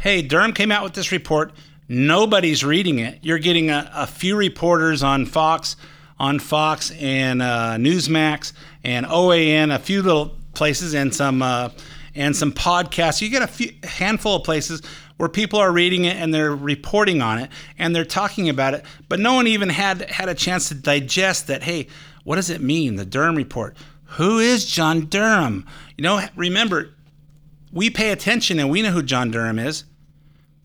Hey, 0.02 0.24
Durham 0.24 0.54
came 0.54 0.72
out 0.72 0.84
with 0.84 0.94
this 0.94 1.12
report. 1.12 1.52
Nobody's 1.88 2.64
reading 2.64 2.98
it. 2.98 3.20
You're 3.22 3.38
getting 3.38 3.70
a, 3.70 3.88
a 3.94 4.08
few 4.08 4.36
reporters 4.36 5.04
on 5.04 5.28
Fox, 5.28 5.76
on 6.20 6.40
Fox 6.40 6.90
and 7.00 7.40
uh, 7.40 7.76
Newsmax 7.78 8.52
and 8.84 9.06
OAN, 9.06 9.72
a 9.72 9.78
few 9.78 10.02
little 10.02 10.36
places, 10.56 10.96
and 10.96 11.14
some 11.14 11.44
uh, 11.44 11.70
and 12.16 12.36
some 12.36 12.52
podcasts. 12.52 13.22
You 13.22 13.30
get 13.30 13.44
a 13.44 13.48
few 13.48 13.74
handful 13.84 14.38
of 14.38 14.44
places 14.44 14.82
where 15.18 15.30
people 15.30 15.60
are 15.60 15.72
reading 15.72 16.06
it 16.06 16.18
and 16.18 16.34
they're 16.34 16.56
reporting 16.56 17.22
on 17.22 17.38
it 17.38 17.52
and 17.78 17.96
they're 17.96 18.04
talking 18.04 18.50
about 18.50 18.74
it, 18.74 18.84
but 19.08 19.20
no 19.20 19.36
one 19.36 19.46
even 19.46 19.70
had 19.70 20.10
had 20.10 20.30
a 20.30 20.34
chance 20.34 20.68
to 20.70 20.74
digest 20.74 21.46
that. 21.46 21.62
Hey, 21.62 21.86
what 22.24 22.38
does 22.38 22.50
it 22.50 22.60
mean? 22.60 22.96
The 22.96 23.06
Durham 23.06 23.36
report. 23.36 23.78
Who 24.06 24.40
is 24.40 24.66
John 24.66 25.06
Durham? 25.06 25.68
You 25.96 26.02
know, 26.02 26.26
remember, 26.36 26.96
we 27.72 27.92
pay 27.92 28.10
attention 28.10 28.58
and 28.58 28.72
we 28.72 28.82
know 28.82 28.90
who 28.90 29.04
John 29.04 29.30
Durham 29.30 29.60
is, 29.60 29.84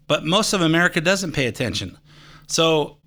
but 0.09 0.25
most 0.25 0.53
of 0.53 0.61
America 0.61 1.01
doesn't 1.01 1.33
pay 1.33 1.47
attention. 1.47 1.99
So 2.47 2.99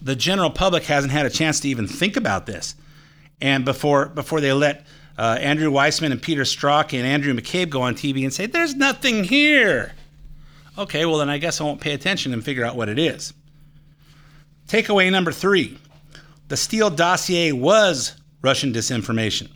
the 0.00 0.16
general 0.16 0.50
public 0.50 0.84
hasn't 0.84 1.12
had 1.12 1.26
a 1.26 1.30
chance 1.30 1.60
to 1.60 1.68
even 1.68 1.86
think 1.86 2.16
about 2.16 2.46
this. 2.46 2.74
And 3.40 3.64
before 3.64 4.06
before 4.06 4.40
they 4.40 4.52
let 4.52 4.86
uh, 5.18 5.38
Andrew 5.40 5.70
Weissmann 5.70 6.12
and 6.12 6.22
Peter 6.22 6.42
Strzok 6.42 6.96
and 6.96 7.06
Andrew 7.06 7.34
McCabe 7.34 7.70
go 7.70 7.82
on 7.82 7.94
TV 7.94 8.22
and 8.22 8.32
say, 8.32 8.46
"There's 8.46 8.74
nothing 8.74 9.24
here." 9.24 9.92
Okay, 10.78 11.04
well 11.04 11.18
then 11.18 11.28
I 11.28 11.38
guess 11.38 11.60
I 11.60 11.64
won't 11.64 11.80
pay 11.80 11.92
attention 11.92 12.32
and 12.32 12.44
figure 12.44 12.64
out 12.64 12.76
what 12.76 12.88
it 12.88 12.98
is. 12.98 13.32
Takeaway 14.68 15.10
number 15.10 15.32
three: 15.32 15.78
the 16.48 16.56
Steele 16.56 16.90
dossier 16.90 17.52
was 17.52 18.14
Russian 18.42 18.72
disinformation. 18.72 19.48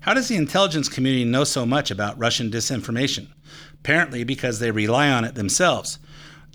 How 0.00 0.14
does 0.14 0.28
the 0.28 0.36
intelligence 0.36 0.88
community 0.88 1.24
know 1.24 1.44
so 1.44 1.66
much 1.66 1.90
about 1.90 2.18
Russian 2.18 2.50
disinformation? 2.50 3.28
Apparently, 3.74 4.24
because 4.24 4.58
they 4.58 4.70
rely 4.70 5.10
on 5.10 5.24
it 5.24 5.34
themselves. 5.34 5.98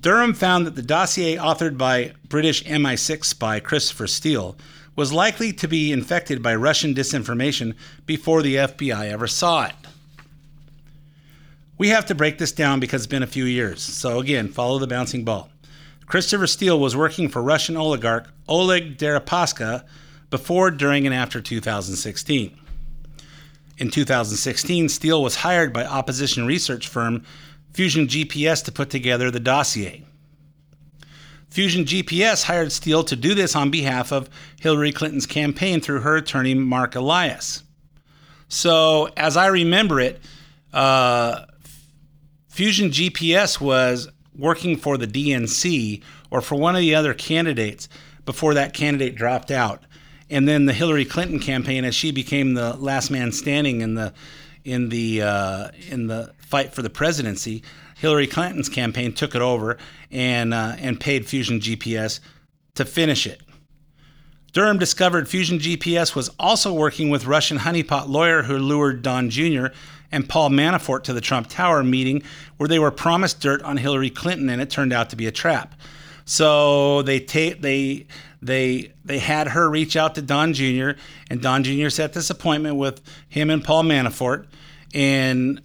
Durham 0.04 0.34
found 0.34 0.68
that 0.68 0.76
the 0.76 0.82
dossier 0.82 1.38
authored 1.38 1.78
by 1.78 2.12
British 2.28 2.62
MI6 2.66 3.24
spy 3.24 3.62
Christopher 3.62 4.06
Steele 4.06 4.58
was 4.98 5.14
likely 5.14 5.54
to 5.54 5.66
be 5.66 5.94
infected 5.94 6.44
by 6.44 6.54
Russian 6.56 6.94
disinformation 6.94 7.74
before 8.06 8.42
the 8.42 8.56
FBI 8.56 9.10
ever 9.10 9.28
saw 9.28 9.64
it. 9.64 9.76
We 11.78 11.88
have 11.88 12.06
to 12.08 12.16
break 12.16 12.38
this 12.38 12.52
down 12.52 12.82
because 12.82 13.04
it's 13.04 13.10
been 13.10 13.24
a 13.24 13.28
few 13.28 13.46
years. 13.46 13.82
So, 13.82 14.20
again, 14.20 14.50
follow 14.50 14.78
the 14.78 14.88
bouncing 14.88 15.24
ball. 15.24 15.50
Christopher 16.06 16.48
Steele 16.48 16.78
was 16.78 16.98
working 16.98 17.30
for 17.30 17.42
Russian 17.42 17.78
oligarch 17.78 18.28
Oleg 18.46 18.98
Deripaska 18.98 19.86
before, 20.30 20.70
during, 20.70 21.06
and 21.06 21.16
after 21.16 21.40
2016. 21.40 22.60
In 23.78 23.90
2016, 23.90 24.90
Steele 24.90 25.24
was 25.24 25.38
hired 25.38 25.72
by 25.72 25.86
opposition 25.86 26.46
research 26.46 26.90
firm 26.90 27.24
Fusion 27.74 28.08
GPS 28.08 28.64
to 28.66 28.72
put 28.72 28.90
together 28.90 29.32
the 29.32 29.40
dossier. 29.40 30.04
Fusion 31.50 31.86
GPS 31.86 32.44
hired 32.44 32.72
Steele 32.72 33.04
to 33.04 33.16
do 33.16 33.36
this 33.36 33.56
on 33.56 33.70
behalf 33.70 34.12
of 34.12 34.30
Hillary 34.60 34.92
Clinton's 34.92 35.28
campaign 35.28 35.82
through 35.82 36.00
her 36.00 36.16
attorney, 36.16 36.56
Marc 36.56 36.96
Elias. 36.96 37.64
So, 38.48 39.10
as 39.18 39.38
I 39.38 39.48
remember 39.48 40.00
it, 40.00 40.20
uh, 40.74 41.46
Fusion 42.50 42.90
GPS 42.90 43.62
was 43.62 44.10
working 44.36 44.78
for 44.78 44.98
the 44.98 45.08
DNC 45.08 46.02
or 46.32 46.42
for 46.42 46.56
one 46.56 46.76
of 46.76 46.82
the 46.82 46.96
other 46.96 47.14
candidates 47.14 47.88
before 48.26 48.56
that 48.56 48.74
candidate 48.74 49.16
dropped 49.16 49.52
out. 49.52 49.84
And 50.30 50.48
then 50.48 50.66
the 50.66 50.74
Hillary 50.74 51.06
Clinton 51.06 51.40
campaign, 51.40 51.86
as 51.86 51.94
she 51.94 52.12
became 52.12 52.56
the 52.56 52.74
last 52.78 53.12
man 53.12 53.32
standing 53.32 53.82
in 53.82 53.94
the 53.94 54.14
in 54.64 54.90
the 54.90 55.22
uh, 55.22 55.68
in 55.90 56.08
the 56.08 56.33
fight 56.54 56.72
for 56.72 56.84
the 56.84 56.90
presidency, 56.90 57.64
Hillary 57.98 58.28
Clinton's 58.28 58.70
campaign 58.70 59.12
took 59.12 59.34
it 59.34 59.42
over 59.42 59.76
and 60.12 60.54
uh, 60.54 60.76
and 60.78 61.00
paid 61.00 61.26
Fusion 61.26 61.60
GPS 61.60 62.20
to 62.76 62.86
finish 62.86 63.26
it. 63.26 63.42
Durham 64.52 64.78
discovered 64.78 65.28
Fusion 65.28 65.58
GPS 65.58 66.14
was 66.14 66.30
also 66.38 66.72
working 66.72 67.10
with 67.10 67.26
Russian 67.26 67.58
honeypot 67.58 68.08
lawyer 68.08 68.44
who 68.44 68.60
lured 68.60 69.02
Don 69.02 69.32
Jr. 69.32 69.70
and 70.12 70.30
Paul 70.30 70.52
Manafort 70.52 71.02
to 71.06 71.14
the 71.14 71.22
Trump 71.22 71.48
Tower 71.48 71.82
meeting 71.82 72.22
where 72.58 72.70
they 72.70 72.78
were 72.78 72.92
promised 72.92 73.42
dirt 73.42 73.64
on 73.64 73.78
Hillary 73.78 74.12
Clinton 74.12 74.48
and 74.48 74.62
it 74.62 74.70
turned 74.70 74.94
out 74.94 75.10
to 75.10 75.16
be 75.16 75.26
a 75.26 75.32
trap. 75.32 75.74
So 76.26 77.02
they 77.02 77.20
ta- 77.20 77.58
they 77.60 78.06
they 78.44 78.94
they 79.04 79.18
had 79.18 79.48
her 79.48 79.68
reach 79.68 79.96
out 79.96 80.14
to 80.16 80.22
Don 80.22 80.54
Jr. 80.54 80.92
and 81.32 81.42
Don 81.42 81.64
Jr. 81.64 81.90
set 81.90 82.14
this 82.14 82.30
appointment 82.30 82.76
with 82.76 83.02
him 83.28 83.50
and 83.50 83.64
Paul 83.64 83.86
Manafort 83.86 84.46
and 84.94 85.60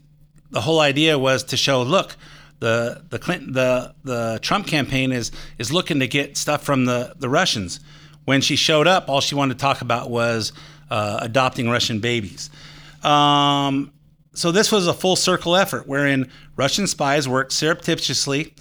the 0.51 0.62
whole 0.62 0.80
idea 0.80 1.18
was 1.18 1.44
to 1.44 1.57
show 1.57 1.82
look 1.82 2.16
the 2.61 3.03
the 3.11 3.18
Clinton 3.18 3.53
the 3.53 3.94
the 4.05 4.38
Trump 4.42 4.66
campaign 4.66 5.12
is 5.12 5.30
is 5.59 5.72
looking 5.72 6.01
to 6.01 6.09
get 6.09 6.36
stuff 6.36 6.62
from 6.62 6.84
the 6.84 7.14
the 7.18 7.28
Russians. 7.28 7.80
When 8.24 8.40
she 8.42 8.57
showed 8.57 8.86
up, 8.86 9.09
all 9.09 9.20
she 9.20 9.34
wanted 9.34 9.55
to 9.55 9.61
talk 9.61 9.80
about 9.80 10.11
was 10.11 10.53
uh, 10.90 11.18
adopting 11.22 11.70
Russian 11.70 12.01
babies. 12.01 12.51
Um, 13.03 13.90
so 14.34 14.53
this 14.53 14.70
was 14.70 14.86
a 14.86 14.92
full 14.92 15.16
circle 15.16 15.57
effort 15.57 15.86
wherein 15.86 16.30
Russian 16.55 16.86
spies 16.86 17.26
worked 17.26 17.53
surreptitiously 17.53 18.55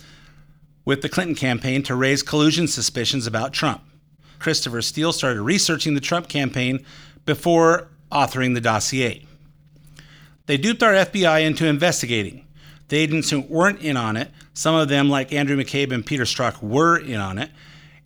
with 0.85 1.01
the 1.01 1.09
Clinton 1.09 1.35
campaign 1.35 1.83
to 1.83 1.95
raise 1.95 2.23
collusion 2.23 2.67
suspicions 2.67 3.27
about 3.27 3.51
Trump. 3.51 3.81
Christopher 4.39 4.81
Steele 4.81 5.11
started 5.11 5.41
researching 5.41 5.95
the 5.95 5.99
Trump 5.99 6.29
campaign 6.29 6.85
before 7.25 7.89
authoring 8.09 8.53
the 8.53 8.61
dossier. 8.61 9.26
They 10.47 10.57
duped 10.57 10.81
our 10.81 10.93
FBI 10.93 11.45
into 11.45 11.67
investigating. 11.67 12.45
The 12.87 12.97
agents 12.97 13.29
who 13.29 13.41
weren't 13.41 13.81
in 13.81 13.97
on 13.97 14.15
it, 14.15 14.31
some 14.53 14.75
of 14.75 14.87
them, 14.87 15.09
like 15.09 15.33
Andrew 15.33 15.57
McCabe 15.57 15.91
and 15.91 16.05
Peter 16.05 16.23
Strzok, 16.23 16.63
were 16.63 16.97
in 16.97 17.19
on 17.19 17.37
it. 17.37 17.51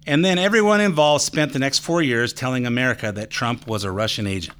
And 0.07 0.25
then 0.25 0.39
everyone 0.39 0.81
involved 0.81 1.23
spent 1.23 1.53
the 1.53 1.59
next 1.59 1.79
four 1.79 2.01
years 2.01 2.33
telling 2.33 2.65
America 2.65 3.11
that 3.11 3.29
Trump 3.29 3.67
was 3.67 3.83
a 3.83 3.91
Russian 3.91 4.25
agent. 4.25 4.57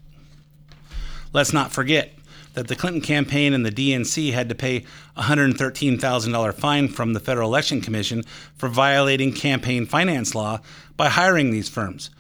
Let's 1.34 1.53
not 1.53 1.71
forget 1.71 2.13
that 2.53 2.67
the 2.67 2.75
Clinton 2.75 3.01
campaign 3.01 3.53
and 3.53 3.65
the 3.65 3.71
DNC 3.71 4.34
had 4.34 4.49
to 4.49 4.55
pay 4.55 4.86
a 5.15 5.23
$113,000 5.23 6.53
fine 6.53 6.88
from 6.88 7.13
the 7.13 7.19
Federal 7.19 7.49
Election 7.49 7.82
Commission 7.82 8.23
for 8.55 8.69
violating 8.69 9.34
campaign 9.34 9.88
finance 9.88 10.36
law 10.36 10.59
by 10.97 11.09
hiring 11.09 11.49
these 11.49 11.69
firms, 11.69 12.11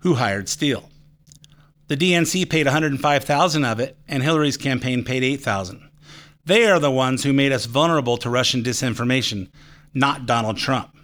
who 0.00 0.14
hired 0.14 0.48
Steele. 0.48 0.88
The 1.88 1.96
DNC 1.96 2.50
paid 2.50 2.66
105,000 2.66 3.64
of 3.64 3.80
it, 3.80 3.96
and 4.08 4.22
Hillary's 4.22 4.56
campaign 4.56 5.04
paid 5.04 5.22
8,000. 5.22 5.88
They 6.44 6.66
are 6.68 6.78
the 6.78 6.90
ones 6.90 7.22
who 7.22 7.32
made 7.32 7.52
us 7.52 7.66
vulnerable 7.66 8.16
to 8.18 8.30
Russian 8.30 8.62
disinformation, 8.62 9.48
not 9.94 10.26
Donald 10.26 10.56
Trump. 10.56 10.96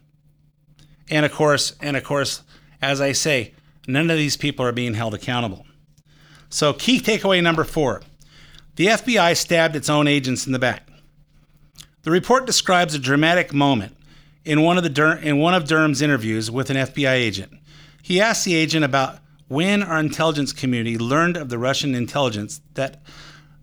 And 1.11 1.27
of 1.27 1.33
course, 1.33 1.75
and 1.81 1.97
of 1.97 2.05
course, 2.05 2.43
as 2.81 3.01
I 3.01 3.13
say, 3.13 3.55
none 3.87 4.11
of 4.11 4.17
these 4.17 4.37
people 4.37 4.65
are 4.65 4.73
being 4.73 4.95
held 4.95 5.15
accountable. 5.15 5.67
So, 6.49 6.73
key 6.73 7.01
takeaway 7.01 7.43
number 7.43 7.65
four 7.65 8.03
the 8.77 8.87
FBI 8.87 9.37
stabbed 9.37 9.77
its 9.77 9.91
own 9.91 10.09
agents 10.09 10.47
in 10.47 10.53
the 10.53 10.59
back. 10.59 10.89
The 12.03 12.11
report 12.11 12.47
describes 12.47 12.95
a 12.95 12.99
dramatic 12.99 13.53
moment 13.53 13.97
in 14.45 14.63
one 14.63 14.77
of, 14.77 14.83
the 14.83 14.89
Dur- 14.91 15.17
in 15.17 15.39
one 15.39 15.55
of 15.55 15.69
Durham's 15.69 16.03
interviews 16.03 16.51
with 16.51 16.71
an 16.71 16.77
FBI 16.77 17.13
agent. 17.13 17.53
He 18.03 18.21
asked 18.21 18.45
the 18.45 18.55
agent 18.55 18.85
about 18.85 19.19
when 19.53 19.83
our 19.83 20.01
intelligence 20.01 20.51
community 20.51 20.97
learned 20.97 21.37
of 21.37 21.51
the 21.51 21.59
Russian 21.59 21.95
intelligence 21.95 22.63
that 22.73 23.03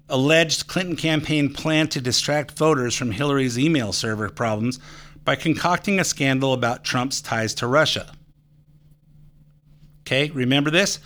alleged 0.08 0.68
Clinton 0.68 0.96
campaign 0.96 1.52
planned 1.52 1.90
to 1.90 2.00
distract 2.00 2.56
voters 2.56 2.96
from 2.96 3.10
Hillary's 3.12 3.58
email 3.58 3.92
server 3.92 4.30
problems 4.30 4.80
by 5.26 5.36
concocting 5.36 6.00
a 6.00 6.04
scandal 6.04 6.54
about 6.54 6.84
Trump's 6.84 7.22
ties 7.22 7.56
to 7.56 7.66
Russia. 7.66 8.12
Okay, 10.02 10.30
remember 10.30 10.70
this? 10.70 11.00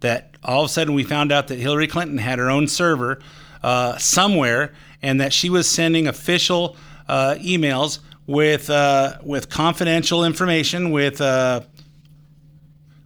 That 0.00 0.34
all 0.42 0.64
of 0.64 0.70
a 0.70 0.72
sudden 0.72 0.94
we 0.94 1.04
found 1.04 1.32
out 1.32 1.48
that 1.48 1.58
Hillary 1.58 1.86
Clinton 1.86 2.16
had 2.16 2.38
her 2.38 2.50
own 2.50 2.66
server 2.66 3.20
uh, 3.62 3.98
somewhere 3.98 4.72
and 5.02 5.20
that 5.20 5.34
she 5.34 5.50
was 5.50 5.68
sending 5.68 6.06
official 6.06 6.76
uh, 7.08 7.34
emails 7.38 7.98
with, 8.26 8.70
uh, 8.70 9.18
with 9.22 9.50
confidential 9.50 10.24
information, 10.24 10.92
with 10.92 11.20
uh, 11.20 11.60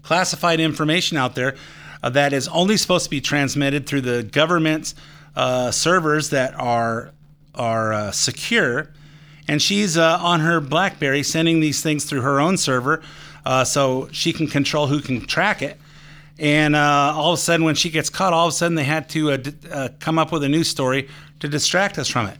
classified 0.05 0.61
information 0.61 1.17
out 1.17 1.35
there 1.35 1.57
uh, 2.03 2.11
that 2.11 2.33
is 2.33 2.47
only 2.49 2.77
supposed 2.77 3.05
to 3.05 3.11
be 3.11 3.21
transmitted 3.21 3.87
through 3.87 4.03
the 4.03 4.23
government's 4.23 4.95
uh, 5.35 5.73
servers 5.73 6.31
that 6.31 6.55
are, 6.55 7.11
are 7.57 8.13
secure 8.13 8.91
and 9.49 9.61
she's 9.61 9.97
uh, 9.97 10.19
on 10.21 10.41
her 10.41 10.61
BlackBerry 10.61 11.23
sending 11.23 11.61
these 11.61 11.83
things 11.83 12.05
through 12.05 12.23
her 12.23 12.41
own 12.41 12.57
server, 12.57 13.03
uh, 13.45 13.65
so 13.65 14.09
she 14.11 14.33
can 14.33 14.47
control 14.47 14.87
who 14.87 15.01
can 15.01 15.27
track 15.27 15.63
it. 15.63 15.79
And 16.39 16.75
uh, 16.75 17.13
all 17.15 17.33
of 17.33 17.39
a 17.39 17.43
sudden, 17.43 17.65
when 17.65 17.75
she 17.75 17.91
gets 17.91 18.11
caught, 18.11 18.33
all 18.33 18.49
of 18.49 18.53
a 18.53 18.57
sudden 18.57 18.75
they 18.75 18.85
had 18.85 19.09
to 19.11 19.33
uh, 19.33 19.37
d- 19.37 19.53
uh, 19.71 19.89
come 20.01 20.19
up 20.19 20.33
with 20.33 20.43
a 20.43 20.49
news 20.49 20.69
story 20.69 21.09
to 21.41 21.49
distract 21.49 21.99
us 21.99 22.09
from 22.09 22.27
it. 22.27 22.39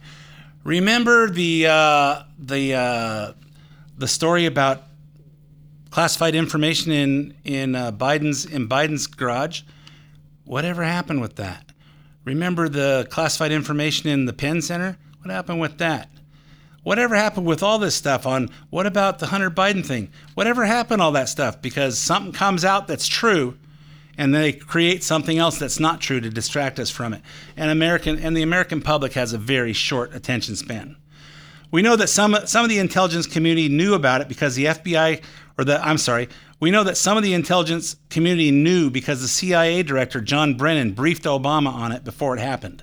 Remember 0.63 1.29
the 1.29 1.67
uh, 1.67 2.23
the 2.39 3.35
the 3.97 4.07
story 4.07 4.47
about 4.47 4.83
classified 5.95 6.35
information 6.35 6.91
in 6.91 7.33
in 7.45 7.73
uh, 7.73 7.89
Biden's 7.89 8.45
in 8.45 8.67
Biden's 8.67 9.07
garage? 9.07 9.61
Whatever 10.43 10.83
happened 10.83 11.21
with 11.21 11.37
that? 11.37 11.71
Remember 12.25 12.67
the 12.67 13.07
classified 13.09 13.53
information 13.53 14.09
in 14.09 14.25
the 14.25 14.33
Penn 14.33 14.61
Center? 14.61 14.97
What 15.21 15.31
happened 15.31 15.61
with 15.61 15.77
that? 15.77 16.09
Whatever 16.83 17.15
happened 17.15 17.45
with 17.45 17.63
all 17.63 17.79
this 17.79 17.95
stuff 17.95 18.25
on 18.25 18.49
what 18.69 18.85
about 18.85 19.19
the 19.19 19.27
Hunter 19.27 19.49
Biden 19.49 19.85
thing? 19.85 20.09
Whatever 20.33 20.65
happened 20.65 21.01
all 21.01 21.13
that 21.13 21.29
stuff 21.29 21.61
because 21.61 21.97
something 21.97 22.33
comes 22.33 22.65
out 22.65 22.89
that's 22.89 23.07
true 23.07 23.57
and 24.17 24.35
they 24.35 24.51
create 24.51 25.01
something 25.01 25.37
else 25.37 25.57
that's 25.59 25.79
not 25.79 26.01
true 26.01 26.19
to 26.19 26.29
distract 26.29 26.77
us 26.77 26.89
from 26.89 27.13
it. 27.13 27.21
And 27.55 27.71
American 27.71 28.19
and 28.19 28.35
the 28.35 28.41
American 28.41 28.81
public 28.81 29.13
has 29.13 29.31
a 29.31 29.37
very 29.37 29.71
short 29.71 30.13
attention 30.13 30.57
span. 30.57 30.97
We 31.75 31.81
know 31.81 31.97
that 31.97 32.07
some 32.07 32.37
some 32.45 32.63
of 32.63 32.69
the 32.69 32.79
intelligence 32.79 33.27
community 33.27 33.67
knew 33.67 33.95
about 33.95 34.21
it 34.21 34.29
because 34.29 34.55
the 34.55 34.63
FBI 34.63 35.21
or 35.57 35.65
the 35.65 35.85
I'm 35.85 35.97
sorry, 35.97 36.29
we 36.61 36.71
know 36.71 36.85
that 36.85 36.95
some 36.95 37.17
of 37.17 37.23
the 37.23 37.33
intelligence 37.33 37.97
community 38.09 38.49
knew 38.49 38.89
because 38.89 39.19
the 39.19 39.27
CIA 39.27 39.83
director 39.83 40.21
John 40.21 40.53
Brennan 40.53 40.93
briefed 40.93 41.25
Obama 41.25 41.73
on 41.73 41.91
it 41.91 42.05
before 42.05 42.33
it 42.33 42.39
happened. 42.39 42.81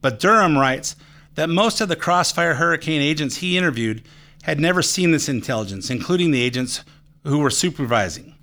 But 0.00 0.20
Durham 0.20 0.56
writes 0.56 0.94
that 1.34 1.50
most 1.50 1.80
of 1.80 1.88
the 1.88 1.96
Crossfire 1.96 2.54
Hurricane 2.54 3.02
agents 3.02 3.38
he 3.38 3.58
interviewed 3.58 4.04
had 4.44 4.60
never 4.60 4.80
seen 4.80 5.10
this 5.10 5.28
intelligence, 5.28 5.90
including 5.90 6.30
the 6.30 6.40
agents 6.40 6.84
who 7.24 7.40
were 7.40 7.50
supervising. 7.50 8.36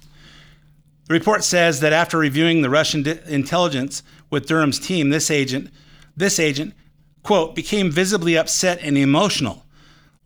The 1.05 1.13
report 1.13 1.45
says 1.45 1.79
that 1.79 1.93
after 1.93 2.17
reviewing 2.17 2.61
the 2.61 2.69
Russian 2.69 3.07
intelligence 3.25 4.03
with 4.29 4.47
Durham's 4.47 4.79
team, 4.79 5.11
this 5.11 5.31
agent, 5.31 5.71
this 6.17 6.41
agent, 6.41 6.73
quote, 7.23 7.55
became 7.55 7.89
visibly 7.89 8.38
upset 8.38 8.79
and 8.81 8.97
emotional, 8.97 9.63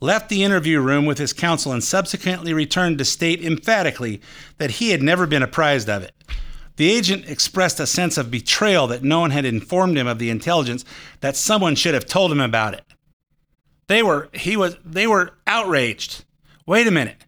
left 0.02 0.28
the 0.28 0.44
interview 0.44 0.82
room 0.82 1.06
with 1.06 1.20
his 1.20 1.32
counsel, 1.32 1.72
and 1.72 1.84
subsequently 1.84 2.54
returned 2.54 2.98
to 2.98 3.06
state 3.06 3.44
emphatically 3.44 4.20
that 4.58 4.72
he 4.72 4.90
had 4.90 5.02
never 5.02 5.26
been 5.26 5.44
apprised 5.44 5.88
of 5.90 6.04
it. 6.04 6.14
The 6.76 6.92
agent 6.92 7.30
expressed 7.30 7.80
a 7.80 7.86
sense 7.86 8.18
of 8.18 8.32
betrayal 8.32 8.88
that 8.88 9.04
no 9.04 9.20
one 9.20 9.32
had 9.32 9.46
informed 9.46 9.98
him 9.98 10.08
of 10.08 10.20
the 10.20 10.32
intelligence 10.32 10.84
that 11.20 11.38
someone 11.38 11.76
should 11.76 11.94
have 11.94 12.06
told 12.06 12.32
him 12.32 12.42
about 12.42 12.74
it. 12.74 12.84
They 13.88 14.02
were 14.02 14.30
he 14.34 14.58
was 14.58 14.78
they 14.84 15.06
were 15.06 15.34
outraged. 15.46 16.26
Wait 16.66 16.88
a 16.88 16.92
minute. 16.92 17.26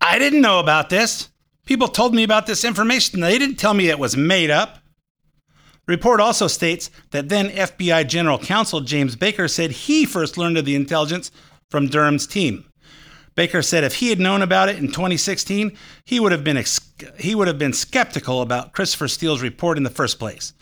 I 0.00 0.18
didn't 0.18 0.40
know 0.40 0.58
about 0.58 0.90
this. 0.90 1.30
People 1.64 1.88
told 1.88 2.14
me 2.14 2.22
about 2.22 2.46
this 2.46 2.64
information. 2.64 3.20
They 3.20 3.38
didn't 3.38 3.56
tell 3.56 3.74
me 3.74 3.88
it 3.88 3.98
was 3.98 4.16
made 4.16 4.50
up. 4.50 4.78
The 5.86 5.92
report 5.92 6.20
also 6.20 6.48
states 6.48 6.90
that 7.12 7.28
then 7.28 7.48
FBI 7.50 8.06
General 8.08 8.38
Counsel 8.38 8.80
James 8.80 9.16
Baker 9.16 9.48
said 9.48 9.70
he 9.70 10.04
first 10.04 10.36
learned 10.36 10.58
of 10.58 10.64
the 10.64 10.74
intelligence 10.74 11.30
from 11.70 11.88
Durham's 11.88 12.26
team. 12.26 12.64
Baker 13.34 13.60
said 13.60 13.84
if 13.84 13.96
he 13.96 14.08
had 14.08 14.18
known 14.18 14.40
about 14.40 14.68
it 14.68 14.76
in 14.76 14.86
2016, 14.88 15.76
he 16.04 16.18
would 16.18 16.32
have 16.32 16.42
been 16.42 16.56
ex- 16.56 16.80
he 17.18 17.34
would 17.34 17.48
have 17.48 17.58
been 17.58 17.72
skeptical 17.72 18.40
about 18.40 18.72
Christopher 18.72 19.08
Steele's 19.08 19.42
report 19.42 19.76
in 19.76 19.84
the 19.84 19.90
first 19.90 20.18
place. 20.18 20.54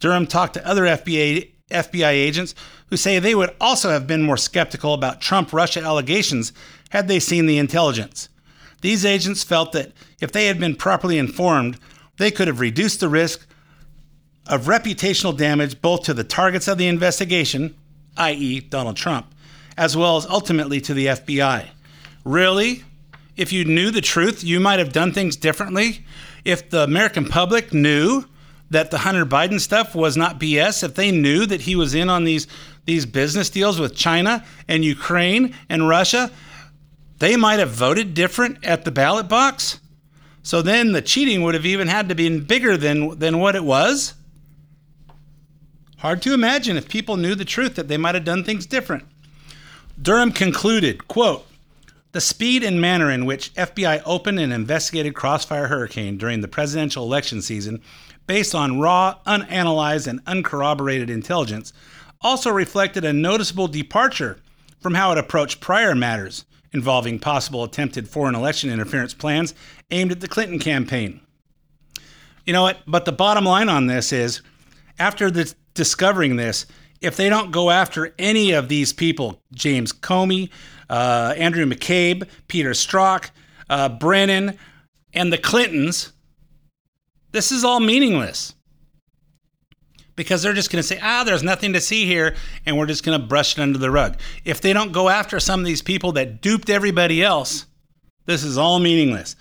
Durham 0.00 0.26
talked 0.26 0.54
to 0.54 0.66
other 0.66 0.82
FBI 0.82 1.52
FBI 1.70 2.10
agents 2.10 2.54
who 2.90 2.96
say 2.96 3.18
they 3.18 3.34
would 3.34 3.54
also 3.60 3.90
have 3.90 4.06
been 4.06 4.22
more 4.22 4.36
skeptical 4.36 4.94
about 4.94 5.20
Trump 5.20 5.52
Russia 5.52 5.80
allegations 5.80 6.52
had 6.90 7.08
they 7.08 7.18
seen 7.18 7.46
the 7.46 7.58
intelligence. 7.58 8.28
These 8.82 9.04
agents 9.04 9.42
felt 9.42 9.72
that 9.72 9.92
if 10.20 10.30
they 10.30 10.46
had 10.46 10.60
been 10.60 10.76
properly 10.76 11.18
informed, 11.18 11.78
they 12.18 12.30
could 12.30 12.46
have 12.46 12.60
reduced 12.60 13.00
the 13.00 13.08
risk 13.08 13.46
of 14.46 14.66
reputational 14.66 15.36
damage 15.36 15.80
both 15.80 16.04
to 16.04 16.14
the 16.14 16.22
targets 16.22 16.68
of 16.68 16.78
the 16.78 16.86
investigation, 16.86 17.74
i.e., 18.16 18.60
Donald 18.60 18.96
Trump, 18.96 19.34
as 19.76 19.96
well 19.96 20.16
as 20.16 20.26
ultimately 20.26 20.80
to 20.82 20.94
the 20.94 21.06
FBI. 21.06 21.66
Really? 22.24 22.84
If 23.36 23.52
you 23.52 23.64
knew 23.64 23.90
the 23.90 24.00
truth, 24.00 24.42
you 24.42 24.60
might 24.60 24.78
have 24.78 24.92
done 24.92 25.12
things 25.12 25.36
differently? 25.36 26.04
If 26.44 26.70
the 26.70 26.84
American 26.84 27.26
public 27.26 27.74
knew 27.74 28.24
that 28.70 28.90
the 28.90 28.98
Hunter 28.98 29.26
Biden 29.26 29.60
stuff 29.60 29.94
was 29.94 30.16
not 30.16 30.40
BS, 30.40 30.82
if 30.82 30.94
they 30.94 31.10
knew 31.10 31.46
that 31.46 31.62
he 31.62 31.76
was 31.76 31.94
in 31.94 32.08
on 32.08 32.24
these 32.24 32.46
these 32.84 33.04
business 33.04 33.50
deals 33.50 33.80
with 33.80 33.96
China 33.96 34.44
and 34.68 34.84
Ukraine 34.84 35.54
and 35.68 35.88
Russia, 35.88 36.30
they 37.18 37.36
might 37.36 37.58
have 37.58 37.70
voted 37.70 38.14
different 38.14 38.64
at 38.64 38.84
the 38.84 38.92
ballot 38.92 39.28
box. 39.28 39.80
So 40.44 40.62
then 40.62 40.92
the 40.92 41.02
cheating 41.02 41.42
would 41.42 41.54
have 41.54 41.66
even 41.66 41.88
had 41.88 42.08
to 42.08 42.14
be 42.14 42.38
bigger 42.38 42.76
than 42.76 43.18
than 43.18 43.40
what 43.40 43.56
it 43.56 43.64
was. 43.64 44.14
Hard 45.98 46.22
to 46.22 46.34
imagine 46.34 46.76
if 46.76 46.88
people 46.88 47.16
knew 47.16 47.34
the 47.34 47.44
truth 47.44 47.74
that 47.74 47.88
they 47.88 47.96
might 47.96 48.14
have 48.14 48.24
done 48.24 48.44
things 48.44 48.66
different. 48.66 49.04
Durham 50.00 50.32
concluded, 50.32 51.08
quote, 51.08 51.46
the 52.12 52.20
speed 52.20 52.62
and 52.62 52.80
manner 52.80 53.10
in 53.10 53.26
which 53.26 53.52
FBI 53.54 54.02
opened 54.06 54.38
and 54.38 54.52
investigated 54.52 55.14
Crossfire 55.14 55.68
Hurricane 55.68 56.16
during 56.16 56.40
the 56.40 56.48
presidential 56.48 57.04
election 57.04 57.42
season, 57.42 57.82
based 58.26 58.54
on 58.54 58.80
raw, 58.80 59.18
unanalyzed, 59.26 60.06
and 60.06 60.20
uncorroborated 60.26 61.10
intelligence, 61.10 61.72
also 62.22 62.50
reflected 62.50 63.04
a 63.04 63.12
noticeable 63.12 63.68
departure 63.68 64.38
from 64.80 64.94
how 64.94 65.12
it 65.12 65.18
approached 65.18 65.60
prior 65.60 65.94
matters 65.94 66.44
involving 66.72 67.18
possible 67.18 67.64
attempted 67.64 68.08
foreign 68.08 68.34
election 68.34 68.70
interference 68.70 69.14
plans 69.14 69.54
aimed 69.90 70.12
at 70.12 70.20
the 70.20 70.28
Clinton 70.28 70.58
campaign. 70.58 71.20
You 72.44 72.52
know 72.52 72.62
what? 72.62 72.78
But 72.86 73.04
the 73.04 73.12
bottom 73.12 73.44
line 73.44 73.68
on 73.68 73.86
this 73.86 74.12
is 74.12 74.42
after 74.98 75.30
the, 75.30 75.52
discovering 75.74 76.36
this, 76.36 76.66
if 77.00 77.16
they 77.16 77.28
don't 77.28 77.50
go 77.50 77.70
after 77.70 78.14
any 78.18 78.52
of 78.52 78.68
these 78.68 78.92
people, 78.92 79.42
James 79.52 79.92
Comey, 79.92 80.50
uh, 80.88 81.34
Andrew 81.36 81.64
McCabe, 81.64 82.28
Peter 82.48 82.70
Strzok, 82.70 83.30
uh, 83.68 83.88
Brennan, 83.88 84.58
and 85.12 85.32
the 85.32 85.38
Clintons, 85.38 86.12
this 87.32 87.52
is 87.52 87.64
all 87.64 87.80
meaningless 87.80 88.54
because 90.16 90.42
they're 90.42 90.54
just 90.54 90.70
going 90.70 90.80
to 90.80 90.86
say, 90.86 90.98
ah, 91.02 91.22
there's 91.24 91.42
nothing 91.42 91.74
to 91.74 91.80
see 91.80 92.06
here, 92.06 92.34
and 92.64 92.76
we're 92.76 92.86
just 92.86 93.04
going 93.04 93.20
to 93.20 93.26
brush 93.26 93.56
it 93.56 93.60
under 93.60 93.78
the 93.78 93.90
rug. 93.90 94.18
If 94.44 94.62
they 94.62 94.72
don't 94.72 94.92
go 94.92 95.08
after 95.08 95.38
some 95.38 95.60
of 95.60 95.66
these 95.66 95.82
people 95.82 96.12
that 96.12 96.40
duped 96.40 96.70
everybody 96.70 97.22
else, 97.22 97.66
this 98.24 98.42
is 98.42 98.56
all 98.58 98.80
meaningless. 98.80 99.36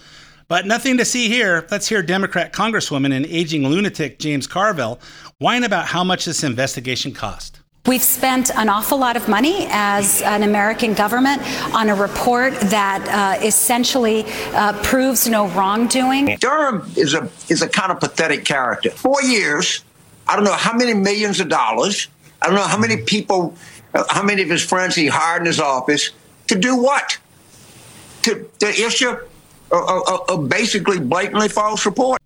But 0.48 0.68
nothing 0.68 0.98
to 0.98 1.06
see 1.06 1.28
here. 1.28 1.66
Let's 1.72 1.88
hear 1.88 2.04
Democrat 2.04 2.54
Congresswoman 2.54 3.16
and 3.16 3.26
aging 3.26 3.68
lunatic 3.68 4.20
James 4.20 4.46
Carville 4.46 5.00
whine 5.40 5.64
about 5.64 5.88
how 5.88 6.04
much 6.04 6.26
this 6.26 6.44
investigation 6.44 7.14
cost. 7.14 7.62
We've 7.88 8.04
spent 8.04 8.50
an 8.56 8.70
awful 8.70 8.98
lot 8.98 9.16
of 9.16 9.28
money 9.28 9.68
as 9.70 10.22
an 10.24 10.44
American 10.44 10.94
government 10.94 11.42
on 11.74 11.90
a 11.90 11.96
report 11.96 12.54
that 12.54 13.08
uh, 13.08 13.46
essentially 13.46 14.26
uh, 14.54 14.74
proves 14.82 15.28
no 15.28 15.48
wrongdoing. 15.50 16.38
Durham 16.40 16.92
is 16.96 17.14
a 17.14 17.30
is 17.48 17.62
a 17.62 17.70
kind 17.70 17.92
of 17.92 18.00
pathetic 18.00 18.44
character. 18.44 18.90
Four 18.90 19.22
years, 19.22 19.84
I 20.28 20.36
don't 20.36 20.46
know 20.46 20.54
how 20.54 20.76
many 20.76 20.96
millions 20.96 21.40
of 21.40 21.50
dollars. 21.50 22.08
I 22.42 22.48
don't 22.48 22.56
know 22.56 22.64
how 22.64 22.78
many 22.78 22.98
people, 22.98 23.56
how 24.10 24.24
many 24.24 24.42
of 24.42 24.50
his 24.50 24.64
friends 24.64 24.96
he 24.96 25.08
hired 25.08 25.42
in 25.42 25.46
his 25.48 25.60
office 25.60 26.10
to 26.48 26.58
do 26.58 26.76
what? 26.76 27.18
To, 28.24 28.50
to 28.60 28.68
issue 28.68 29.16
a, 29.72 30.34
a, 30.34 30.38
basically 30.38 31.00
blatantly 31.00 31.50
false 31.50 31.86
report. 31.86 32.22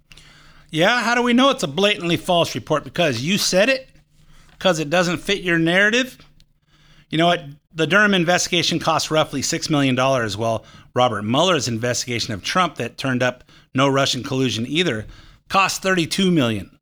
Yeah, 0.71 1.01
how 1.01 1.15
do 1.15 1.23
we 1.23 1.33
know 1.33 1.49
it's 1.49 1.63
a 1.63 1.67
blatantly 1.67 2.17
false 2.17 2.53
report? 2.53 2.83
Because 2.83 3.21
you 3.21 3.37
said 3.37 3.69
it? 3.69 3.89
Because 4.51 4.79
it 4.79 4.89
doesn't 4.89 5.17
fit 5.17 5.41
your 5.41 5.57
narrative? 5.57 6.17
You 7.09 7.17
know 7.17 7.27
what? 7.27 7.43
The 7.73 7.87
Durham 7.87 8.13
investigation 8.13 8.79
cost 8.79 9.09
roughly 9.09 9.41
$6 9.41 9.69
million, 9.69 9.95
while 9.95 10.65
Robert 10.93 11.23
Mueller's 11.23 11.67
investigation 11.67 12.33
of 12.33 12.43
Trump 12.43 12.75
that 12.75 12.97
turned 12.97 13.23
up 13.23 13.43
no 13.73 13.87
Russian 13.87 14.23
collusion 14.23 14.65
either 14.67 15.05
cost 15.49 15.81
32 15.81 16.31
million. 16.31 16.79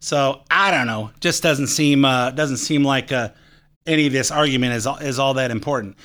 So 0.00 0.42
I 0.50 0.70
don't 0.70 0.86
know. 0.86 1.10
Just 1.20 1.42
doesn't 1.42 1.66
seem 1.68 2.04
uh, 2.04 2.30
doesn't 2.30 2.58
seem 2.58 2.84
like 2.84 3.10
uh, 3.10 3.30
any 3.86 4.06
of 4.06 4.12
this 4.12 4.30
argument 4.30 4.74
is 4.74 4.86
is 5.00 5.18
all 5.18 5.34
that 5.34 5.50
important. 5.50 5.96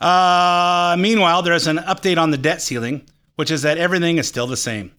Uh, 0.00 0.96
meanwhile, 0.98 1.42
there's 1.42 1.66
an 1.66 1.78
update 1.78 2.18
on 2.18 2.30
the 2.30 2.38
debt 2.38 2.62
ceiling, 2.62 3.06
which 3.36 3.50
is 3.50 3.62
that 3.62 3.78
everything 3.78 4.18
is 4.18 4.26
still 4.26 4.46
the 4.46 4.56
same. 4.56 4.92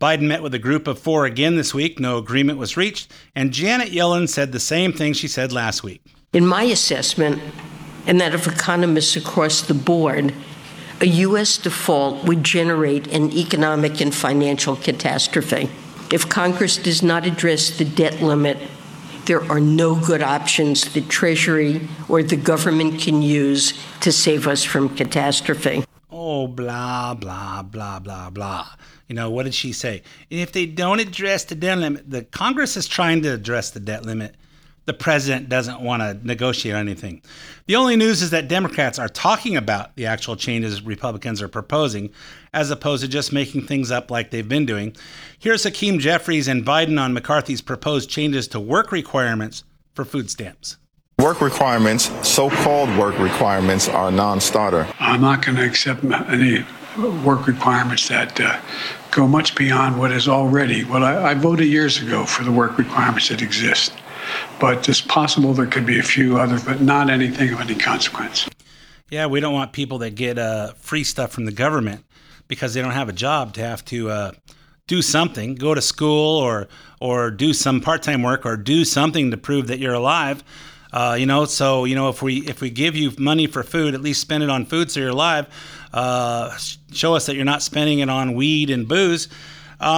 Biden 0.00 0.22
met 0.22 0.42
with 0.42 0.52
a 0.52 0.58
group 0.58 0.88
of 0.88 0.98
four 0.98 1.26
again 1.26 1.54
this 1.54 1.72
week. 1.72 2.00
No 2.00 2.18
agreement 2.18 2.58
was 2.58 2.76
reached, 2.76 3.12
and 3.36 3.52
Janet 3.52 3.90
Yellen 3.90 4.28
said 4.28 4.50
the 4.50 4.58
same 4.58 4.92
thing 4.92 5.12
she 5.12 5.28
said 5.28 5.52
last 5.52 5.84
week. 5.84 6.02
In 6.32 6.44
my 6.44 6.64
assessment, 6.64 7.40
and 8.06 8.20
that 8.20 8.34
of 8.34 8.46
economists 8.46 9.14
across 9.14 9.62
the 9.62 9.74
board, 9.74 10.34
a 11.00 11.06
U.S. 11.06 11.56
default 11.56 12.24
would 12.24 12.42
generate 12.42 13.06
an 13.08 13.30
economic 13.32 14.00
and 14.00 14.14
financial 14.14 14.76
catastrophe. 14.76 15.70
If 16.12 16.28
Congress 16.28 16.76
does 16.76 17.02
not 17.02 17.26
address 17.26 17.76
the 17.76 17.84
debt 17.84 18.20
limit, 18.20 18.58
there 19.26 19.42
are 19.50 19.60
no 19.60 19.94
good 19.94 20.22
options 20.22 20.92
the 20.92 21.00
Treasury 21.02 21.88
or 22.08 22.22
the 22.22 22.36
government 22.36 23.00
can 23.00 23.22
use 23.22 23.72
to 24.00 24.10
save 24.10 24.48
us 24.48 24.64
from 24.64 24.94
catastrophe. 24.96 25.84
Oh, 26.24 26.46
blah, 26.46 27.14
blah, 27.14 27.62
blah, 27.62 27.98
blah, 27.98 28.30
blah. 28.30 28.68
You 29.08 29.16
know, 29.16 29.28
what 29.28 29.42
did 29.42 29.54
she 29.54 29.72
say? 29.72 30.02
If 30.30 30.52
they 30.52 30.66
don't 30.66 31.00
address 31.00 31.44
the 31.44 31.56
debt 31.56 31.78
limit, 31.78 32.08
the 32.08 32.22
Congress 32.22 32.76
is 32.76 32.86
trying 32.86 33.22
to 33.22 33.34
address 33.34 33.70
the 33.70 33.80
debt 33.80 34.04
limit 34.04 34.36
the 34.84 34.92
president 34.92 35.48
doesn't 35.48 35.80
want 35.80 36.02
to 36.02 36.26
negotiate 36.26 36.74
anything. 36.74 37.22
The 37.66 37.76
only 37.76 37.96
news 37.96 38.20
is 38.22 38.30
that 38.30 38.48
Democrats 38.48 38.98
are 38.98 39.08
talking 39.08 39.56
about 39.56 39.94
the 39.96 40.06
actual 40.06 40.36
changes 40.36 40.82
Republicans 40.82 41.40
are 41.40 41.48
proposing, 41.48 42.10
as 42.52 42.70
opposed 42.70 43.02
to 43.02 43.08
just 43.08 43.32
making 43.32 43.66
things 43.66 43.90
up 43.90 44.10
like 44.10 44.30
they've 44.30 44.48
been 44.48 44.66
doing. 44.66 44.96
Here's 45.38 45.62
Hakeem 45.62 45.98
Jeffries 45.98 46.48
and 46.48 46.64
Biden 46.64 47.00
on 47.00 47.12
McCarthy's 47.12 47.60
proposed 47.60 48.10
changes 48.10 48.48
to 48.48 48.60
work 48.60 48.90
requirements 48.90 49.62
for 49.94 50.04
food 50.04 50.30
stamps. 50.30 50.76
Work 51.18 51.40
requirements, 51.40 52.10
so 52.26 52.50
called 52.50 52.96
work 52.96 53.18
requirements, 53.18 53.88
are 53.88 54.10
non 54.10 54.40
starter. 54.40 54.88
I'm 54.98 55.20
not 55.20 55.44
going 55.44 55.56
to 55.56 55.64
accept 55.64 56.04
any 56.04 56.64
work 57.24 57.46
requirements 57.46 58.08
that 58.08 58.40
uh, 58.40 58.60
go 59.10 59.26
much 59.26 59.54
beyond 59.54 59.98
what 59.98 60.10
is 60.10 60.28
already. 60.28 60.84
Well, 60.84 61.04
I, 61.04 61.30
I 61.30 61.34
voted 61.34 61.68
years 61.68 62.00
ago 62.02 62.24
for 62.24 62.44
the 62.44 62.52
work 62.52 62.78
requirements 62.78 63.28
that 63.28 63.40
exist 63.40 63.92
but 64.60 64.88
it's 64.88 65.00
possible 65.00 65.54
there 65.54 65.66
could 65.66 65.86
be 65.86 65.98
a 65.98 66.02
few 66.02 66.38
others, 66.38 66.64
but 66.64 66.80
not 66.80 67.10
anything 67.10 67.52
of 67.52 67.60
any 67.60 67.74
consequence. 67.74 68.48
Yeah, 69.10 69.26
we 69.26 69.40
don't 69.40 69.52
want 69.52 69.72
people 69.72 69.98
that 69.98 70.14
get 70.14 70.38
uh, 70.38 70.72
free 70.74 71.04
stuff 71.04 71.32
from 71.32 71.44
the 71.44 71.52
government 71.52 72.04
because 72.48 72.74
they 72.74 72.80
don't 72.80 72.92
have 72.92 73.08
a 73.08 73.12
job 73.12 73.54
to 73.54 73.60
have 73.60 73.84
to 73.86 74.10
uh, 74.10 74.32
do 74.86 75.02
something, 75.02 75.54
go 75.54 75.74
to 75.74 75.82
school 75.82 76.38
or 76.38 76.68
or 77.00 77.30
do 77.30 77.52
some 77.52 77.80
part-time 77.80 78.22
work 78.22 78.46
or 78.46 78.56
do 78.56 78.84
something 78.84 79.30
to 79.30 79.36
prove 79.36 79.66
that 79.66 79.78
you're 79.78 79.94
alive. 79.94 80.42
Uh, 80.92 81.16
you 81.18 81.24
know, 81.26 81.44
so 81.46 81.84
you 81.84 81.94
know 81.94 82.08
if 82.08 82.20
we 82.22 82.46
if 82.46 82.60
we 82.60 82.68
give 82.70 82.94
you 82.94 83.12
money 83.18 83.46
for 83.46 83.62
food, 83.62 83.94
at 83.94 84.02
least 84.02 84.20
spend 84.20 84.42
it 84.42 84.50
on 84.50 84.66
food 84.66 84.90
so 84.90 85.00
you're 85.00 85.08
alive. 85.10 85.46
Uh, 85.92 86.54
show 86.92 87.14
us 87.14 87.26
that 87.26 87.34
you're 87.34 87.44
not 87.44 87.62
spending 87.62 88.00
it 88.00 88.10
on 88.10 88.34
weed 88.34 88.70
and 88.70 88.88
booze. 88.88 89.28
Um, 89.80 89.90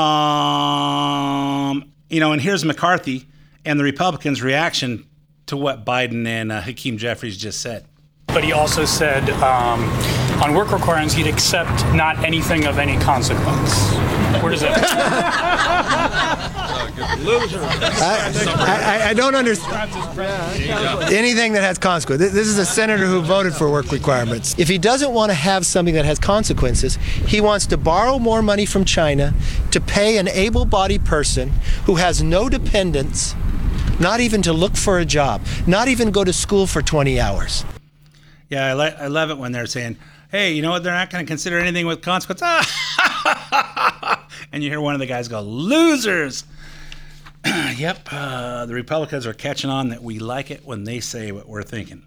you 2.08 2.20
know, 2.20 2.32
and 2.32 2.40
here's 2.40 2.64
McCarthy 2.64 3.26
and 3.64 3.78
the 3.78 3.84
Republicans' 3.84 4.42
reaction 4.42 5.06
to 5.46 5.56
what 5.56 5.84
Biden 5.84 6.26
and 6.26 6.52
uh, 6.52 6.60
Hakeem 6.60 6.96
Jeffries 6.96 7.36
just 7.36 7.60
said. 7.60 7.86
But 8.28 8.44
he 8.44 8.52
also 8.52 8.84
said 8.84 9.28
um, 9.30 9.84
on 10.42 10.54
work 10.54 10.72
requirements 10.72 11.14
he'd 11.14 11.26
accept 11.26 11.84
not 11.94 12.18
anything 12.24 12.66
of 12.66 12.78
any 12.78 12.98
consequence. 12.98 13.92
Where 14.42 14.50
does 14.50 14.62
that? 14.62 16.30
I, 17.16 19.00
I, 19.04 19.10
I, 19.10 19.14
don't 19.14 19.34
understand 19.34 19.90
anything 21.12 21.52
that 21.52 21.62
has 21.62 21.78
consequences. 21.78 22.32
This 22.32 22.46
is 22.46 22.58
a 22.58 22.66
senator 22.66 23.06
who 23.06 23.20
voted 23.20 23.54
for 23.54 23.70
work 23.70 23.92
requirements. 23.92 24.54
If 24.58 24.68
he 24.68 24.78
doesn't 24.78 25.12
want 25.12 25.30
to 25.30 25.34
have 25.34 25.64
something 25.64 25.94
that 25.94 26.04
has 26.04 26.18
consequences, 26.18 26.96
he 27.26 27.40
wants 27.40 27.66
to 27.66 27.76
borrow 27.76 28.18
more 28.18 28.42
money 28.42 28.66
from 28.66 28.84
China 28.84 29.32
to 29.70 29.80
pay 29.80 30.18
an 30.18 30.28
able 30.28 30.64
bodied 30.64 31.04
person 31.04 31.50
who 31.86 31.96
has 31.96 32.22
no 32.22 32.48
dependents 32.48 33.34
not 34.00 34.20
even 34.20 34.42
to 34.42 34.52
look 34.52 34.76
for 34.76 34.98
a 34.98 35.04
job, 35.04 35.42
not 35.66 35.88
even 35.88 36.10
go 36.10 36.24
to 36.24 36.32
school 36.32 36.66
for 36.66 36.82
20 36.82 37.20
hours. 37.20 37.64
Yeah, 38.48 38.74
I, 38.74 38.88
I 38.88 39.06
love 39.06 39.30
it 39.30 39.38
when 39.38 39.52
they're 39.52 39.66
saying, 39.66 39.96
hey, 40.30 40.52
you 40.52 40.62
know 40.62 40.70
what? 40.70 40.82
They're 40.82 40.92
not 40.92 41.10
going 41.10 41.24
to 41.24 41.28
consider 41.28 41.58
anything 41.58 41.86
with 41.86 42.02
consequence. 42.02 42.42
and 44.52 44.62
you 44.62 44.70
hear 44.70 44.80
one 44.80 44.94
of 44.94 45.00
the 45.00 45.06
guys 45.06 45.28
go, 45.28 45.40
losers. 45.40 46.44
yep, 47.76 48.08
uh, 48.10 48.66
the 48.66 48.74
Republicans 48.74 49.26
are 49.26 49.34
catching 49.34 49.70
on 49.70 49.90
that 49.90 50.02
we 50.02 50.18
like 50.18 50.50
it 50.50 50.64
when 50.64 50.84
they 50.84 51.00
say 51.00 51.32
what 51.32 51.48
we're 51.48 51.62
thinking. 51.62 52.06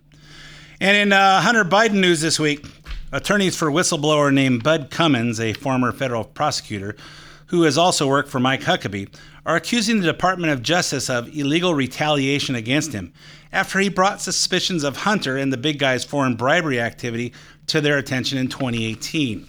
And 0.80 0.96
in 0.98 1.14
uh, 1.14 1.42
Hunter 1.42 1.64
Biden 1.64 1.94
news 1.94 2.22
this 2.22 2.40
week, 2.40 2.66
Attorneys 3.10 3.56
for 3.56 3.72
whistleblower 3.72 4.34
named 4.34 4.64
Bud 4.64 4.90
Cummins, 4.92 5.40
a 5.40 5.54
former 5.54 5.94
federal 5.94 6.26
prosecutor 6.26 6.98
who 7.46 7.62
has 7.62 7.78
also 7.78 8.06
worked 8.06 8.28
for 8.28 8.42
Mike 8.42 8.64
Huckabee, 8.64 9.08
are 9.46 9.56
accusing 9.56 10.02
the 10.02 10.06
Department 10.06 10.52
of 10.52 10.62
Justice 10.62 11.10
of 11.10 11.34
illegal 11.34 11.74
retaliation 11.74 12.54
against 12.54 12.92
him 12.92 13.14
after 13.54 13.80
he 13.80 13.88
brought 13.88 14.20
suspicions 14.20 14.84
of 14.84 14.98
Hunter 14.98 15.38
and 15.38 15.54
the 15.54 15.58
big 15.58 15.80
guy's 15.80 16.04
foreign 16.04 16.36
bribery 16.36 16.82
activity 16.82 17.32
to 17.68 17.80
their 17.80 17.98
attention 17.98 18.38
in 18.38 18.50
2018. 18.50 19.48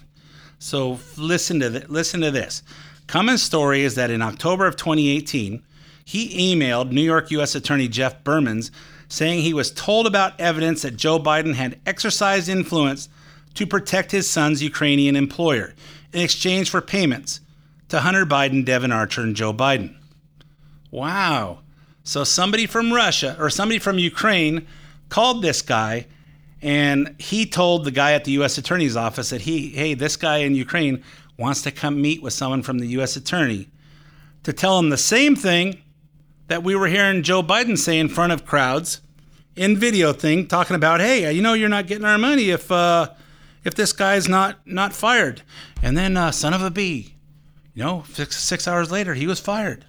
So 0.59 0.97
listen 1.17 1.59
to 1.59 1.69
th- 1.69 1.89
listen 1.89 2.21
to 2.21 2.31
this. 2.31 2.63
Cummins' 3.07 3.43
story 3.43 3.83
is 3.83 3.95
that 3.95 4.09
in 4.09 4.21
October 4.21 4.67
of 4.67 4.77
2018, 4.77 5.61
he 6.09 6.55
emailed 6.55 6.91
New 6.91 7.03
York 7.03 7.29
U.S. 7.29 7.53
Attorney 7.53 7.87
Jeff 7.87 8.23
Bermans 8.23 8.71
saying 9.09 9.43
he 9.43 9.53
was 9.53 9.69
told 9.69 10.07
about 10.07 10.39
evidence 10.39 10.81
that 10.81 10.97
Joe 10.97 11.19
Biden 11.19 11.53
had 11.53 11.79
exercised 11.85 12.49
influence 12.49 13.09
to 13.53 13.67
protect 13.67 14.11
his 14.11 14.27
son's 14.27 14.63
Ukrainian 14.63 15.15
employer 15.15 15.75
in 16.11 16.21
exchange 16.21 16.71
for 16.71 16.81
payments 16.81 17.41
to 17.89 17.99
Hunter 17.99 18.25
Biden, 18.25 18.65
Devon 18.65 18.91
Archer, 18.91 19.21
and 19.21 19.35
Joe 19.35 19.53
Biden. 19.53 19.95
Wow. 20.89 21.59
So 22.03 22.23
somebody 22.23 22.65
from 22.65 22.91
Russia 22.91 23.35
or 23.37 23.51
somebody 23.51 23.77
from 23.77 23.99
Ukraine 23.99 24.65
called 25.09 25.43
this 25.43 25.61
guy 25.61 26.07
and 26.59 27.13
he 27.19 27.45
told 27.45 27.85
the 27.85 27.91
guy 27.91 28.13
at 28.13 28.23
the 28.23 28.31
US 28.41 28.57
Attorney's 28.57 28.95
office 28.95 29.29
that 29.29 29.41
he 29.41 29.69
hey, 29.69 29.93
this 29.93 30.15
guy 30.15 30.37
in 30.37 30.55
Ukraine 30.55 31.03
wants 31.37 31.61
to 31.61 31.71
come 31.71 32.01
meet 32.01 32.23
with 32.23 32.33
someone 32.33 32.63
from 32.63 32.79
the 32.79 32.87
US 32.97 33.15
Attorney 33.15 33.69
to 34.41 34.51
tell 34.51 34.79
him 34.79 34.89
the 34.89 34.97
same 34.97 35.35
thing 35.35 35.83
that 36.49 36.63
we 36.63 36.75
were 36.75 36.87
hearing 36.87 37.23
Joe 37.23 37.41
Biden 37.41 37.77
say 37.77 37.97
in 37.97 38.09
front 38.09 38.33
of 38.33 38.45
crowds 38.45 38.99
in 39.55 39.77
video 39.77 40.11
thing 40.11 40.47
talking 40.47 40.75
about, 40.75 40.99
"Hey, 40.99 41.31
you 41.31 41.41
know 41.41 41.53
you're 41.53 41.69
not 41.69 41.87
getting 41.87 42.05
our 42.05 42.17
money 42.17 42.49
if 42.49 42.71
uh 42.71 43.09
if 43.63 43.75
this 43.75 43.93
guy's 43.93 44.27
not 44.27 44.59
not 44.65 44.93
fired." 44.93 45.43
And 45.81 45.97
then 45.97 46.17
uh 46.17 46.31
son 46.31 46.53
of 46.53 46.61
a 46.61 46.69
bee, 46.69 47.15
you 47.73 47.83
know, 47.83 48.03
six, 48.11 48.37
six 48.37 48.67
hours 48.67 48.91
later, 48.91 49.13
he 49.13 49.27
was 49.27 49.39
fired. 49.39 49.85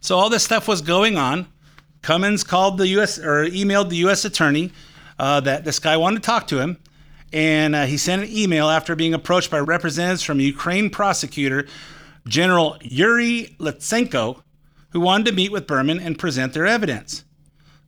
So 0.00 0.18
all 0.18 0.28
this 0.28 0.42
stuff 0.42 0.66
was 0.66 0.80
going 0.82 1.16
on. 1.16 1.46
Cummins 2.00 2.42
called 2.42 2.78
the 2.78 2.88
U.S. 2.88 3.18
or 3.18 3.44
emailed 3.44 3.90
the 3.90 3.96
U.S. 3.98 4.24
attorney 4.24 4.72
uh, 5.20 5.38
that 5.40 5.64
this 5.64 5.78
guy 5.78 5.96
wanted 5.96 6.20
to 6.20 6.26
talk 6.26 6.48
to 6.48 6.58
him, 6.58 6.78
and 7.32 7.76
uh, 7.76 7.84
he 7.84 7.96
sent 7.96 8.22
an 8.22 8.28
email 8.28 8.68
after 8.68 8.96
being 8.96 9.14
approached 9.14 9.52
by 9.52 9.60
representatives 9.60 10.24
from 10.24 10.40
Ukraine 10.40 10.90
prosecutor 10.90 11.66
General 12.26 12.76
Yuri 12.80 13.54
Lutsenko, 13.60 14.42
who 14.92 15.00
wanted 15.00 15.26
to 15.26 15.32
meet 15.32 15.52
with 15.52 15.66
Berman 15.66 15.98
and 15.98 16.18
present 16.18 16.52
their 16.52 16.66
evidence. 16.66 17.24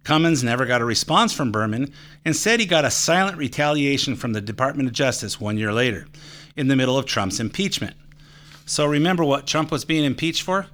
Cummins 0.05 0.45
never 0.45 0.67
got 0.67 0.83
a 0.83 0.85
response 0.85 1.33
from 1.33 1.51
Berman. 1.51 1.93
Instead, 2.25 2.61
he 2.61 2.67
got 2.67 2.85
a 2.85 2.91
silent 2.91 3.39
retaliation 3.39 4.17
from 4.17 4.35
the 4.35 4.41
Department 4.41 4.89
of 4.89 4.95
Justice 4.95 5.41
one 5.41 5.57
year 5.57 5.73
later, 5.73 6.07
in 6.57 6.69
the 6.69 6.77
middle 6.77 6.99
of 6.99 7.07
Trump's 7.07 7.41
impeachment. 7.41 7.97
So 8.67 8.87
remember 8.87 9.25
what 9.25 9.47
Trump 9.47 9.71
was 9.71 9.85
being 9.85 10.05
impeached 10.05 10.43
for? 10.43 10.67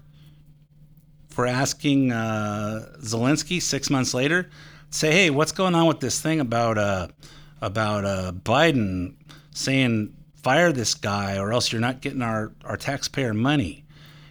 For 1.29 1.47
asking 1.47 2.11
uh, 2.11 2.93
Zelensky 3.01 3.63
six 3.63 3.89
months 3.89 4.15
later, 4.15 4.51
say, 4.91 5.13
"Hey, 5.13 5.31
what's 5.31 5.53
going 5.53 5.77
on 5.77 5.87
with 5.87 6.01
this 6.01 6.21
thing 6.21 6.41
about 6.41 6.77
uh, 6.77 7.09
about 7.61 8.05
uh, 8.05 8.33
Biden 8.33 9.15
saying 9.55 10.15
fire 10.35 10.73
this 10.73 10.95
guy 10.95 11.39
or 11.39 11.53
else 11.53 11.71
you're 11.71 11.81
not 11.81 12.01
getting 12.01 12.23
our, 12.23 12.53
our 12.65 12.77
taxpayer 12.77 13.33
money?" 13.33 13.85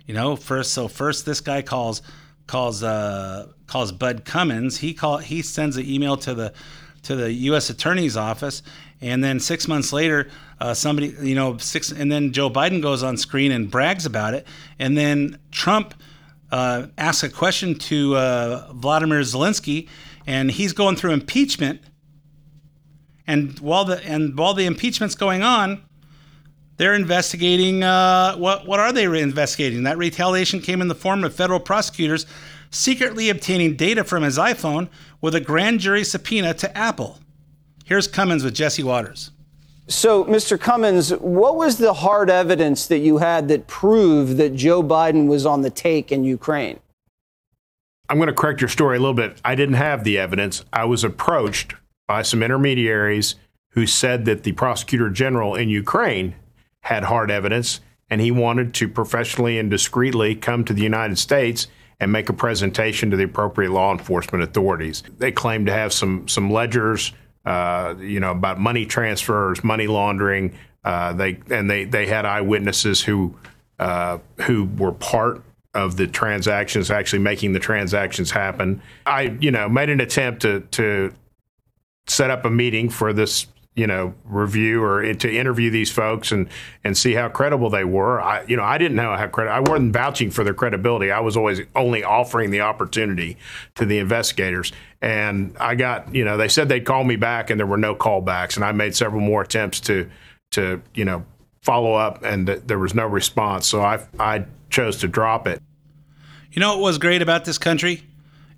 You 0.10 0.16
know, 0.16 0.36
first 0.36 0.74
so 0.74 0.88
first 0.88 1.28
this 1.28 1.39
guy 1.39 1.62
calls 1.62 2.01
calls 2.47 2.82
uh, 2.82 3.45
calls 3.68 3.91
Bud 3.91 4.26
Cummins. 4.26 4.80
He 4.80 4.95
call 4.95 5.20
he 5.20 5.43
sends 5.43 5.78
an 5.78 5.86
email 5.86 6.18
to 6.18 6.34
the 6.34 6.51
to 7.03 7.16
the 7.16 7.32
U.S. 7.32 7.70
Attorney's 7.70 8.18
office, 8.18 8.64
and 9.01 9.24
then 9.24 9.39
six 9.39 9.68
months 9.68 9.93
later, 9.93 10.28
uh, 10.60 10.74
somebody 10.74 11.14
you 11.22 11.36
know 11.36 11.60
six, 11.60 11.91
and 11.91 12.12
then 12.12 12.32
Joe 12.32 12.49
Biden 12.49 12.82
goes 12.82 13.03
on 13.03 13.18
screen 13.18 13.51
and 13.51 13.70
brags 13.70 14.07
about 14.07 14.34
it, 14.34 14.47
and 14.80 14.97
then 14.97 15.38
Trump 15.51 15.93
uh, 16.51 16.88
asks 16.97 17.22
a 17.22 17.30
question 17.30 17.76
to 17.76 18.16
uh, 18.16 18.68
Vladimir 18.74 19.20
Zelensky, 19.20 19.88
and 20.26 20.49
he's 20.49 20.74
going 20.74 20.95
through 20.95 21.12
impeachment, 21.12 21.82
and 23.28 23.60
while 23.60 23.86
the 23.86 24.03
and 24.03 24.36
while 24.36 24.55
the 24.55 24.66
impeachment's 24.66 25.14
going 25.14 25.43
on. 25.43 25.84
They're 26.80 26.93
investigating 26.93 27.84
uh, 27.84 28.38
what? 28.38 28.65
What 28.65 28.80
are 28.80 28.93
they 28.93 29.03
investigating? 29.03 29.84
That 29.84 29.97
retaliation 29.97 30.61
came 30.61 30.82
in 30.82 30.88
the 30.88 30.95
form 30.95 31.25
of 31.25 31.36
federal 31.36 31.59
prosecutors 31.59 32.25
secretly 32.71 33.30
obtaining 33.30 33.75
data 33.75 34.05
from 34.05 34.23
his 34.23 34.38
iPhone 34.38 34.88
with 35.19 35.36
a 35.36 35.41
grand 35.41 35.82
jury 35.82 36.05
subpoena 36.05 36.53
to 36.53 36.77
Apple. 36.77 37.19
Here's 37.84 38.07
Cummins 38.07 38.45
with 38.45 38.53
Jesse 38.53 38.82
Watters. 38.84 39.32
So, 39.88 40.23
Mr. 40.23 40.57
Cummins, 40.57 41.09
what 41.09 41.57
was 41.57 41.80
the 41.80 41.93
hard 41.93 42.30
evidence 42.30 42.88
that 42.88 42.99
you 42.99 43.17
had 43.17 43.49
that 43.49 43.67
proved 43.67 44.38
that 44.38 44.55
Joe 44.55 44.82
Biden 44.82 45.27
was 45.27 45.45
on 45.45 45.63
the 45.63 45.69
take 45.69 46.13
in 46.13 46.23
Ukraine? 46.23 46.80
I'm 48.07 48.17
going 48.17 48.27
to 48.27 48.34
correct 48.34 48.61
your 48.61 48.69
story 48.69 48.95
a 48.95 48.99
little 49.01 49.13
bit. 49.13 49.41
I 49.43 49.55
didn't 49.55 49.75
have 49.75 50.05
the 50.05 50.17
evidence. 50.17 50.63
I 50.71 50.86
was 50.86 51.03
approached 51.03 51.73
by 52.07 52.21
some 52.21 52.41
intermediaries 52.41 53.36
who 53.71 53.86
said 53.86 54.23
that 54.25 54.43
the 54.43 54.53
prosecutor 54.53 55.09
general 55.09 55.55
in 55.55 55.67
Ukraine 55.67 56.36
had 56.89 57.03
hard 57.03 57.29
evidence 57.29 57.81
and 58.09 58.19
he 58.19 58.31
wanted 58.31 58.73
to 58.73 58.89
professionally 58.89 59.59
and 59.59 59.69
discreetly 59.69 60.33
come 60.33 60.65
to 60.65 60.73
the 60.73 60.81
United 60.81 61.19
States 61.19 61.67
and 61.99 62.11
make 62.11 62.29
a 62.29 62.33
presentation 62.33 63.11
to 63.11 63.17
the 63.17 63.25
appropriate 63.25 63.69
law 63.69 63.91
enforcement 63.91 64.43
authorities. 64.43 65.03
They 65.19 65.31
claimed 65.31 65.67
to 65.67 65.71
have 65.71 65.93
some 65.93 66.27
some 66.27 66.49
ledgers, 66.49 67.13
uh, 67.45 67.93
you 67.99 68.19
know, 68.19 68.31
about 68.31 68.59
money 68.59 68.87
transfers, 68.87 69.63
money 69.63 69.85
laundering. 69.85 70.57
Uh, 70.83 71.13
they 71.13 71.39
and 71.51 71.69
they 71.69 71.83
they 71.83 72.07
had 72.07 72.25
eyewitnesses 72.25 73.03
who 73.03 73.35
uh, 73.77 74.17
who 74.41 74.65
were 74.79 74.93
part 74.93 75.43
of 75.75 75.95
the 75.95 76.07
transactions, 76.07 76.89
actually 76.89 77.19
making 77.19 77.53
the 77.53 77.59
transactions 77.59 78.31
happen. 78.31 78.81
I 79.05 79.37
you 79.39 79.51
know 79.51 79.69
made 79.69 79.91
an 79.91 80.01
attempt 80.01 80.41
to 80.41 80.61
to 80.71 81.13
set 82.07 82.31
up 82.31 82.45
a 82.45 82.49
meeting 82.49 82.89
for 82.89 83.13
this 83.13 83.45
you 83.80 83.88
know 83.88 84.13
review 84.25 84.84
or 84.84 85.13
to 85.13 85.34
interview 85.34 85.69
these 85.69 85.89
folks 85.89 86.34
and 86.34 86.49
and 86.84 86.97
see 86.97 87.13
how 87.13 87.30
credible 87.30 87.69
they 87.69 87.86
were. 87.86 88.19
I 88.19 88.43
you 88.45 88.57
know 88.57 88.63
I 88.63 88.77
didn't 88.77 88.97
know 88.97 89.15
how 89.15 89.27
credible. 89.27 89.55
I 89.55 89.59
wasn't 89.61 89.93
vouching 89.93 90.32
for 90.32 90.43
their 90.43 90.53
credibility. 90.53 91.11
I 91.11 91.21
was 91.21 91.38
always 91.38 91.61
only 91.77 92.03
offering 92.03 92.51
the 92.51 92.59
opportunity 92.59 93.38
to 93.75 93.86
the 93.86 93.99
investigators. 93.99 94.73
And 95.01 95.55
I 95.61 95.75
got 95.75 96.13
you 96.13 96.25
know 96.25 96.36
they 96.36 96.49
said 96.49 96.67
they'd 96.67 96.86
call 96.86 97.05
me 97.05 97.15
back 97.15 97.49
and 97.49 97.57
there 97.57 97.67
were 97.67 97.77
no 97.77 97.95
callbacks. 97.95 98.57
And 98.57 98.65
I 98.65 98.73
made 98.73 98.97
several 98.97 99.21
more 99.21 99.43
attempts 99.43 99.80
to 99.82 100.09
to 100.51 100.82
you 100.93 101.05
know 101.05 101.25
follow 101.61 101.93
up 101.93 102.21
and 102.23 102.47
th- 102.47 102.63
there 102.65 102.80
was 102.80 102.93
no 102.93 103.07
response. 103.07 103.65
So 103.65 103.82
I 103.82 104.05
I 104.19 104.45
chose 104.69 104.97
to 104.97 105.07
drop 105.07 105.47
it. 105.47 105.61
You 106.51 106.59
know 106.59 106.73
what 106.73 106.82
was 106.82 106.97
great 106.97 107.21
about 107.21 107.45
this 107.45 107.57
country 107.57 108.03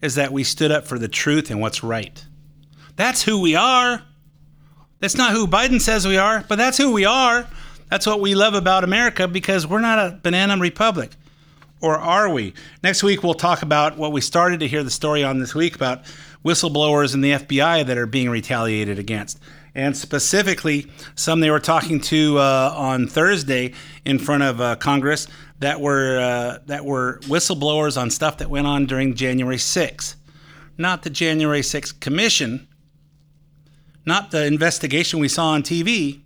is 0.01 0.15
that 0.15 0.33
we 0.33 0.43
stood 0.43 0.71
up 0.71 0.87
for 0.87 0.97
the 0.97 1.07
truth 1.07 1.51
and 1.51 1.61
what's 1.61 1.83
right. 1.83 2.25
That's 2.95 3.21
who 3.21 3.39
we 3.39 3.55
are. 3.55 4.01
That's 5.01 5.17
not 5.17 5.33
who 5.33 5.47
Biden 5.47 5.81
says 5.81 6.07
we 6.07 6.17
are, 6.17 6.45
but 6.47 6.57
that's 6.57 6.77
who 6.77 6.91
we 6.91 7.05
are. 7.05 7.47
That's 7.89 8.07
what 8.07 8.21
we 8.21 8.35
love 8.35 8.53
about 8.53 8.83
America 8.85 9.27
because 9.27 9.67
we're 9.67 9.81
not 9.81 9.99
a 9.99 10.19
banana 10.23 10.55
republic. 10.57 11.11
Or 11.81 11.97
are 11.97 12.29
we? 12.29 12.53
Next 12.83 13.01
week, 13.01 13.23
we'll 13.23 13.33
talk 13.33 13.63
about 13.63 13.97
what 13.97 14.11
we 14.11 14.21
started 14.21 14.59
to 14.59 14.67
hear 14.67 14.83
the 14.83 14.91
story 14.91 15.23
on 15.23 15.39
this 15.39 15.55
week 15.55 15.75
about 15.75 16.03
whistleblowers 16.45 17.15
in 17.15 17.21
the 17.21 17.31
FBI 17.31 17.85
that 17.85 17.97
are 17.97 18.05
being 18.05 18.29
retaliated 18.29 18.99
against. 18.99 19.39
And 19.73 19.97
specifically, 19.97 20.87
some 21.15 21.39
they 21.39 21.49
were 21.49 21.59
talking 21.59 21.99
to 22.01 22.37
uh, 22.37 22.73
on 22.77 23.07
Thursday 23.07 23.73
in 24.05 24.19
front 24.19 24.43
of 24.43 24.61
uh, 24.61 24.75
Congress 24.75 25.27
that 25.59 25.81
were 25.81 26.19
uh, 26.19 26.59
that 26.67 26.85
were 26.85 27.19
whistleblowers 27.23 27.99
on 27.99 28.11
stuff 28.11 28.37
that 28.37 28.49
went 28.49 28.67
on 28.67 28.85
during 28.85 29.15
January 29.15 29.57
6th. 29.57 30.15
Not 30.77 31.01
the 31.01 31.09
January 31.09 31.61
6th 31.61 31.99
Commission, 31.99 32.67
not 34.05 34.31
the 34.31 34.45
investigation 34.45 35.19
we 35.19 35.27
saw 35.27 35.49
on 35.49 35.63
TV, 35.63 36.21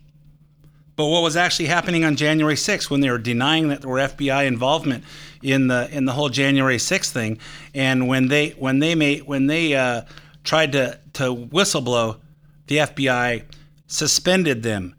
but 0.95 1.07
what 1.07 1.23
was 1.23 1.36
actually 1.36 1.65
happening 1.65 2.05
on 2.05 2.15
January 2.15 2.55
6th 2.55 2.89
when 2.89 3.01
they 3.01 3.09
were 3.09 3.17
denying 3.17 3.67
that 3.67 3.82
there 3.82 3.89
were 3.89 3.97
FBI 3.97 4.47
involvement 4.47 5.03
in 5.41 5.67
the 5.67 5.89
in 5.91 6.05
the 6.05 6.13
whole 6.13 6.30
January 6.30 6.78
6th 6.78 7.11
thing, 7.11 7.38
and 7.73 8.07
when 8.07 8.30
they 8.30 8.51
when 8.51 8.80
they 8.80 8.95
made 8.95 9.23
when 9.23 9.47
they 9.47 9.76
uh, 9.76 10.03
tried 10.43 10.71
to 10.71 10.99
to 11.13 11.23
whistleblow, 11.23 12.19
the 12.67 12.78
FBI 12.78 13.43
suspended 13.88 14.63
them 14.63 14.95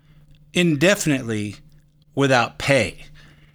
indefinitely 0.53 1.57
without 2.15 2.59
pay. 2.59 3.05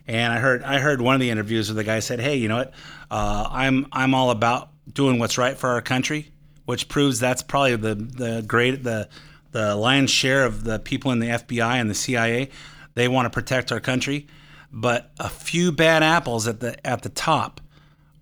And 0.08 0.34
I 0.34 0.40
heard 0.40 0.64
I 0.64 0.80
heard 0.80 1.00
one 1.00 1.16
of 1.16 1.22
the 1.22 1.30
interviews 1.30 1.70
where 1.70 1.76
the 1.76 1.84
guy 1.84 2.00
said, 2.00 2.20
"Hey, 2.20 2.36
you 2.38 2.48
know 2.48 2.58
what? 2.58 2.74
Uh, 3.12 3.48
I'm 3.52 3.88
I'm 3.92 4.14
all 4.14 4.32
about 4.32 4.70
doing 4.92 5.20
what's 5.20 5.38
right 5.38 5.56
for 5.56 5.70
our 5.70 5.82
country." 5.82 6.31
Which 6.72 6.88
proves 6.88 7.20
that's 7.20 7.44
probably 7.44 7.76
the 7.76 7.96
the 7.96 8.42
great 8.48 8.82
the 8.86 9.10
the 9.52 9.76
lion's 9.76 10.10
share 10.10 10.46
of 10.46 10.64
the 10.64 10.80
people 10.80 11.12
in 11.12 11.20
the 11.20 11.28
FBI 11.28 11.74
and 11.76 11.90
the 11.90 11.94
CIA. 11.94 12.48
They 12.94 13.10
want 13.10 13.26
to 13.26 13.30
protect 13.30 13.74
our 13.74 13.82
country, 13.82 14.26
but 14.72 15.12
a 15.20 15.28
few 15.28 15.74
bad 15.74 16.02
apples 16.02 16.48
at 16.48 16.62
the 16.62 16.88
at 16.88 17.02
the 17.02 17.10
top 17.10 17.60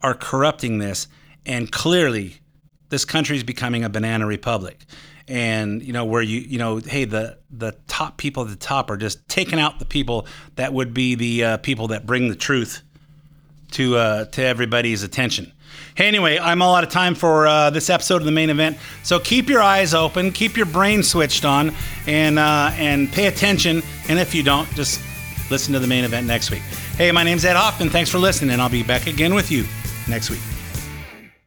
are 0.01 0.15
corrupting 0.15 0.79
this, 0.79 1.07
and 1.45 1.71
clearly, 1.71 2.37
this 2.89 3.05
country 3.05 3.37
is 3.37 3.43
becoming 3.43 3.83
a 3.83 3.89
banana 3.89 4.25
republic. 4.25 4.79
and 5.27 5.83
you 5.83 5.93
know 5.93 6.05
where 6.05 6.23
you 6.23 6.39
you 6.39 6.57
know 6.57 6.77
hey 6.77 7.05
the 7.05 7.37
the 7.51 7.71
top 7.87 8.17
people 8.17 8.41
at 8.41 8.49
the 8.49 8.55
top 8.55 8.89
are 8.89 8.97
just 8.97 9.29
taking 9.29 9.59
out 9.59 9.77
the 9.77 9.85
people 9.85 10.25
that 10.55 10.73
would 10.73 10.91
be 10.91 11.13
the 11.13 11.43
uh, 11.43 11.57
people 11.57 11.89
that 11.89 12.07
bring 12.07 12.29
the 12.29 12.35
truth 12.35 12.81
to 13.73 13.95
uh, 13.95 14.25
to 14.25 14.41
everybody's 14.41 15.03
attention. 15.03 15.53
Hey, 15.99 16.07
anyway, 16.07 16.39
I'm 16.39 16.61
all 16.61 16.75
out 16.75 16.85
of 16.85 16.89
time 16.89 17.13
for 17.13 17.45
uh, 17.45 17.71
this 17.71 17.89
episode 17.89 18.21
of 18.21 18.23
the 18.23 18.31
main 18.31 18.49
event. 18.49 18.77
So 19.03 19.19
keep 19.19 19.49
your 19.49 19.61
eyes 19.61 19.93
open, 19.93 20.31
keep 20.31 20.55
your 20.55 20.65
brain 20.65 21.03
switched 21.03 21.43
on, 21.43 21.75
and 22.07 22.39
uh, 22.39 22.71
and 22.75 23.11
pay 23.11 23.27
attention. 23.27 23.83
And 24.07 24.17
if 24.17 24.33
you 24.33 24.41
don't, 24.41 24.73
just 24.75 25.01
listen 25.51 25.73
to 25.73 25.79
the 25.79 25.87
main 25.87 26.05
event 26.05 26.25
next 26.25 26.51
week. 26.51 26.61
Hey, 26.95 27.11
my 27.11 27.25
name's 27.25 27.43
Ed 27.43 27.57
Hoffman. 27.57 27.89
Thanks 27.89 28.09
for 28.09 28.17
listening, 28.17 28.51
and 28.51 28.61
I'll 28.61 28.69
be 28.69 28.81
back 28.81 29.07
again 29.07 29.33
with 29.33 29.51
you 29.51 29.65
next 30.07 30.29
week. 30.29 30.39